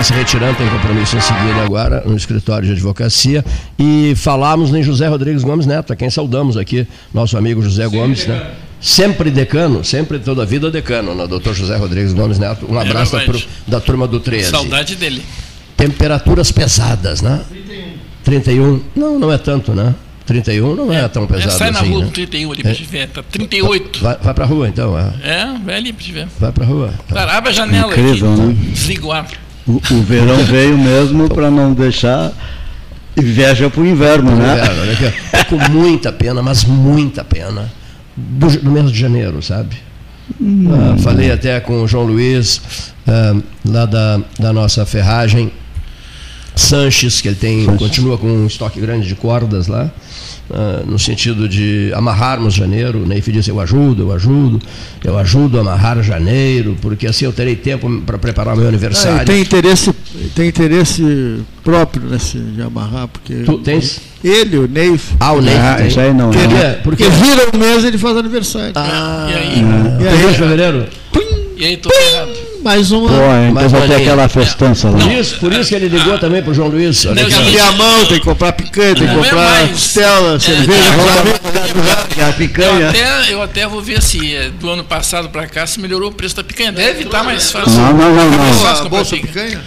[0.02, 3.44] se retirando, tem compromisso em seguida agora no escritório de advocacia.
[3.78, 7.96] E falamos em José Rodrigues Gomes Neto, a quem saudamos aqui, nosso amigo José Sim,
[7.96, 8.54] Gomes, né?
[8.80, 11.26] Sempre decano, sempre toda a vida decano, né?
[11.26, 12.66] doutor José Rodrigues Gomes Neto.
[12.66, 13.32] Um abraço é da,
[13.68, 14.50] da, turma do 13.
[14.50, 15.22] Saudade dele.
[15.76, 17.42] Temperaturas pesadas, né?
[17.50, 17.92] 31.
[18.24, 18.82] 31.
[18.96, 19.94] Não, não é tanto, né?
[20.30, 21.78] 31 não é, é tão pesado sai assim.
[21.78, 22.06] Sai na rua né?
[22.06, 23.08] com 31 ali pra te ver.
[23.08, 24.00] Tá 38.
[24.00, 24.96] Vai, vai pra rua então.
[24.96, 26.28] É, é vai ali pra te ver.
[26.38, 26.94] Vai pra rua.
[27.08, 28.40] Claro, abre a janela Incrível, aqui.
[28.42, 28.56] Né?
[28.72, 29.26] Desliga o ar.
[29.66, 32.32] O, o verão veio mesmo para não deixar
[33.16, 34.52] inveja para o inverno, né?
[34.52, 35.14] Inverno, né?
[35.32, 37.79] É com muita pena, mas muita pena.
[38.28, 39.76] Do, do mês de janeiro, sabe?
[40.40, 40.68] Hum.
[40.72, 42.60] Ah, falei até com o João Luiz,
[43.06, 45.50] ah, lá da, da nossa ferragem,
[46.54, 47.78] Sanches, que ele tem, Sanches.
[47.78, 49.90] continua com um estoque grande de cordas lá.
[50.50, 53.06] Uh, no sentido de amarrarmos janeiro.
[53.06, 53.20] Né?
[53.20, 54.60] disse: Eu ajudo, eu ajudo,
[55.04, 59.20] eu ajudo a amarrar janeiro, porque assim eu terei tempo para preparar meu aniversário.
[59.20, 59.92] Ah, tem, interesse,
[60.34, 63.44] tem interesse próprio nesse de amarrar, porque.
[63.44, 64.00] Tu tens?
[64.24, 64.98] Ele, o Ney.
[65.20, 65.54] Ah, o Ney.
[65.54, 66.30] Ah, isso aí não.
[66.30, 66.80] Porque, né?
[66.82, 68.72] porque, porque vira um mês ele faz aniversário.
[68.74, 69.64] Ah, e aí?
[69.64, 70.86] Ah, e aí, fevereiro?
[71.56, 73.08] E aí, tô errado mais uma.
[73.08, 74.98] Pô, então mais vai ter aquela festança lá.
[74.98, 77.02] Por isso, por isso que ele ligou também pro João Luiz.
[77.02, 80.90] Tem que abrir a mão, tem que comprar picanha, tem que comprar costela, cerveja,
[82.18, 82.68] é, a picanha.
[82.68, 86.10] Eu até, eu até vou ver se é, do ano passado para cá se melhorou
[86.10, 86.72] o preço da picanha.
[86.72, 87.72] Deve estar tá mais fácil.
[87.72, 88.30] Não, não, não.
[88.30, 88.66] não.
[88.66, 89.60] A bolsa picanha?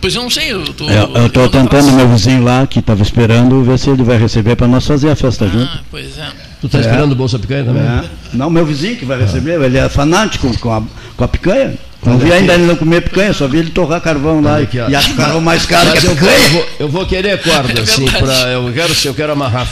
[0.00, 0.88] Pois eu não sei, eu tô.
[0.88, 4.68] Eu, estou tentando meu vizinho lá, que estava esperando, ver se ele vai receber para
[4.68, 5.80] nós fazer a festa ah, junto.
[5.90, 6.28] Pois é.
[6.60, 6.80] Tu está é.
[6.82, 7.82] esperando o Bolsa Picanha também?
[7.82, 8.04] É.
[8.32, 10.82] Não, meu vizinho que vai receber, ele é fanático com a,
[11.16, 11.74] com a picanha.
[12.06, 14.94] Não vi ainda ele não comer picanha, só vi ele torrar carvão lá aqui, e
[14.94, 16.32] acho carvão mais caro que a picanha.
[16.32, 19.68] Eu vou, eu vou querer corda, é assim, pra, eu quero, eu quero amarrar,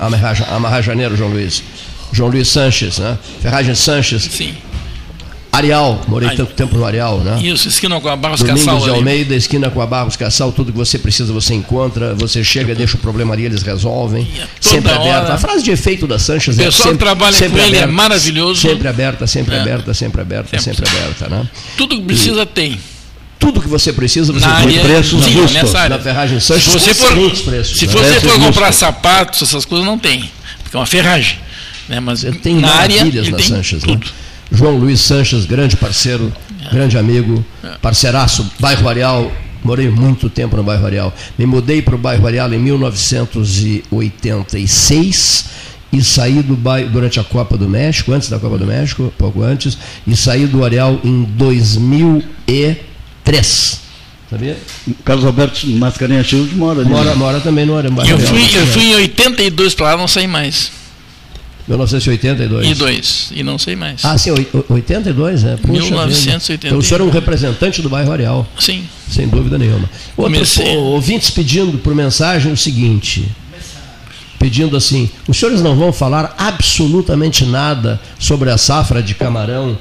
[0.00, 1.62] amarrar, amarrar janeiro, João Luiz.
[2.12, 3.18] João Luiz Sanches, né?
[3.40, 4.22] Ferragem Sanches.
[4.22, 4.54] Sim.
[5.56, 7.40] Areal, morei Ai, tanto tempo no Areal, né?
[7.42, 8.80] Isso, esquina com a Barros Domingos Cassal.
[8.80, 9.38] de Almeida, ali.
[9.38, 13.00] esquina com a Barros Cassal, tudo que você precisa você encontra, você chega, deixa o
[13.00, 14.26] problema ali, eles resolvem.
[14.60, 15.32] sempre aberta.
[15.32, 16.68] A frase de efeito da Sanches é sempre.
[16.68, 18.60] O pessoal que trabalha sempre com ele é maravilhoso.
[18.60, 19.60] Sempre aberta, sempre é.
[19.60, 21.48] aberta, sempre aberta, sempre, sempre aberta, né?
[21.76, 22.78] Tudo que precisa e, tem
[23.38, 26.64] tudo que você precisa, você na tem preços sim, justos na ferragem Sanches.
[26.64, 27.12] Se você for,
[27.44, 27.92] preços, se né?
[27.92, 30.30] você for comprar sapatos, essas coisas não tem,
[30.62, 31.38] porque é uma ferragem.
[31.88, 32.00] Né?
[32.00, 33.92] Mas tem na área na Sanches, né?
[33.92, 34.06] tudo.
[34.50, 36.32] João Luiz Sanches, grande parceiro,
[36.70, 37.44] grande amigo,
[37.82, 39.30] parceiraço, bairro Areal.
[39.64, 41.12] Morei muito tempo no bairro Areal.
[41.36, 45.44] Me mudei para o bairro Areal em 1986
[45.92, 49.42] e saí do bairro durante a Copa do México, antes da Copa do México, pouco
[49.42, 49.76] antes,
[50.06, 53.80] e saí do Areal em 2003.
[54.28, 54.58] Sabia?
[55.04, 56.90] Carlos Alberto Mascarenhas Shield mora ali.
[56.90, 57.14] Mora, né?
[57.14, 57.94] mora também no Areal.
[58.06, 60.72] Eu fui, eu fui em 82 para lá, não saí mais.
[61.68, 62.68] 1982.
[62.68, 64.04] E dois, e não sei mais.
[64.04, 64.30] Ah, sim,
[64.68, 65.56] 82, é?
[65.56, 66.64] Puxa 1982.
[66.64, 68.46] Então o senhor é um representante do bairro Areal.
[68.58, 68.84] Sim.
[69.10, 69.88] Sem dúvida nenhuma.
[70.16, 73.28] Outros ouvintes pedindo por mensagem o seguinte.
[74.38, 79.76] Pedindo assim, os senhores não vão falar absolutamente nada sobre a safra de camarão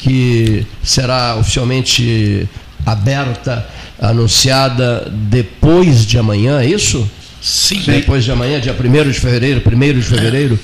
[0.00, 2.46] que será oficialmente
[2.84, 3.66] aberta,
[4.00, 7.08] anunciada depois de amanhã, é isso?
[7.40, 7.80] Sim.
[7.86, 10.58] Depois de amanhã, dia 1 de fevereiro, 1 de fevereiro.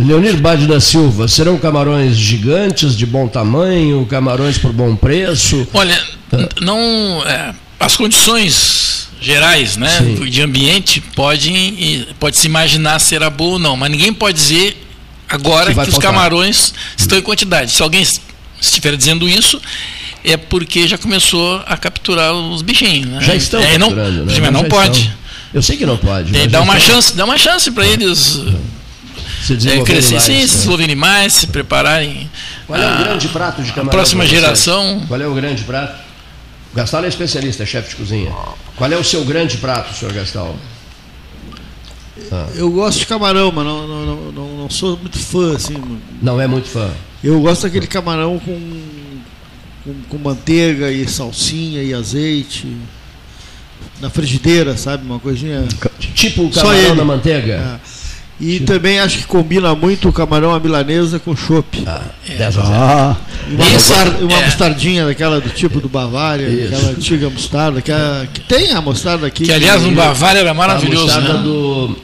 [0.00, 0.04] É.
[0.04, 5.66] Leonir Bade da Silva, serão camarões gigantes, de bom tamanho, camarões por bom preço?
[5.74, 6.00] Olha,
[6.60, 7.22] não.
[7.26, 9.88] É, as condições gerais né,
[10.30, 14.76] de ambiente podem pode se imaginar se era boa ou não, mas ninguém pode dizer
[15.28, 17.70] agora que, que os camarões estão em quantidade.
[17.70, 18.02] Se alguém
[18.60, 19.60] estiver dizendo isso,
[20.24, 23.06] é porque já começou a capturar os bichinhos.
[23.06, 23.20] Né?
[23.20, 24.24] Já estão é, não, né?
[24.40, 25.00] Mas não pode.
[25.00, 25.20] Estão.
[25.52, 26.32] Eu sei que não pode.
[26.48, 28.40] Dá uma chance, dá uma chance para eles
[29.58, 30.46] se é, crescer, mais, sim, né?
[30.46, 32.30] se desenvolverem mais, se prepararem.
[32.66, 33.90] Qual é o grande prato de camarão?
[33.90, 35.02] Próxima geração.
[35.08, 35.98] Qual é o grande prato?
[36.72, 38.32] O Gastal é especialista, é chefe de cozinha.
[38.76, 40.54] Qual é o seu grande prato, senhor Gastal?
[42.30, 42.46] Ah.
[42.54, 45.76] Eu gosto de camarão, mas não, não, não, não, sou muito fã, assim.
[46.22, 46.90] Não é muito fã.
[47.22, 48.82] Eu gosto daquele camarão com,
[49.84, 52.68] com, com manteiga e salsinha e azeite.
[54.00, 55.04] Na frigideira, sabe?
[55.04, 55.66] Uma coisinha.
[56.14, 57.54] Tipo o camarão na manteiga?
[57.54, 57.99] É.
[58.40, 61.84] E também acho que combina muito o camarão à milanesa com chopp.
[61.86, 62.48] Ah, é.
[62.56, 63.16] ah.
[63.46, 64.44] Uma, mostarda, uma é.
[64.46, 66.74] mostardinha daquela do tipo do Bavária, Isso.
[66.74, 69.44] aquela antiga mostarda, que, a, que tem a mostarda aqui.
[69.44, 71.10] Que aliás no Bavária era maravilhoso.
[71.10, 71.42] A mostarda né?
[71.42, 71.96] do.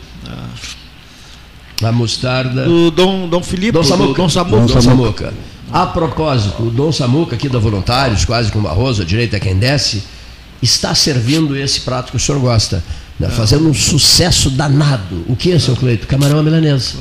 [1.82, 2.64] A mostarda.
[2.64, 3.72] Do Dom, Dom Filipe.
[3.72, 4.14] Dom Samuca.
[4.14, 4.74] Dom Samuca.
[4.74, 5.34] Dom Samuca.
[5.72, 9.56] A propósito, o Dom Samuca, aqui da Voluntários, quase com Barroso, a direita é quem
[9.56, 10.02] desce,
[10.62, 12.82] está servindo esse prato que o senhor gosta.
[13.18, 15.24] Né, fazendo um sucesso danado.
[15.26, 16.06] O que é, seu Cleito?
[16.06, 16.96] Camarão à milanesa.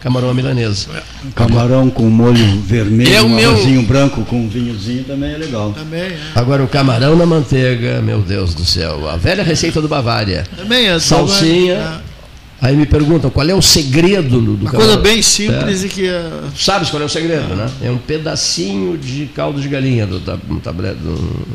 [0.00, 0.88] Camarão à milanesa.
[1.34, 3.82] Camarão com molho vermelho, é um meu...
[3.82, 5.72] branco com vinhozinho também é legal.
[5.72, 6.18] Também, é.
[6.34, 9.08] Agora o camarão na manteiga, meu Deus do céu.
[9.08, 10.46] A velha receita do Bavária.
[10.56, 10.98] Também é.
[10.98, 11.74] Salsinha.
[11.74, 12.10] É.
[12.62, 15.86] Aí me perguntam qual é o segredo do, Uma coisa bem simples é.
[15.86, 16.08] e que.
[16.08, 16.30] É...
[16.56, 17.70] Sabes qual é o segredo, né?
[17.82, 21.48] É um pedacinho de caldo de galinha do, do, do, do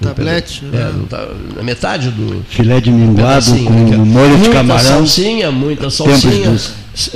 [0.00, 0.62] tablete?
[0.72, 2.44] É, na metade do.
[2.48, 3.72] Filé de minguado com
[4.04, 4.64] molho de camarão.
[4.64, 6.56] Muita salsinha, muita salsinha,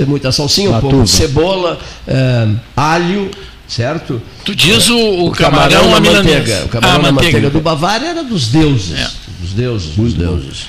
[0.07, 3.31] muita salsinha, um pouco de cebola, é, alho,
[3.67, 4.21] certo?
[4.43, 6.65] Tu diz o, o, camarão, camarão na manteiga.
[6.65, 7.37] O camarão ah, na manteiga.
[7.37, 8.97] manteiga do Bavária era dos deuses.
[8.97, 9.09] É.
[9.39, 10.67] Dos deuses, dos deuses.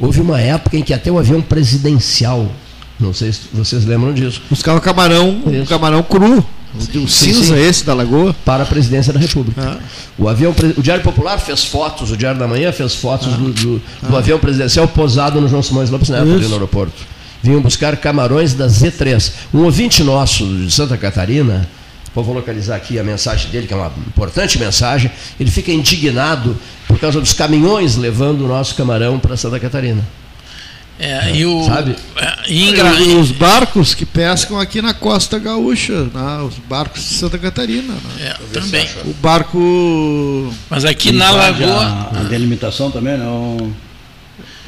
[0.00, 2.50] Houve uma época em que até o avião presidencial,
[2.98, 4.40] não sei se vocês lembram disso.
[4.48, 6.44] Buscava camarão, um camarão cru.
[6.74, 7.60] O, cinza sim.
[7.60, 8.34] esse da Lagoa?
[8.44, 9.60] Para a presidência da República.
[9.60, 9.78] Ah.
[10.16, 13.36] O, avião, o Diário Popular fez fotos, o Diário da Manhã fez fotos ah.
[13.36, 14.18] do, do, do ah.
[14.18, 16.94] avião presidencial posado no João Simões Lopes Neto, ali no aeroporto.
[17.42, 19.32] Vinham buscar camarões da Z3.
[19.52, 21.68] Um ouvinte nosso de Santa Catarina,
[22.14, 26.56] vou localizar aqui a mensagem dele, que é uma importante mensagem, ele fica indignado
[26.86, 30.04] por causa dos caminhões levando o nosso camarão para Santa Catarina.
[31.00, 31.96] É, e o, Sabe?
[32.14, 36.42] É, e os barcos que pescam aqui na costa gaúcha, né?
[36.46, 37.94] os barcos de Santa Catarina.
[37.94, 38.26] Né?
[38.28, 38.86] É, também.
[39.06, 40.54] O barco.
[40.68, 41.84] Mas aqui na Lagoa.
[41.84, 43.72] A, a, delimitação também não.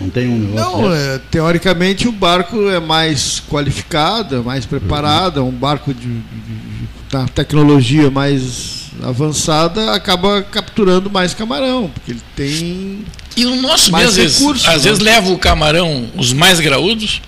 [0.00, 0.82] Não tem um negócio.
[0.82, 6.00] Não, é, teoricamente o barco é mais qualificado, é mais preparado, é um barco de,
[6.00, 13.04] de, de, de tecnologia mais avançada, acaba capturando mais camarão, porque ele tem
[13.36, 14.90] e o nosso mais mesmo, recursos, às, né?
[14.90, 17.22] vezes leva o camarão, os mais graúdos,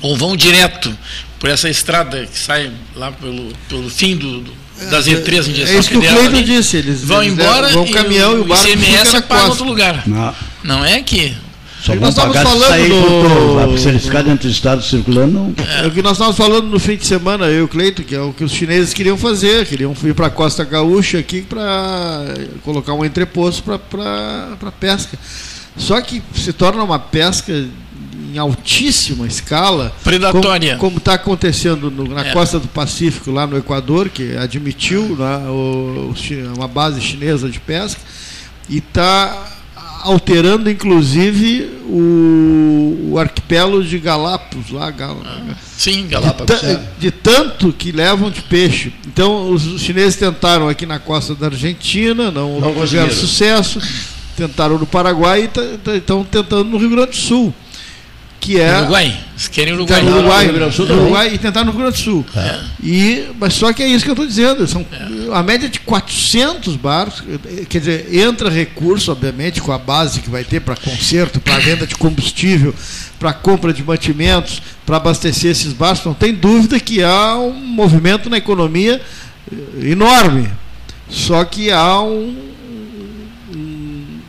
[0.00, 0.96] ou vão direto
[1.38, 5.76] por essa estrada que sai lá pelo, pelo fim do, do das E3 em direção
[5.76, 8.66] é isso que o Cleiton disse, eles vão eles embora vão caminhão e o, barco
[8.66, 10.02] ICMS para outro lugar.
[10.06, 10.34] Não.
[10.62, 11.34] não é que
[11.84, 13.78] só nós estávamos falando do...
[13.78, 15.54] se eles ficarem entre os estados circulando, não...
[15.82, 18.14] É o que nós estávamos falando no fim de semana, eu e o Cleito, que
[18.14, 22.24] é o que os chineses queriam fazer, queriam ir para a Costa Gaúcha aqui para
[22.62, 25.18] colocar um entreposto para pesca.
[25.76, 29.92] Só que se torna uma pesca em altíssima escala.
[30.02, 30.78] Predatória.
[30.78, 32.32] Como está acontecendo no, na é.
[32.32, 36.14] costa do Pacífico, lá no Equador, que admitiu né, o,
[36.56, 38.00] uma base chinesa de pesca,
[38.70, 39.53] e está
[40.04, 46.60] alterando inclusive o, o arquipélago de Galápagos lá, Gal, ah, sim, Galápagos.
[46.60, 48.92] De, de, tanto que levam de peixe.
[49.06, 53.80] Então os chineses tentaram aqui na costa da Argentina, não, não tiveram sucesso.
[54.36, 57.54] Tentaram no Paraguai e estão tentando no Rio Grande do Sul
[58.44, 59.20] que é Uruguai.
[59.30, 60.02] Eles querem Uruguai.
[60.02, 62.26] Uruguai, Uruguai, Rio Sul Uruguai e tentar no Rio Grande do Sul.
[62.36, 62.60] É.
[62.82, 64.66] E, mas só que é isso que eu estou dizendo.
[64.68, 65.34] São é.
[65.34, 67.24] a média de 400 barcos.
[67.70, 71.86] Quer dizer, entra recurso, obviamente, com a base que vai ter para conserto, para venda
[71.86, 72.74] de combustível,
[73.18, 76.04] para compra de mantimentos, para abastecer esses barcos.
[76.04, 79.00] Não tem dúvida que há um movimento na economia
[79.50, 80.50] eh, enorme.
[81.08, 82.36] Só que há um,
[83.54, 84.20] um,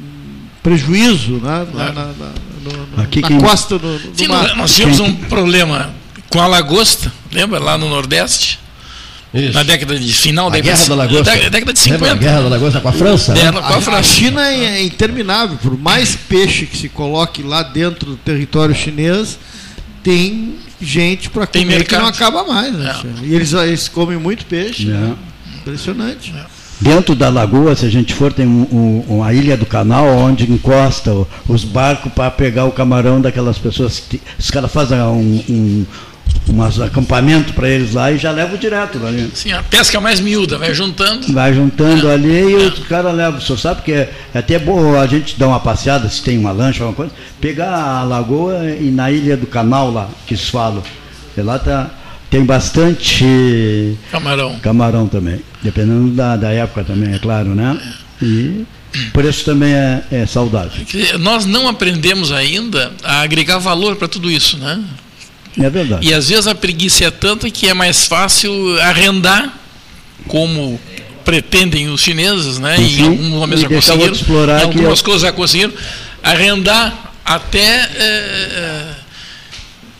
[0.00, 3.38] um prejuízo né, na, na, na no, Aqui na quem...
[3.38, 4.56] costa do, do Sim, mar.
[4.56, 5.94] Nós tínhamos um problema
[6.28, 7.58] com a lagosta, lembra?
[7.58, 8.58] Lá no Nordeste.
[9.34, 9.54] Isso.
[9.54, 11.24] Na década de final da Guerra da Lagosta.
[11.24, 12.04] Da, década de 50.
[12.04, 13.32] Lembra a Guerra da Lagosta com a França?
[13.32, 13.50] Né?
[13.50, 13.92] com a, França.
[13.92, 15.56] a China é, é interminável.
[15.56, 19.38] Por mais peixe que se coloque lá dentro do território chinês,
[20.02, 22.74] tem gente para comer que não acaba mais.
[22.74, 22.94] Né?
[23.22, 23.26] É.
[23.26, 24.90] E eles, eles comem muito peixe.
[24.90, 24.92] É.
[24.92, 25.14] Né?
[25.56, 26.34] Impressionante.
[26.36, 26.51] É.
[26.82, 30.50] Dentro da lagoa, se a gente for, tem um, um, uma ilha do canal onde
[30.50, 31.12] encosta
[31.48, 34.00] os barcos para pegar o camarão daquelas pessoas.
[34.00, 35.86] Que, os caras fazem um, um
[36.48, 39.30] umas acampamento para eles lá e já levo direto ali.
[39.32, 41.32] Sim, a pesca mais miúda, vai juntando.
[41.32, 42.14] Vai juntando é.
[42.14, 42.66] ali e é.
[42.66, 43.38] o cara leva.
[43.38, 46.36] O senhor sabe que é, é até bom a gente dar uma passeada, se tem
[46.36, 50.50] uma lancha, alguma coisa, pegar a lagoa e na ilha do canal lá, que se
[50.50, 50.82] fala.
[51.36, 51.90] E lá tá,
[52.32, 54.58] tem bastante camarão.
[54.60, 55.42] Camarão também.
[55.62, 57.78] Dependendo da, da época também, é claro, né?
[58.22, 58.64] E
[58.94, 60.72] o preço também é, é saudável.
[61.20, 64.82] Nós não aprendemos ainda a agregar valor para tudo isso, né?
[65.60, 66.08] É verdade.
[66.08, 69.52] E às vezes a preguiça é tanta que é mais fácil arrendar,
[70.26, 70.80] como
[71.26, 72.78] pretendem os chineses, né?
[72.78, 75.04] Sim, em alguns momentos já conseguiram, explorar algumas eu...
[75.04, 75.72] coisas já conseguiram,
[76.22, 79.01] arrendar até é,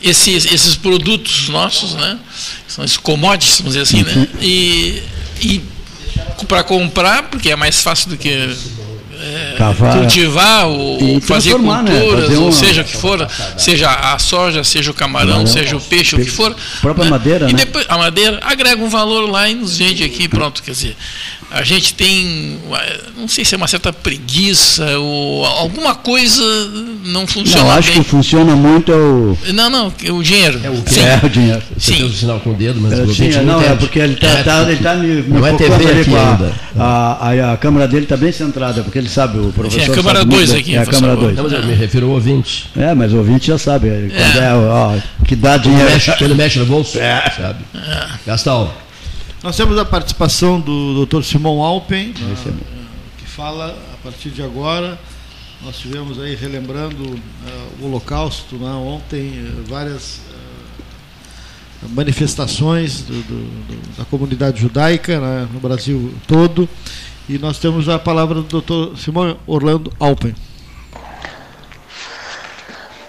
[0.02, 2.18] esses, esses produtos nossos, né?
[2.66, 4.28] São esses commodities, vamos dizer assim, né?
[4.40, 5.02] E,
[5.40, 5.62] e
[6.46, 8.28] para comprar, porque é mais fácil do que
[9.22, 9.56] é,
[10.00, 11.92] cultivar ou fazer né?
[11.92, 12.38] culturas, né?
[12.38, 16.18] ou seja o que for, seja a soja, seja o camarão, seja o peixe, o
[16.18, 16.50] que for.
[16.50, 17.10] A própria né?
[17.10, 17.58] madeira, e né?
[17.58, 20.96] depois a madeira agrega um valor lá e nos vende aqui, pronto, quer dizer,
[21.52, 22.58] a gente tem,
[23.16, 26.42] não sei se é uma certa preguiça ou alguma coisa
[27.04, 27.64] não funciona.
[27.64, 28.02] Não, acho bem.
[28.02, 29.36] que funciona muito é o.
[29.52, 30.60] Não, não, o dinheiro.
[30.64, 31.00] É o, Sim.
[31.00, 31.62] É, o dinheiro.
[31.76, 32.04] Você Sim.
[32.04, 34.42] o sinal com o dedo, mas é, sim, não, não é porque ele está é,
[34.42, 36.52] tá, ele tá me, me não é TV aqui a, ainda.
[36.78, 39.90] A, a, a, câmera dele está bem centrada, porque ele sabe, o professor.
[39.90, 40.74] É a câmera 2 aqui.
[40.74, 41.36] É a câmera 2.
[41.36, 42.70] Não, mas eu me refiro ao ouvinte.
[42.76, 43.88] É, mas o ouvinte já sabe.
[43.88, 44.08] É.
[44.08, 44.96] Quando é, ó,
[45.26, 45.82] que dá dinheiro.
[45.84, 47.30] Ele mexe, ele mexe no bolso, é.
[47.36, 47.58] sabe?
[47.74, 48.06] É.
[48.26, 48.70] Gastão.
[49.42, 51.22] Nós temos a participação do Dr.
[51.24, 52.54] Simão Alpen, na, é
[53.18, 54.96] que fala a partir de agora.
[55.62, 57.18] Nós tivemos aí relembrando uh,
[57.80, 60.18] o Holocausto né, ontem, uh, várias
[61.82, 66.68] uh, manifestações do, do, do, da comunidade judaica né, no Brasil todo.
[67.28, 68.96] E nós temos a palavra do Dr.
[68.96, 70.36] Simão Orlando Alpen.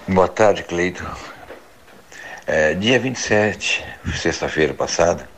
[0.08, 1.06] Boa tarde, Cleito.
[2.48, 3.84] É, dia 27,
[4.16, 5.30] sexta-feira passada,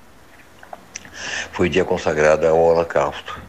[1.52, 3.40] foi dia consagrado ao Holocausto.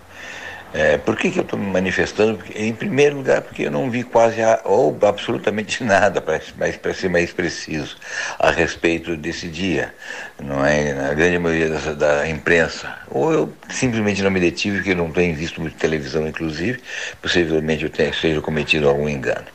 [0.74, 2.39] É, por que, que eu estou me manifestando?
[2.55, 7.33] Em primeiro lugar, porque eu não vi quase a, ou absolutamente nada, para ser mais
[7.33, 7.97] preciso,
[8.39, 9.95] a respeito desse dia,
[10.39, 10.93] não é?
[10.93, 12.93] Na grande maioria da, da imprensa.
[13.09, 16.83] Ou eu simplesmente não me detive, porque não tenho visto muito televisão, inclusive,
[17.22, 19.47] possivelmente eu tenha, seja cometido algum engano.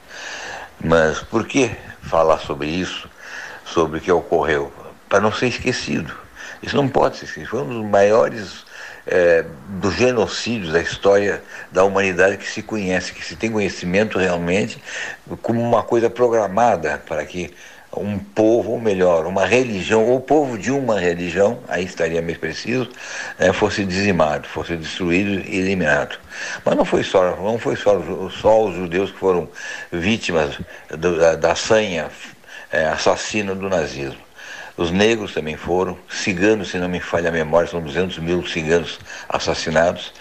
[0.83, 1.69] Mas por que
[2.01, 3.07] falar sobre isso,
[3.63, 4.73] sobre o que ocorreu?
[5.07, 6.20] Para não ser esquecido.
[6.61, 7.49] Isso não pode ser esquecido.
[7.49, 8.65] Foi um dos maiores
[9.07, 11.41] é, dos genocídios da história
[11.71, 14.81] da humanidade que se conhece, que se tem conhecimento realmente
[15.41, 17.51] como uma coisa programada para que
[17.97, 22.37] um povo, ou melhor, uma religião, ou o povo de uma religião, aí estaria mais
[22.37, 22.89] preciso,
[23.37, 26.17] é, fosse dizimado, fosse destruído e eliminado.
[26.63, 29.49] Mas não foi só, não foi só, só os judeus que foram
[29.91, 30.57] vítimas
[30.89, 32.09] do, da, da sanha
[32.71, 34.30] é, assassina do nazismo.
[34.81, 38.97] Os negros também foram, ciganos, se não me falha a memória, são 200 mil ciganos
[39.29, 40.11] assassinados,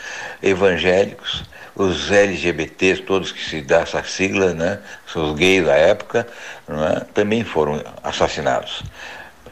[0.42, 4.78] evangélicos, os LGBTs, todos que se dá essa sigla, né,
[5.10, 6.28] são os gays da época,
[6.68, 8.82] é, também foram assassinados.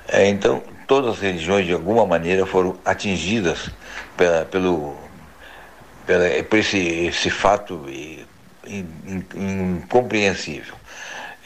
[0.08, 3.70] É, então, todas as religiões, de alguma maneira, foram atingidas
[4.14, 4.94] pela, pelo,
[6.06, 7.86] pela, por esse, esse fato
[9.34, 10.74] incompreensível.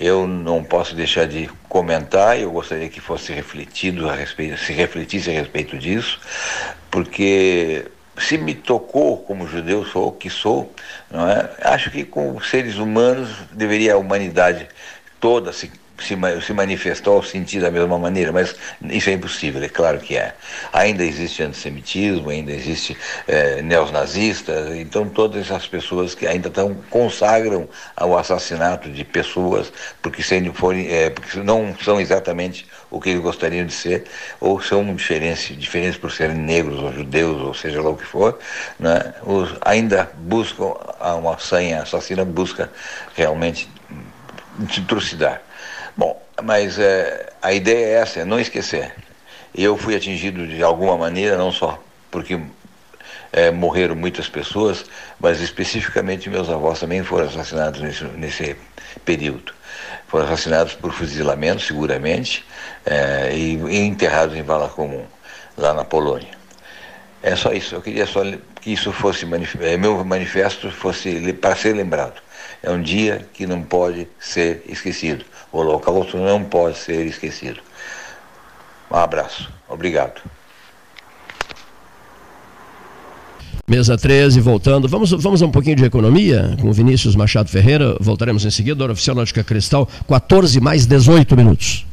[0.03, 5.31] Eu não posso deixar de comentar, eu gostaria que fosse refletido a respeito, se refletisse
[5.31, 6.19] a respeito disso,
[6.91, 7.87] porque
[8.19, 10.75] se me tocou como judeu sou que sou,
[11.09, 11.49] não é?
[11.63, 14.67] Acho que com seres humanos deveria a humanidade
[15.21, 15.71] toda se
[16.03, 20.17] se, se manifestou ao sentir da mesma maneira, mas isso é impossível, é claro que
[20.17, 20.35] é.
[20.73, 22.97] Ainda existe antissemitismo, ainda existe
[23.27, 30.23] é, neonazistas, então todas essas pessoas que ainda tão, consagram ao assassinato de pessoas porque,
[30.23, 34.05] sendo, forem, é, porque não são exatamente o que eles gostariam de ser,
[34.41, 38.39] ou são diferentes, diferentes por serem negros ou judeus, ou seja lá o que for,
[38.79, 39.15] né?
[39.23, 40.75] Os, ainda buscam,
[41.19, 42.71] uma sanha assassina busca
[43.15, 43.69] realmente
[44.87, 45.43] trucidar.
[45.97, 48.95] Bom, mas é, a ideia é essa, é não esquecer.
[49.55, 52.41] Eu fui atingido de alguma maneira, não só porque
[53.33, 54.85] é, morreram muitas pessoas,
[55.19, 58.57] mas especificamente meus avós também foram assassinados nesse, nesse
[59.05, 59.53] período.
[60.09, 62.45] Foram assassinados por fuzilamento, seguramente,
[62.85, 65.05] é, e, e, enterrados em vala comum,
[65.57, 66.43] lá na Polônia.
[67.23, 67.75] É só isso.
[67.75, 68.23] Eu queria só
[68.61, 69.27] que isso fosse
[69.61, 72.21] é, meu manifesto fosse para ser lembrado.
[72.63, 75.25] É um dia que não pode ser esquecido.
[75.53, 77.61] O Holocausto não pode ser esquecido.
[78.91, 79.51] Um abraço.
[79.69, 80.23] Obrigado.
[83.69, 84.89] Mesa 13, voltando.
[84.89, 87.97] Vamos, vamos a um pouquinho de economia com o Vinícius Machado Ferreira.
[88.01, 88.83] Voltaremos em seguida.
[88.83, 91.87] Hora Oficial Lógica Cristal, 14 mais 18 minutos.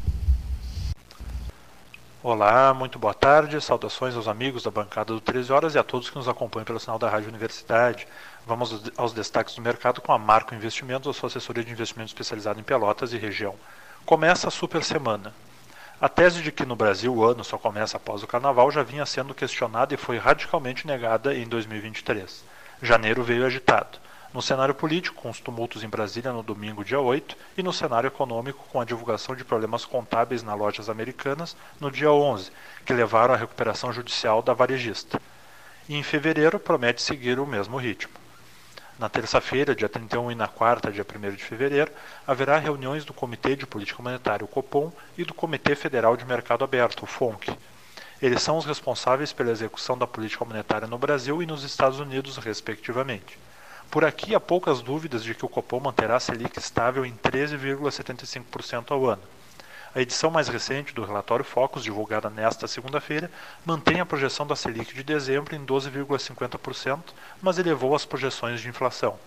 [2.21, 3.61] Olá, muito boa tarde.
[3.61, 6.79] Saudações aos amigos da bancada do 13 Horas e a todos que nos acompanham pelo
[6.79, 8.05] sinal da Rádio Universidade.
[8.49, 12.59] Vamos aos destaques do mercado com a Marco Investimentos, a sua assessoria de investimento especializada
[12.59, 13.53] em Pelotas e região.
[14.07, 15.35] Começa a super semana.
[16.01, 19.05] A tese de que no Brasil o ano só começa após o carnaval já vinha
[19.05, 22.43] sendo questionada e foi radicalmente negada em 2023.
[22.81, 23.99] Janeiro veio agitado
[24.33, 28.07] no cenário político, com os tumultos em Brasília no domingo, dia 8, e no cenário
[28.07, 32.51] econômico, com a divulgação de problemas contábeis nas lojas americanas no dia 11,
[32.83, 35.21] que levaram à recuperação judicial da varejista.
[35.87, 38.18] E em fevereiro promete seguir o mesmo ritmo.
[38.99, 41.89] Na terça-feira, dia 31 e na quarta, dia 1 de fevereiro,
[42.27, 46.65] haverá reuniões do Comitê de Política Monetária, o COPOM, e do Comitê Federal de Mercado
[46.65, 47.57] Aberto, o FONC.
[48.21, 52.35] Eles são os responsáveis pela execução da política monetária no Brasil e nos Estados Unidos,
[52.35, 53.39] respectivamente.
[53.89, 58.91] Por aqui há poucas dúvidas de que o Copom manterá a Selic estável em 13,75%
[58.91, 59.23] ao ano.
[59.93, 63.31] A edição mais recente do relatório Focus, divulgada nesta segunda-feira,
[63.65, 66.99] mantém a projeção da Selic de dezembro em 12,50%,
[67.41, 69.17] mas elevou as projeções de inflação.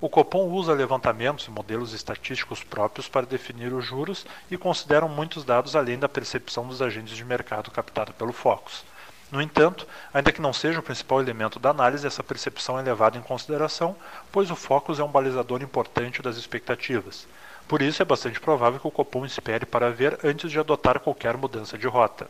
[0.00, 5.44] O Copom usa levantamentos e modelos estatísticos próprios para definir os juros e considera muitos
[5.44, 8.84] dados além da percepção dos agentes de mercado captada pelo Focus.
[9.30, 13.18] No entanto, ainda que não seja o principal elemento da análise, essa percepção é levada
[13.18, 13.94] em consideração,
[14.32, 17.26] pois o Focus é um balizador importante das expectativas.
[17.68, 21.36] Por isso, é bastante provável que o Copom espere para ver antes de adotar qualquer
[21.36, 22.26] mudança de rota.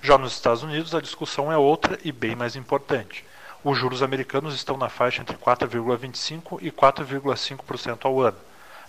[0.00, 3.24] Já nos Estados Unidos, a discussão é outra e bem mais importante.
[3.64, 8.36] Os juros americanos estão na faixa entre 4,25% e 4,5% ao ano.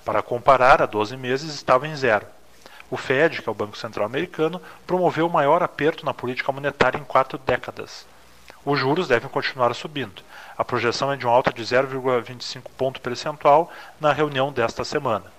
[0.06, 2.28] Para comparar, há 12 meses estava em zero.
[2.92, 7.00] O Fed, que é o Banco Central Americano, promoveu o maior aperto na política monetária
[7.00, 8.06] em quatro décadas.
[8.64, 10.22] Os juros devem continuar subindo.
[10.56, 15.34] A projeção é de uma alta de 0,25 ponto percentual na reunião desta semana.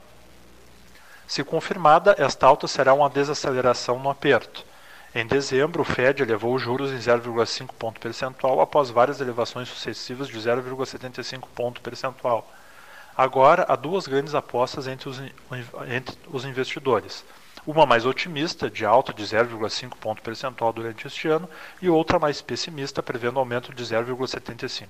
[1.27, 4.65] Se confirmada, esta alta será uma desaceleração no aperto.
[5.15, 10.29] Em dezembro, o Fed elevou os juros em 0,5 ponto percentual após várias elevações sucessivas
[10.29, 12.51] de 0,75 ponto percentual.
[13.17, 15.23] Agora, há duas grandes apostas entre os,
[15.89, 17.25] entre os investidores
[17.67, 21.49] uma mais otimista, de alta de 0,5 ponto percentual durante este ano,
[21.81, 24.87] e outra mais pessimista, prevendo aumento de 0,75.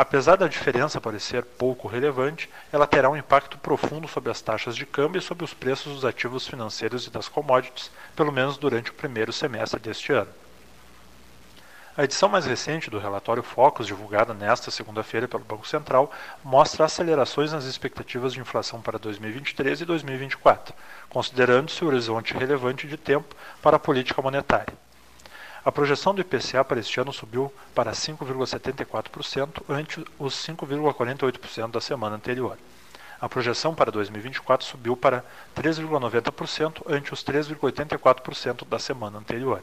[0.00, 4.86] Apesar da diferença parecer pouco relevante, ela terá um impacto profundo sobre as taxas de
[4.86, 8.94] câmbio e sobre os preços dos ativos financeiros e das commodities, pelo menos durante o
[8.94, 10.30] primeiro semestre deste ano.
[11.94, 16.10] A edição mais recente do relatório Focus, divulgada nesta segunda-feira pelo Banco Central,
[16.42, 20.74] mostra acelerações nas expectativas de inflação para 2023 e 2024,
[21.10, 24.72] considerando-se o horizonte relevante de tempo para a política monetária.
[25.62, 32.16] A projeção do IPCA para este ano subiu para 5,74%, ante os 5,48% da semana
[32.16, 32.56] anterior.
[33.20, 35.22] A projeção para 2024 subiu para
[35.54, 39.62] 3,90%, ante os 3,84% da semana anterior.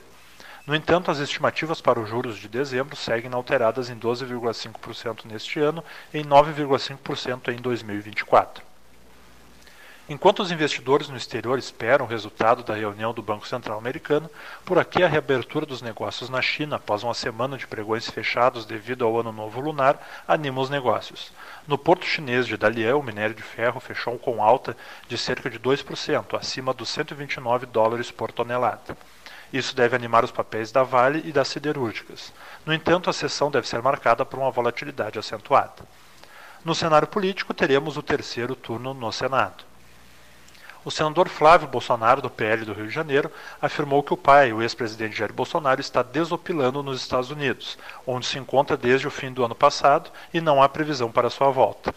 [0.68, 5.84] No entanto, as estimativas para os juros de dezembro seguem inalteradas em 12,5% neste ano
[6.14, 8.64] e em 9,5% em 2024.
[10.10, 14.32] Enquanto os investidores no exterior esperam o resultado da reunião do Banco Central Americano,
[14.64, 19.04] por aqui a reabertura dos negócios na China após uma semana de pregões fechados devido
[19.04, 21.34] ao Ano Novo Lunar anima os negócios.
[21.68, 24.78] No porto chinês de Dalian, o minério de ferro fechou com alta
[25.10, 28.96] de cerca de 2%, acima dos 129 dólares por tonelada.
[29.52, 32.32] Isso deve animar os papéis da Vale e das siderúrgicas.
[32.66, 35.84] No entanto, a sessão deve ser marcada por uma volatilidade acentuada.
[36.64, 39.68] No cenário político, teremos o terceiro turno no Senado.
[40.88, 43.30] O senador Flávio Bolsonaro, do PL do Rio de Janeiro,
[43.62, 48.40] afirmou que o pai, o ex-presidente Jair Bolsonaro, está desopilando nos Estados Unidos, onde se
[48.40, 51.94] encontra desde o fim do ano passado e não há previsão para sua volta.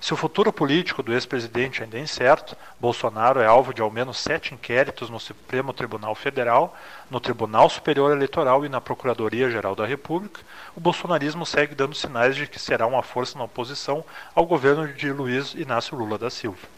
[0.00, 4.18] Se o futuro político do ex-presidente ainda é incerto, Bolsonaro é alvo de ao menos
[4.18, 6.76] sete inquéritos no Supremo Tribunal Federal,
[7.10, 10.42] no Tribunal Superior Eleitoral e na Procuradoria-Geral da República,
[10.76, 15.10] o bolsonarismo segue dando sinais de que será uma força na oposição ao governo de
[15.10, 16.77] Luiz Inácio Lula da Silva.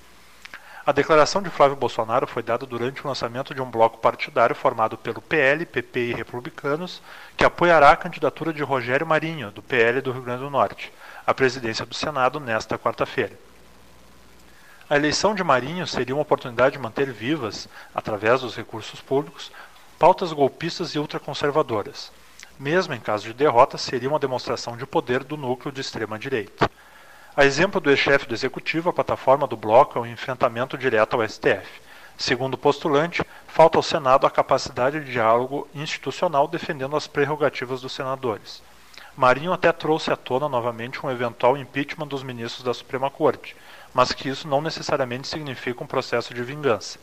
[0.91, 4.99] A declaração de Flávio Bolsonaro foi dada durante o lançamento de um bloco partidário formado
[4.99, 7.01] pelo PL, PP e Republicanos,
[7.37, 10.93] que apoiará a candidatura de Rogério Marinho, do PL do Rio Grande do Norte
[11.25, 13.39] à presidência do Senado nesta quarta-feira.
[14.89, 19.53] A eleição de Marinho seria uma oportunidade de manter vivas, através dos recursos públicos,
[19.97, 22.11] pautas golpistas e ultraconservadoras.
[22.59, 26.69] Mesmo em caso de derrota, seria uma demonstração de poder do núcleo de extrema-direita.
[27.41, 31.27] A exemplo do ex-chefe do executivo, a plataforma do bloco é um enfrentamento direto ao
[31.27, 31.81] STF.
[32.19, 37.93] Segundo o postulante, falta ao Senado a capacidade de diálogo institucional defendendo as prerrogativas dos
[37.93, 38.63] senadores.
[39.17, 43.57] Marinho até trouxe à tona novamente um eventual impeachment dos ministros da Suprema Corte,
[43.95, 46.99] mas que isso não necessariamente significa um processo de vingança.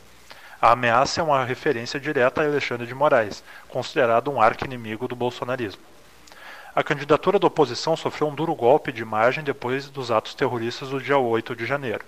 [0.62, 5.82] A ameaça é uma referência direta a Alexandre de Moraes, considerado um arqui-inimigo do bolsonarismo.
[6.78, 11.00] A candidatura da oposição sofreu um duro golpe de imagem depois dos atos terroristas do
[11.00, 12.04] dia 8 de janeiro.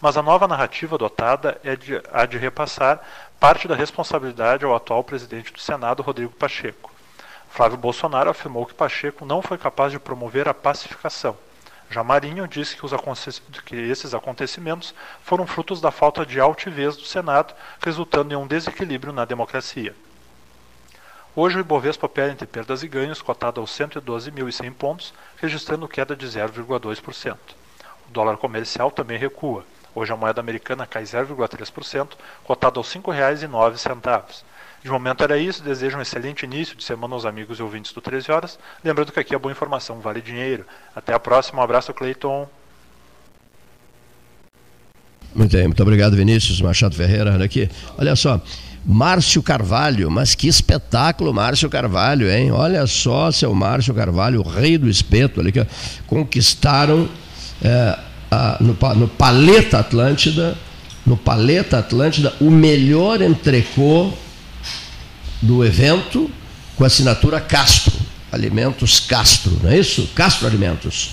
[0.00, 3.00] Mas a nova narrativa adotada é de, a de repassar
[3.40, 6.92] parte da responsabilidade ao atual presidente do Senado, Rodrigo Pacheco.
[7.50, 11.36] Flávio Bolsonaro afirmou que Pacheco não foi capaz de promover a pacificação
[11.88, 17.54] já Marinho disse que, que, esses acontecimentos foram frutos da falta de altivez do Senado,
[17.80, 19.94] resultando em um desequilíbrio na democracia.
[21.38, 26.26] Hoje o Ibovespa opera entre perdas e ganhos, cotado aos 112.100 pontos, registrando queda de
[26.26, 27.36] 0,2%.
[28.08, 29.62] O dólar comercial também recua.
[29.94, 32.08] Hoje a moeda americana cai 0,3%,
[32.42, 34.42] cotado aos R$ 5,09.
[34.82, 35.62] De momento era isso.
[35.62, 38.58] Desejo um excelente início de semana aos amigos e ouvintes do 13 Horas.
[38.82, 40.64] Lembrando que aqui a boa informação vale dinheiro.
[40.94, 41.60] Até a próxima.
[41.60, 42.48] Um abraço, Cleiton.
[45.34, 47.44] Muito bem, muito obrigado, Vinícius Machado Ferreira.
[47.44, 47.68] Aqui.
[47.98, 48.40] Olha só.
[48.86, 52.52] Márcio Carvalho, mas que espetáculo, Márcio Carvalho, hein?
[52.52, 55.66] Olha só, seu Márcio Carvalho, o rei do espeto, ali que
[56.06, 57.08] conquistaram
[57.60, 57.98] é,
[58.30, 60.56] a, no, no Paleta Atlântida,
[61.04, 64.12] no Paleta Atlântida, o melhor entrecô
[65.42, 66.30] do evento
[66.76, 67.92] com assinatura Castro,
[68.30, 70.08] Alimentos Castro, não é isso?
[70.14, 71.10] Castro Alimentos.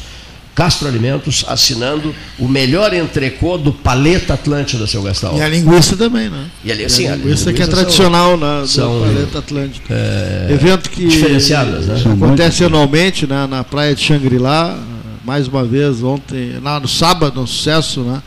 [0.55, 5.35] Castro Alimentos assinando o melhor entrecô do Paleta Atlântida, seu Gastal.
[5.37, 6.45] E a linguiça também, né?
[6.63, 9.85] E a, sim, a linguiça, a que é tradicional são, na, são, Paleta Atlântida.
[9.89, 12.13] É, Evento que diferenciadas, né?
[12.13, 14.77] acontece anualmente né, na praia de Xangri-Lá,
[15.25, 18.21] mais uma vez ontem, lá no sábado, um sucesso, né?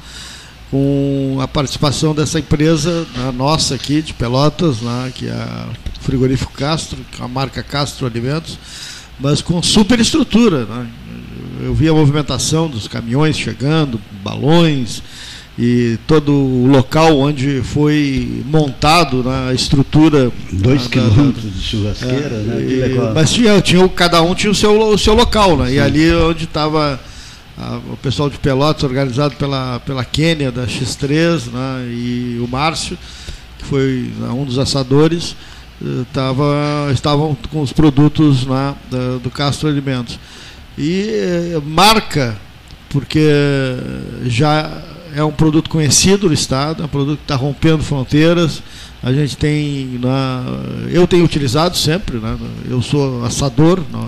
[0.71, 5.69] com a participação dessa empresa a nossa aqui de Pelotas, né, que é a
[6.01, 8.59] Frigorífico Castro, é a marca Castro Alimentos,
[9.19, 10.65] mas com super estrutura.
[10.65, 10.87] Né?
[11.63, 15.03] Eu vi a movimentação dos caminhões chegando, balões
[15.59, 20.31] e todo o local onde foi montado né, a estrutura.
[20.53, 22.63] Dois da, quilômetros da, de churrasqueira, é, né?
[22.63, 25.73] E, mas tinha, tinha, cada um tinha o seu, o seu local, né?
[25.73, 27.01] E ali onde estava
[27.91, 32.99] o pessoal de Pelotas, organizado pela, pela Quênia, da X3, né, e o Márcio,
[33.59, 35.35] que foi né, um dos assadores,
[35.83, 40.19] eh, tava, estavam com os produtos né, da, do Castro Alimentos.
[40.79, 42.37] E eh, marca,
[42.91, 43.29] porque
[44.25, 44.83] já
[45.15, 48.63] é um produto conhecido no Estado, é um produto que está rompendo fronteiras.
[49.03, 49.99] A gente tem.
[50.03, 50.45] Na,
[50.91, 52.37] eu tenho utilizado sempre, né,
[52.69, 53.81] eu sou assador.
[53.81, 54.07] Né,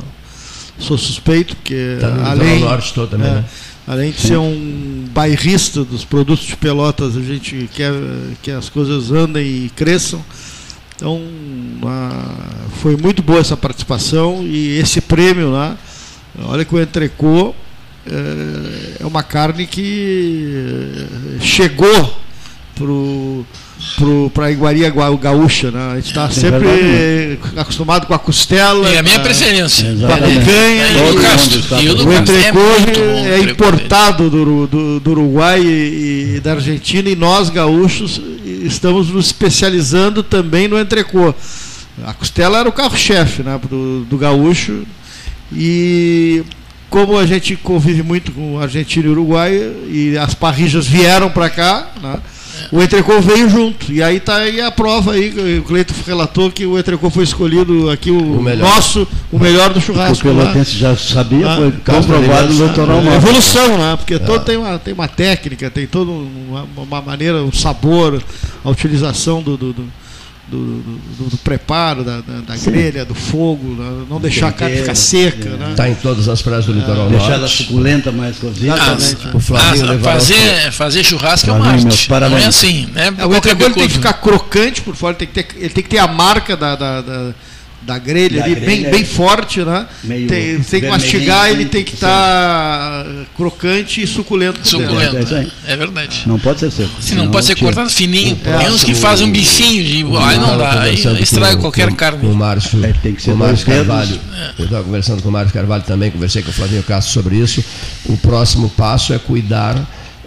[0.79, 3.45] sou suspeito, porque tá além, norte todo também, é, né?
[3.87, 4.29] além de Sim.
[4.29, 7.93] ser um bairrista dos produtos de Pelotas, a gente quer
[8.43, 10.25] que as coisas andem e cresçam.
[10.95, 11.21] Então,
[12.81, 15.77] foi muito boa essa participação e esse prêmio lá,
[16.45, 17.55] olha que o entrecô
[18.07, 21.07] é, é uma carne que
[21.41, 22.17] chegou
[22.75, 23.45] pro
[24.35, 25.93] para a iguaria gaúcha, né?
[25.93, 28.89] A gente está sempre verdade, acostumado com a costela.
[28.89, 29.95] É a minha preferência.
[29.95, 30.89] Com a picanha.
[30.89, 36.35] E, o, Castro, e o, o entrecô é, é importado do, do, do Uruguai e,
[36.37, 41.35] e, da Argentina e nós gaúchos estamos nos especializando também no entrecô.
[42.05, 44.85] A costela era o carro-chefe né, do, do gaúcho
[45.53, 46.43] e
[46.91, 49.53] como a gente convive muito com Argentina e Uruguai
[49.89, 52.19] e as parrijas vieram para cá, né?
[52.73, 53.93] o Entrecô veio junto.
[53.93, 57.91] E aí tá aí a prova aí, o Cleito relatou que o Entrecô foi escolhido
[57.91, 60.29] aqui o, o nosso, o melhor do churrasco.
[60.29, 63.17] O Pelotense já sabia, ah, foi comprovado no litoral norte.
[63.17, 63.97] Evolução, né?
[63.97, 64.19] Porque é.
[64.19, 68.23] todo tem uma, tem uma técnica, tem toda uma, uma maneira, um sabor,
[68.65, 69.85] a utilização do, do, do
[70.51, 74.07] do, do, do, preparo, da, da, da grelha, do fogo, né?
[74.09, 75.49] não deixar a carne ficar seca.
[75.49, 75.75] Está né?
[75.77, 77.11] Tá em todas as praias do litoral é.
[77.11, 77.19] norte.
[77.19, 78.75] Deixar ela suculenta mais cozida.
[78.75, 79.37] Exatamente.
[79.37, 82.11] o Flavinho ah, fazer, fazer churrasco é uma arte.
[82.11, 82.87] Não é assim.
[82.93, 83.15] Né?
[83.19, 85.91] É, o entrecô tem que ficar crocante por fora, tem que ter, ele tem que
[85.91, 87.35] ter a marca da, da, da
[87.83, 89.87] da grelha da ali, grelha, bem, bem forte, né?
[90.07, 93.07] Tem, tem que mastigar, ele tem que estar tá
[93.37, 94.67] crocante e suculento.
[94.67, 96.25] Suculento, é, é, verdade.
[96.27, 96.91] Não pode ser seco.
[97.01, 98.39] Se não pode ser cortado fininho.
[98.45, 100.05] É, tem uns que fazem um bifinho de.
[100.19, 102.21] Aí não dá, aí estraga com, qualquer com, carne.
[102.21, 104.21] Com o Márcio, é, tem que ser o Márcio Carvalho.
[104.37, 104.51] É.
[104.59, 107.65] Eu estava conversando com o Márcio Carvalho também, conversei com o Flavinho Castro sobre isso.
[108.07, 109.77] O próximo passo é cuidar.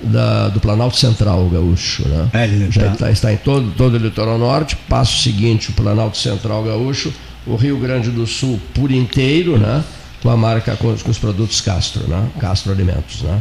[0.03, 2.01] Da, do Planalto Central Gaúcho.
[2.07, 2.27] Né?
[2.33, 2.91] É, Já tá.
[2.91, 4.75] Está, está, em todo, todo o litoral norte.
[4.89, 7.13] Passo seguinte, o Planalto Central Gaúcho
[7.45, 9.83] o Rio Grande do Sul por inteiro, né?
[10.21, 12.27] com a marca com, com os produtos Castro, né?
[12.39, 13.21] Castro Alimentos.
[13.21, 13.39] Né?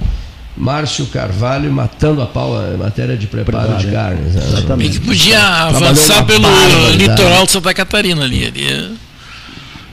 [0.56, 4.34] Márcio Carvalho matando a pau em matéria de preparo Prepara, de carnes.
[4.34, 4.42] Né?
[4.44, 5.00] Exatamente.
[5.00, 6.48] que podia avançar pelo
[6.96, 8.46] litoral de Santa Catarina ali.
[8.46, 8.98] ali.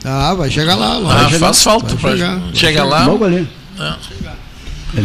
[0.03, 0.99] Ah, vai chegar lá.
[0.99, 1.95] Vai ah, chegar, faz falta.
[1.95, 3.05] Vai chegar, chega lá.
[3.05, 3.47] Logo ali.
[3.79, 3.93] É.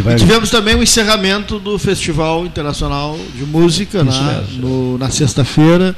[0.03, 0.15] Vai...
[0.15, 5.95] tivemos também o encerramento do Festival Internacional de Música né, no, na sexta-feira.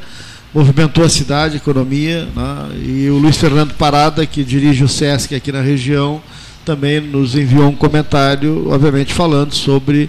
[0.55, 2.28] Movimentou a cidade, a economia.
[2.35, 6.22] Né, e o Luiz Fernando Parada, que dirige o SESC aqui na região,
[6.64, 10.09] também nos enviou um comentário, obviamente falando sobre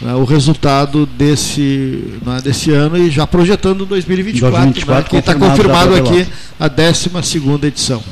[0.00, 5.34] né, o resultado desse, né, desse ano e já projetando 2024, 2024 né, que está
[5.34, 6.26] confirmado aqui
[6.60, 7.10] a 12
[7.66, 8.02] edição.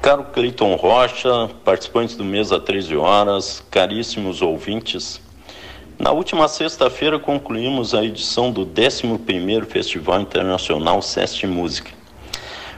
[0.00, 5.20] Caro Cleiton Rocha, participantes do Mesa 13 Horas, caríssimos ouvintes,
[6.00, 11.90] na última sexta-feira concluímos a edição do 11º Festival Internacional SEST Música.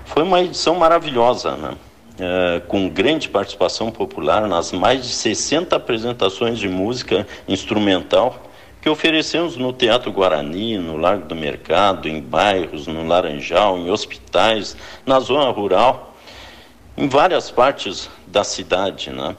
[0.04, 1.74] Foi uma edição maravilhosa, né?
[2.18, 8.42] É, com grande participação popular nas mais de 60 apresentações de música instrumental
[8.82, 14.76] que oferecemos no Teatro Guarani, no Largo do Mercado, em bairros, no Laranjal, em hospitais,
[15.06, 16.14] na zona rural,
[16.96, 19.10] em várias partes da cidade.
[19.10, 19.36] Né?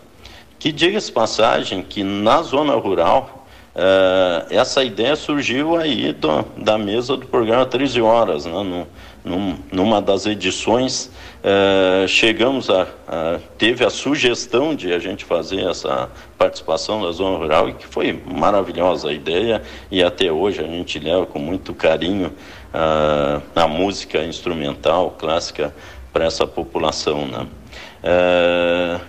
[0.57, 3.42] Que diga-se passagem que na zona rural
[3.75, 8.85] Uh, essa ideia surgiu aí do, da mesa do programa 13 Horas, né?
[9.25, 11.09] num, numa das edições,
[11.43, 17.35] uh, chegamos a, a, teve a sugestão de a gente fazer essa participação da zona
[17.37, 21.73] rural e que foi maravilhosa a ideia e até hoje a gente leva com muito
[21.73, 25.73] carinho uh, a música instrumental clássica
[26.11, 27.47] para essa população, né?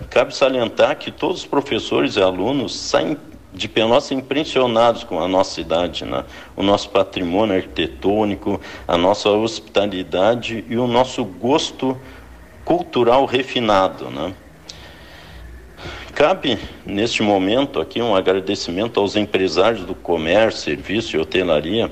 [0.09, 3.17] cabe salientar que todos os professores e alunos saem
[3.55, 6.25] de Pelotas impressionados com a nossa cidade, né?
[6.55, 11.97] o nosso patrimônio arquitetônico, a nossa hospitalidade e o nosso gosto
[12.65, 14.09] cultural refinado.
[14.09, 14.33] Né?
[16.13, 21.89] Cabe, neste momento, aqui um agradecimento aos empresários do comércio, serviço e hotelaria,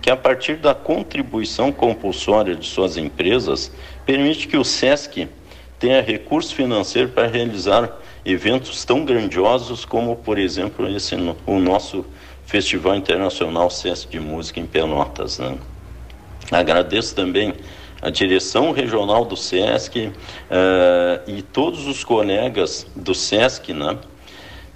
[0.00, 3.70] que a partir da contribuição compulsória de suas empresas,
[4.06, 5.28] permite que o SESC
[5.78, 11.14] tenha recurso financeiro para realizar eventos tão grandiosos como, por exemplo, esse,
[11.46, 12.04] o nosso
[12.44, 15.38] Festival Internacional Sesc de Música em Pelotas.
[15.38, 15.56] Né?
[16.50, 17.54] Agradeço também
[18.02, 20.12] a direção regional do SESC uh,
[21.26, 23.98] e todos os colegas do SESC, né?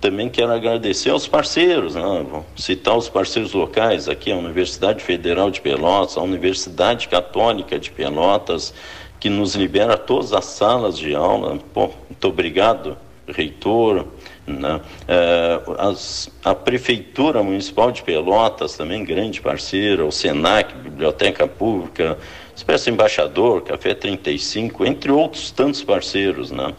[0.01, 2.03] Também quero agradecer aos parceiros, né?
[2.03, 7.91] Vou citar os parceiros locais aqui, a Universidade Federal de Pelotas, a Universidade Católica de
[7.91, 8.75] Pelotas,
[9.19, 11.59] que nos libera todas as salas de aula.
[11.73, 14.07] Pô, muito obrigado reitor,
[14.47, 14.81] né?
[15.09, 22.19] é, as, a Prefeitura Municipal de Pelotas, também grande parceira, o SENAC, Biblioteca Pública,
[22.55, 26.51] Expresso Embaixador, Café 35, entre outros tantos parceiros.
[26.51, 26.75] Né?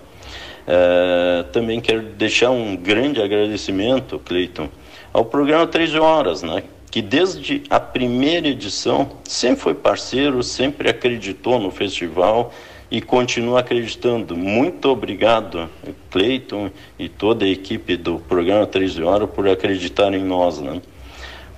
[0.67, 4.69] É, também quero deixar um grande agradecimento, Cleiton,
[5.11, 6.63] ao programa 13 Horas, né?
[6.95, 12.53] que desde a primeira edição sempre foi parceiro, sempre acreditou no festival
[12.95, 14.38] e continuo acreditando.
[14.38, 15.69] Muito obrigado,
[16.09, 20.61] Cleiton e toda a equipe do programa 13 Horas por acreditar em nós.
[20.61, 20.81] Né?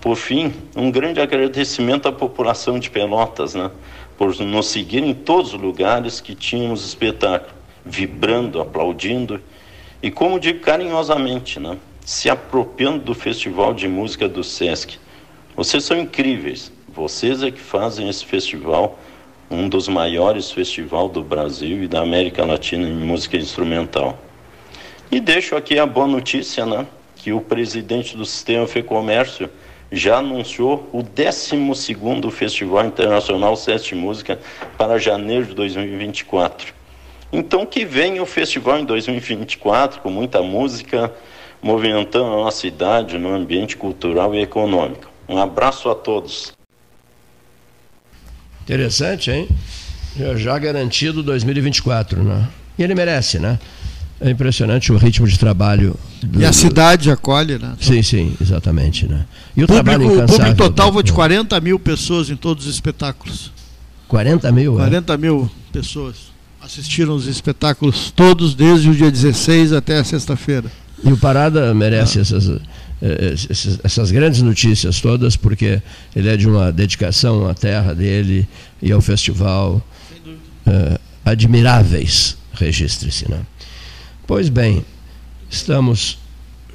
[0.01, 3.69] Por fim, um grande agradecimento à população de Pelotas, né?
[4.17, 7.53] por nos seguir em todos os lugares que tínhamos espetáculo,
[7.85, 9.39] vibrando, aplaudindo
[10.01, 11.77] e, como digo carinhosamente, né?
[12.03, 14.97] se apropriando do Festival de Música do SESC.
[15.55, 18.97] Vocês são incríveis, vocês é que fazem esse festival
[19.49, 24.17] um dos maiores festivais do Brasil e da América Latina em música instrumental.
[25.09, 29.49] E deixo aqui a boa notícia, né, que o presidente do Sistema FEComércio
[29.91, 34.39] já anunciou o 12º Festival Internacional Sete Música
[34.77, 36.73] para janeiro de 2024.
[37.31, 41.13] Então que venha o festival em 2024 com muita música,
[41.61, 45.09] movimentando a nossa cidade no ambiente cultural e econômico.
[45.27, 46.56] Um abraço a todos.
[48.67, 49.47] Interessante, hein?
[50.19, 52.49] Já, já garantido 2024, né?
[52.77, 53.57] E ele merece, né?
[54.19, 55.95] É impressionante o ritmo de trabalho.
[56.21, 56.41] Do...
[56.41, 57.75] E a cidade acolhe, né?
[57.79, 59.07] Sim, sim, exatamente.
[59.07, 59.25] Né?
[59.55, 60.35] E o público, trabalho incansável.
[60.35, 63.53] O público total foi de 40 mil pessoas em todos os espetáculos.
[64.09, 64.75] 40 mil?
[64.75, 65.17] 40 é?
[65.17, 66.15] mil pessoas
[66.61, 70.69] assistiram os espetáculos todos, desde o dia 16 até a sexta-feira.
[71.01, 72.21] E o Parada merece ah.
[72.21, 72.59] essas
[73.83, 75.81] essas grandes notícias todas, porque
[76.15, 78.47] ele é de uma dedicação à terra dele
[78.81, 79.81] e ao festival
[80.65, 83.29] uh, admiráveis, registre-se.
[83.29, 83.39] Né?
[84.25, 84.83] Pois bem,
[85.49, 86.17] estamos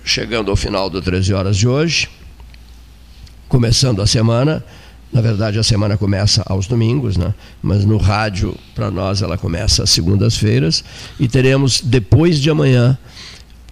[0.05, 2.09] chegando ao final do 13 horas de hoje,
[3.49, 4.65] começando a semana.
[5.13, 7.35] Na verdade, a semana começa aos domingos, né?
[7.63, 10.83] mas no rádio, para nós, ela começa às segundas-feiras.
[11.21, 12.97] E teremos, depois de amanhã,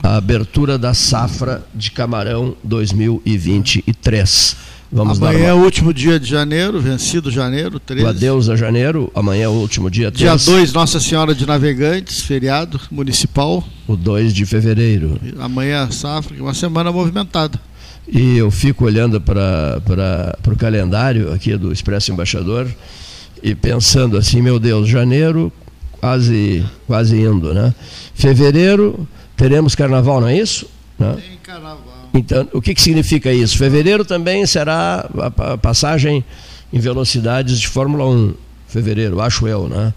[0.03, 4.57] a abertura da safra de camarão 2023.
[4.93, 8.05] Vamos amanhã é o último dia de janeiro, vencido janeiro, 13.
[8.05, 10.11] O adeus a janeiro, amanhã é o último dia.
[10.11, 13.63] Dia 2, Nossa Senhora de Navegantes, feriado municipal.
[13.87, 15.21] O 2 de fevereiro.
[15.39, 17.61] Amanhã, safra, uma semana movimentada.
[18.09, 19.81] E eu fico olhando para
[20.45, 22.67] o calendário aqui do Expresso Embaixador
[23.41, 25.53] e pensando assim, meu Deus, janeiro
[26.01, 27.73] quase, quase indo, né?
[28.13, 29.07] Fevereiro
[29.41, 30.67] teremos carnaval, não é isso?
[30.99, 31.17] Né?
[31.17, 31.81] Tem carnaval.
[32.13, 33.57] Então, o que, que significa isso?
[33.57, 35.09] Fevereiro também será
[35.39, 36.23] a passagem
[36.71, 38.35] em velocidades de Fórmula 1.
[38.69, 39.95] Fevereiro, acho eu, né?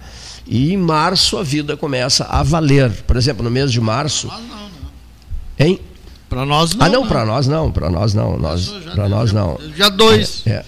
[0.48, 2.90] E em março a vida começa a valer.
[3.06, 4.28] Por exemplo, no mês de março.
[4.28, 4.90] Para nós não, né?
[5.60, 5.80] Hein?
[6.30, 6.86] Para nós não.
[6.86, 8.40] Ah, não, para nós não, para nós não.
[8.40, 9.60] Nós, para nós não.
[9.76, 10.42] Já dois.
[10.46, 10.66] É, é.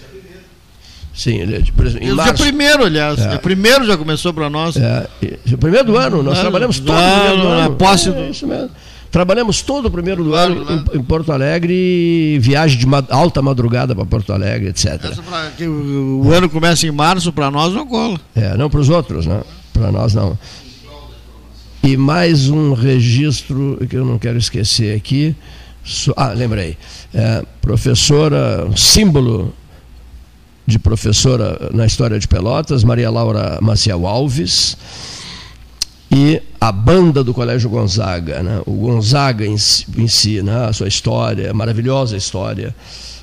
[1.16, 2.34] Sim, ele, é exemplo, em março.
[2.34, 3.18] Dia primeiro, aliás.
[3.18, 3.28] É.
[3.30, 4.76] Dia primeiro já começou para nós.
[4.76, 5.08] É,
[5.58, 7.76] primeiro do ano, nós trabalhamos todo o primeiro do ano.
[7.76, 8.18] Posse do...
[8.18, 8.70] É isso mesmo.
[9.10, 10.84] Trabalhamos todo o primeiro do claro, ano né?
[10.92, 15.00] em, em, Porto Alegre, viagem de alta madrugada para Porto Alegre, etc.
[15.56, 18.20] que o, o, ano começa em março, para nós não cola.
[18.34, 19.40] É, não para os outros, né?
[19.72, 20.36] Para nós não.
[21.82, 25.34] E mais um registro que eu não quero esquecer aqui.
[26.14, 26.76] Ah, lembrei.
[27.14, 29.54] É, professora, símbolo
[30.66, 34.76] de professora na história de Pelotas, Maria Laura Maciel Alves
[36.10, 38.62] e a banda do Colégio Gonzaga, né?
[38.66, 39.56] o Gonzaga em
[39.96, 40.66] em si né?
[40.66, 42.74] a sua história, maravilhosa história,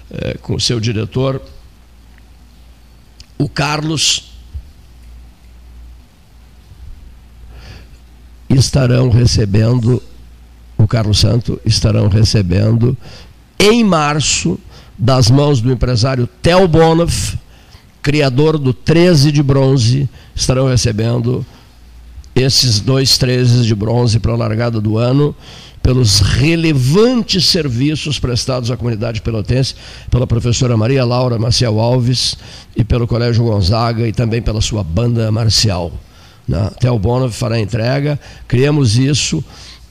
[0.10, 1.41] é, com o seu diretor,
[3.38, 4.32] o Carlos,
[8.49, 10.02] estarão recebendo,
[10.78, 12.95] o Carlos Santo estarão recebendo
[13.60, 14.60] em março,
[14.98, 17.38] das mãos do empresário Tel Bonoff,
[18.02, 21.45] criador do 13 de bronze, estarão recebendo
[22.36, 25.36] esses dois 13 de bronze para a largada do ano,
[25.82, 29.76] pelos relevantes serviços prestados à comunidade pelotense
[30.10, 32.38] pela professora Maria Laura Maciel Alves
[32.76, 35.91] e pelo Colégio Gonzaga e também pela sua banda marcial.
[36.48, 36.72] Né?
[36.80, 38.18] Theo Bonov fará a entrega.
[38.48, 39.44] Criamos isso